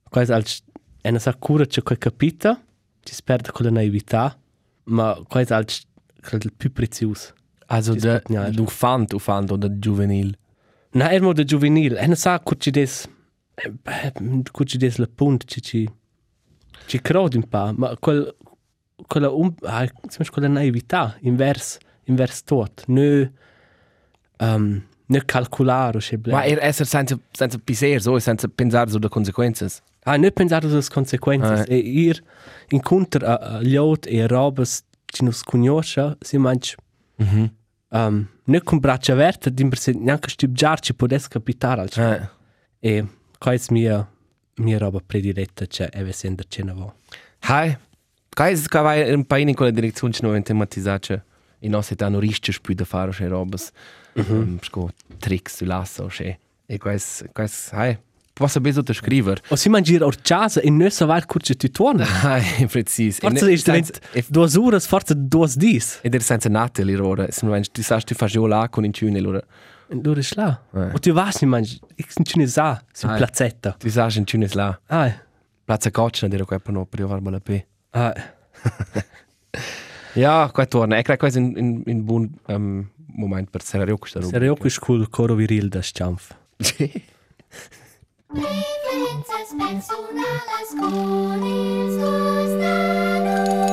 Quasi 0.09 0.31
alc 0.31 0.59
è 1.01 1.09
una 1.09 1.19
sa 1.19 1.35
cura 1.35 1.65
c'è 1.65 1.83
quel 1.83 1.97
capita, 1.97 2.61
ci 3.01 3.13
si 3.13 3.23
perde 3.23 3.51
con 3.51 3.65
la 3.65 3.71
naività, 3.71 4.37
ma 4.85 5.17
quasi 5.27 5.53
alc 5.53 5.85
il 6.31 6.53
più 6.53 6.71
prezioso. 6.71 7.33
Also 7.67 7.93
der 7.93 8.19
spagnar. 8.19 8.51
du 8.51 8.65
fand, 8.65 9.09
du 9.09 9.19
fand 9.19 9.51
oder 9.51 9.69
juvenil. 9.69 10.35
Na, 10.93 11.11
er 11.11 11.21
mo 11.21 11.33
de 11.33 11.43
juvenil, 11.43 11.97
e 11.97 12.07
non 12.07 12.15
sa 12.15 12.39
cuci 12.39 12.71
des 12.71 13.07
cuci 14.51 14.77
des 14.77 14.97
la 14.97 15.07
punt 15.07 15.43
ci 15.45 15.61
ci 15.61 15.89
ci 16.87 17.01
crodi 17.01 17.37
un 17.37 17.47
pa, 17.47 17.73
ma 17.75 17.95
quel 17.97 18.35
quella 19.07 19.29
um 19.29 19.53
ah, 19.63 19.83
insomma 20.03 20.29
quella 20.29 20.47
naività 20.47 21.17
invers 21.21 21.77
invers 22.05 22.43
tot, 22.43 22.83
ne 22.87 23.31
um 24.39 24.81
ne 25.07 25.23
calculare 25.25 25.97
o 25.97 25.99
che 25.99 26.19
Ma 26.25 26.43
er 26.45 26.59
esser 26.61 26.85
senza 26.85 27.17
senza 27.31 27.57
piser 27.63 28.01
so, 28.01 28.17
senza 28.19 28.47
pensare 28.47 28.89
sulle 28.89 29.09
conseguenze. 29.09 29.67
Ah, 30.03 30.17
ne 30.17 30.31
pensare 30.31 30.67
sulle 30.69 30.83
conseguenze. 30.89 31.65
Eh. 31.67 31.75
E 31.75 31.77
ir 31.77 32.23
incontr 32.69 33.23
a, 33.23 33.35
a 33.35 33.59
liot 33.59 34.05
e 34.07 34.21
a 34.21 34.27
robes 34.27 34.83
ci 35.05 35.23
nos 35.23 35.43
conosce, 35.43 36.15
si 36.21 36.37
manch 36.37 36.75
Mhm. 37.19 37.51
um, 37.89 38.27
ne 38.45 38.61
con 38.61 38.79
braccia 38.79 39.15
verte, 39.15 39.51
dimmer 39.51 39.77
se 39.77 39.91
neanche 39.91 40.29
stibgiarci 40.29 40.93
podes 40.93 41.27
capitare 41.27 41.81
al 41.81 41.89
Eh. 41.95 42.29
E 42.79 43.05
è 43.39 43.57
mia, 43.69 44.07
mia 44.57 44.77
roba 44.77 44.99
prediletta, 45.05 45.65
cioè 45.65 45.89
è 45.89 46.03
essendo 46.05 46.43
cena 46.47 46.73
vo. 46.73 46.93
Hai. 47.39 47.75
Kai 48.29 48.51
es 48.53 48.67
ka 48.67 48.81
vai 48.81 49.11
un 49.13 49.25
paio 49.25 49.47
in 49.47 49.55
quella 49.55 49.71
direzione 49.71 50.13
ci 50.13 50.21
non 50.21 50.41
tematizzare. 50.43 51.25
I 51.59 51.67
nostri 51.69 51.95
danno 51.95 52.19
rischi 52.19 52.55
più 52.61 52.73
da 52.73 52.85
fare 52.85 53.11
che 53.11 53.27
robes. 53.27 53.71
Mhm. 54.13 54.59
Sco 54.61 54.89
tricks 55.19 55.55
su 55.57 55.65
lasso 55.65 56.07
che. 56.07 56.39
E 56.65 56.77
quais 56.77 57.25
quais 57.33 57.69
hai. 57.73 57.97
Posso 58.33 58.59
beso 58.61 58.83
te 58.83 58.93
scriver. 58.93 59.41
O 59.49 59.55
si 59.55 59.67
mangiare 59.69 60.03
orciasa 60.03 60.61
e 60.65 60.69
non 60.69 60.91
sa 60.91 61.05
vai 61.05 61.25
curce 61.25 61.55
tu 61.55 61.69
tuona. 61.69 62.05
Hai, 62.05 62.67
precis. 62.67 63.17
Forza 63.19 63.49
ist 63.49 63.67
wenn 63.67 63.85
duas 64.29 64.55
horas, 64.55 64.85
forza 64.85 65.15
duas 65.15 65.55
dis. 65.55 65.99
Ed 66.03 66.13
er 66.13 66.21
senza 66.21 66.49
nate 66.49 66.83
l'errore. 66.83 67.31
Se 67.31 67.45
non 67.45 67.61
ti 67.71 67.81
sa 67.81 67.99
ti 67.99 68.13
fa 68.13 68.27
giù 68.27 68.45
là 68.45 68.67
con 68.69 68.85
in 68.85 68.91
tune 68.91 69.17
allora 69.17 69.41
Lura 69.89 70.21
schla. 70.21 70.61
Eh. 70.73 70.91
Und 70.93 71.05
du 71.05 71.15
weißt 71.15 71.41
nicht, 71.41 71.49
man, 71.49 71.63
ich 71.95 72.11
sind 72.11 72.29
schon 72.29 72.45
sa, 72.45 72.81
so 72.93 73.07
Ah. 73.07 73.15
Plazetta. 73.15 73.71
Tu 73.79 73.89
sai 73.89 74.17
in 74.17 74.25
Tunis 74.25 74.53
là. 74.53 74.77
Ah, 74.89 75.11
Plaza 75.65 75.91
Coccia, 75.91 76.27
dire 76.27 76.45
qua 76.45 76.59
per 76.59 76.73
no 76.73 76.85
per 76.85 76.99
io 76.99 77.07
la 77.07 77.39
P. 77.39 77.65
ah, 77.91 78.13
Ja, 80.17 80.49
qua 80.51 80.65
torna. 80.65 80.97
E 80.97 81.03
credo 81.03 81.27
che 81.27 81.33
è 81.33 81.37
in 81.37 81.53
in 81.55 81.83
in 81.85 82.03
buon 82.03 82.27
um, 82.47 82.89
moment 83.13 83.47
per 83.51 83.61
essere 83.61 83.85
io 83.85 83.97
questa 83.97 84.19
serio 84.23 84.55
che 84.55 84.73
cool 84.79 85.09
coro 85.09 85.35
viril 85.35 85.67
da 85.67 85.81
sciamf. 85.81 86.35
Preferences 86.57 87.05
personales 89.55 90.73
con 90.79 91.43
ils 91.43 91.97
dos 91.97 92.49
nanos. 92.59 93.65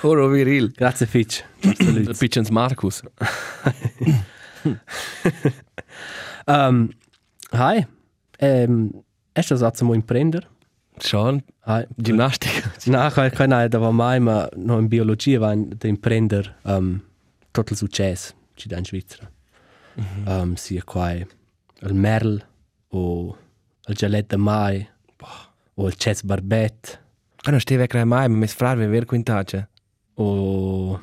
Coro 0.00 0.28
viril. 0.28 0.72
Grazie 0.74 1.06
Fitch. 1.06 1.44
Il 1.60 2.16
Pichens 2.18 2.48
Marcus. 2.48 3.02
um, 6.46 6.88
hi. 7.52 7.86
Um, 8.40 9.04
est 9.34 9.50
das 9.50 9.62
also 9.62 9.84
mo 9.84 9.94
imprender? 9.94 10.48
Schon 11.00 11.42
kein 13.30 13.50
nein, 13.50 13.70
da 13.70 13.80
war 13.80 13.92
mai 13.92 14.20
ma 14.20 14.48
no 14.56 14.78
in 14.78 14.88
Biologie 14.88 15.40
war 15.40 15.54
der 15.56 15.90
imprender 15.90 16.54
um 16.64 17.00
total 17.52 17.76
succes 17.76 18.34
ci 18.56 18.68
da 18.68 18.76
in 18.78 18.84
Svizzera. 18.84 19.28
Mhm. 19.96 20.26
Um 20.28 20.56
sia 20.56 20.82
quai 20.82 21.26
il 21.82 21.94
merl 21.94 22.42
o 22.90 23.36
il 23.88 23.94
gelet 23.96 24.28
de 24.30 24.36
mai 24.36 24.86
o 25.76 25.86
il 25.88 25.96
chess 25.96 26.22
barbet 26.22 26.98
Ah, 27.46 27.50
non 27.50 27.60
steve 27.60 27.86
creare 27.86 28.06
mai, 28.06 28.26
ma 28.28 28.36
mi 28.38 28.46
sfrarve 28.46 28.86
ver 28.86 29.04
quintace. 29.04 29.68
o 30.16 30.98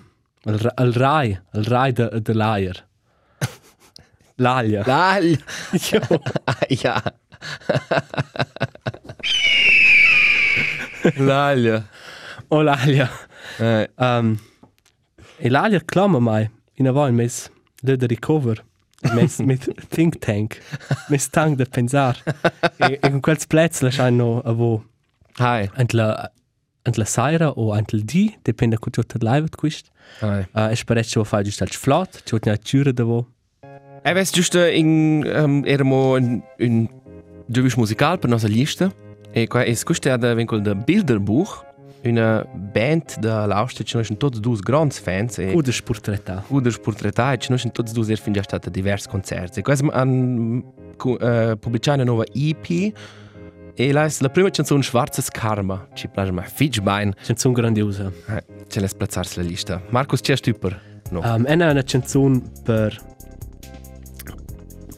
il, 0.46 0.58
ra- 0.58 0.74
il 0.84 0.94
rai, 0.94 1.40
il 1.54 1.64
rai 1.66 1.92
de, 1.94 2.20
de 2.20 2.34
l'aier. 2.34 2.88
L'aglia. 4.38 4.82
Dai. 4.82 5.38
Ja. 6.82 7.04
L'aglia. 11.18 11.84
O 12.50 12.62
l'aglia. 12.62 13.10
Eh, 13.60 13.90
Um, 13.98 14.38
e 15.38 15.50
l'aglia 15.50 15.82
clama 15.84 16.20
mai 16.20 16.50
in 16.76 16.88
a 16.88 16.92
vol 16.92 17.12
mes 17.12 17.50
de 17.82 17.98
recover 18.08 18.64
mes 19.14 19.40
mit 19.50 19.68
think 19.90 20.20
tank 20.20 20.60
mes 21.10 21.28
tank 21.30 21.58
de 21.58 21.66
pensar 21.66 22.16
e, 22.78 23.00
e 23.02 23.10
con 23.10 23.20
quels 23.20 23.46
plets 23.48 23.82
la 23.82 23.90
shano 23.90 24.42
a 24.46 24.52
vo 24.54 24.84
Hi. 25.40 25.68
ant 25.76 25.94
la 25.94 26.30
ant 26.86 26.98
la 26.98 27.06
saira 27.06 27.50
o 27.56 27.72
ant 27.74 27.92
il 27.94 28.04
di 28.06 28.38
depende 28.44 28.78
cu 28.78 28.90
ciò 28.92 29.02
tad 29.04 29.24
live 29.24 29.50
quist 29.58 29.90
Hi. 30.22 30.46
uh, 30.54 30.70
e 30.70 30.76
speret 30.76 31.06
ciò 31.08 31.24
fa 31.24 31.42
giusto 31.42 31.64
al 31.64 31.72
flot 31.72 32.22
ciò 32.24 32.38
na 32.46 32.56
tjure 32.58 32.94
de 32.94 33.04
vo 33.04 33.28
E 34.04 34.14
vess 34.14 34.32
giusto 34.32 34.64
in 34.66 35.22
um, 35.26 35.62
eramo 35.66 36.18
in 36.18 36.42
un 36.60 36.88
giuvis 37.48 37.76
musical 37.76 38.18
per 38.18 38.30
nostra 38.32 38.50
lista. 38.50 38.92
E 39.34 39.48
es 39.66 39.84
questo 39.84 40.10
è 40.10 40.18
da 40.18 40.34
vincol 40.34 40.62
da 40.62 40.76
Bilderbuch, 40.76 41.64
una 42.04 42.46
band 42.54 43.18
da 43.20 43.46
l'Austria, 43.46 43.86
ci 43.86 44.04
sono 44.04 44.18
tutti 44.18 44.40
due 44.40 44.58
grandi 44.60 44.96
fans 44.96 45.38
e 45.38 45.54
o 45.54 45.62
de 45.62 45.72
sportreta 45.72 46.44
Uders 46.48 46.80
portretati, 46.80 47.48
ci 47.48 47.58
sono 47.58 47.72
tutti 47.72 47.94
due 47.94 48.16
fin 48.18 48.34
già 48.34 48.44
stati 48.44 48.70
diversi 48.70 49.08
concerti. 49.08 49.60
E 49.60 49.62
questo 49.62 49.90
hanno 49.90 50.74
uh, 50.98 51.58
pubblicato 51.58 52.02
una 52.02 52.04
nuova 52.04 52.26
EP 52.34 52.94
e 53.74 53.92
la, 53.94 54.10
la 54.20 54.30
prima 54.30 54.50
canzone 54.50 54.84
Schwarzes 54.84 55.30
Karma, 55.30 55.88
ci 55.94 56.10
piace 56.10 56.32
ma 56.32 56.42
Fitchbein, 56.42 57.14
canzone 57.24 57.54
grandiosa 57.54 58.12
eh, 58.28 58.44
ce 58.68 58.80
l'ha 58.82 58.88
splazzarsi 58.88 59.38
la 59.38 59.48
lista. 59.48 59.82
Marcus, 59.90 60.20
c'è 60.20 60.36
stupor? 60.36 60.78
No. 61.12 61.20
Um, 61.20 61.46
ena 61.48 61.72
una 61.72 61.84
canzone 61.84 62.42
per 62.64 63.00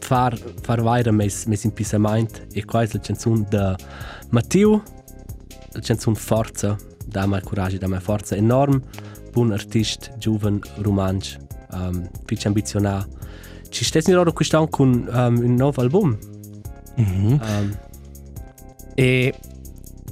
far 0.04 0.38
far 0.62 0.82
vaira 0.82 1.12
mes 1.12 1.46
mes 1.46 1.64
impisament 1.64 2.46
e 2.54 2.66
qua 2.66 2.82
è 2.84 2.90
la 2.92 3.00
canzone 3.00 3.46
da 3.50 3.76
Matteo 4.30 4.84
la 5.72 5.80
canzone 5.80 6.16
Forza 6.18 6.76
da 7.06 7.26
mai 7.26 7.42
coraggio 7.42 7.78
da 7.78 7.88
mai 7.88 8.00
forza 8.00 8.36
enorm 8.36 8.82
buon 9.32 9.52
artist 9.52 10.12
giovane 10.18 10.60
romansch 10.82 11.38
um, 11.72 12.08
pitch 12.26 12.46
ambizionà 12.46 13.06
ci 13.70 13.84
stessi 13.84 14.12
loro 14.12 14.32
quest'anno 14.34 14.68
con 14.68 14.90
um, 15.12 15.38
un 15.38 15.56
nuovo 15.56 15.82
album 15.82 16.18
Mhm. 16.96 17.40
um, 17.42 17.78
E 18.96 19.34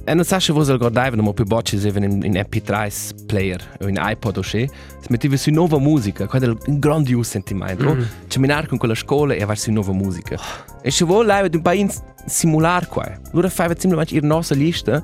e 0.04 0.14
non 0.14 0.24
sai 0.24 0.40
se 0.40 0.52
voi 0.52 0.64
guardate, 0.76 1.16
ma 1.16 1.32
più 1.32 1.44
bocce 1.44 1.78
se 1.78 1.88
in, 1.88 2.22
in 2.24 2.32
MP3 2.32 3.24
player 3.26 3.76
o 3.80 3.88
in 3.88 3.98
iPod 3.98 4.38
o 4.38 4.42
se, 4.42 4.68
si 5.00 5.06
metteva 5.08 5.36
su 5.36 5.50
nuova 5.50 5.78
musica, 5.78 6.26
quello 6.26 6.58
è 6.58 6.70
un 6.70 6.78
grandioso 6.78 7.30
sentimento. 7.30 7.94
Mm. 7.94 8.02
Camminare 8.28 8.66
con 8.66 8.78
quella 8.78 8.94
scuola 8.94 9.34
e 9.34 9.42
avere 9.42 9.58
su 9.58 9.70
nuova 9.70 9.92
musica. 9.92 10.36
E 10.82 10.90
se 10.90 11.04
vuoi, 11.04 11.24
lei 11.24 11.48
un 11.52 11.62
po' 11.62 11.70
in 11.72 11.90
simulare 12.26 12.86
qua. 12.86 13.04
Allora 13.32 13.48
fai 13.48 13.68
semplicemente 13.68 14.16
in 14.16 14.26
nostra 14.26 14.56
lista 14.56 15.02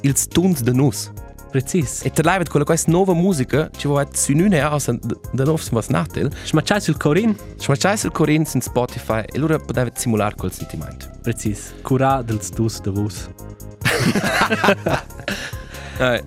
il 0.00 0.16
stunt 0.16 0.62
da 0.62 0.72
nus. 0.72 1.10
precis 1.50 2.04
E 2.04 2.10
te 2.10 2.22
lei 2.22 2.44
con 2.46 2.62
questa 2.64 2.90
nuova 2.90 3.14
musica, 3.14 3.70
ci 3.76 3.86
vuoi 3.88 4.06
su 4.12 4.32
nune 4.32 4.60
aus 4.60 4.90
da 4.90 5.44
nuovo 5.44 5.62
was 5.70 5.88
natel. 5.88 6.30
schmacciai 6.44 6.80
sul 6.80 6.96
corin 6.96 7.34
Schmacciai 7.56 7.96
sul 7.96 8.12
Corin 8.12 8.44
in 8.52 8.60
Spotify 8.60 9.20
e 9.20 9.36
allora 9.36 9.58
potete 9.58 9.92
simulare 9.94 10.34
quel 10.34 10.52
sentimento. 10.52 11.10
precis 11.22 11.74
cura 11.82 12.22
dels 12.22 12.50
dus 12.50 12.80
de 12.80 12.90
vos 12.90 13.28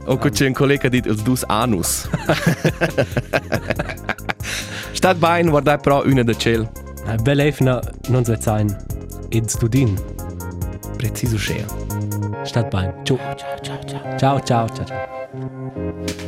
O 0.05 0.13
um. 0.13 0.29
c'è 0.29 0.47
un 0.47 0.53
collega 0.53 0.81
che 0.81 0.89
dice 0.89 1.09
il 1.09 1.21
dus 1.21 1.43
anus. 1.47 2.09
Stat 4.91 5.17
bene, 5.17 5.49
guardai 5.49 5.79
però 5.79 6.03
una 6.05 6.23
da 6.23 6.33
ciel. 6.33 6.69
Belefna 7.21 7.79
non 8.09 8.23
seit 8.23 8.41
sein 8.41 8.75
ins 9.29 9.53
Studin 9.53 9.97
Preciso 11.01 11.37
scea. 11.37 11.65
Stadtbein. 12.43 12.93
Ciao. 13.03 13.17
Ciao, 13.17 13.59
ciao, 13.59 13.79
ciao. 13.83 14.17
Ciao, 14.17 14.39
ciao, 14.43 14.69
ciao. 14.69 14.85
ciao. 14.85 16.20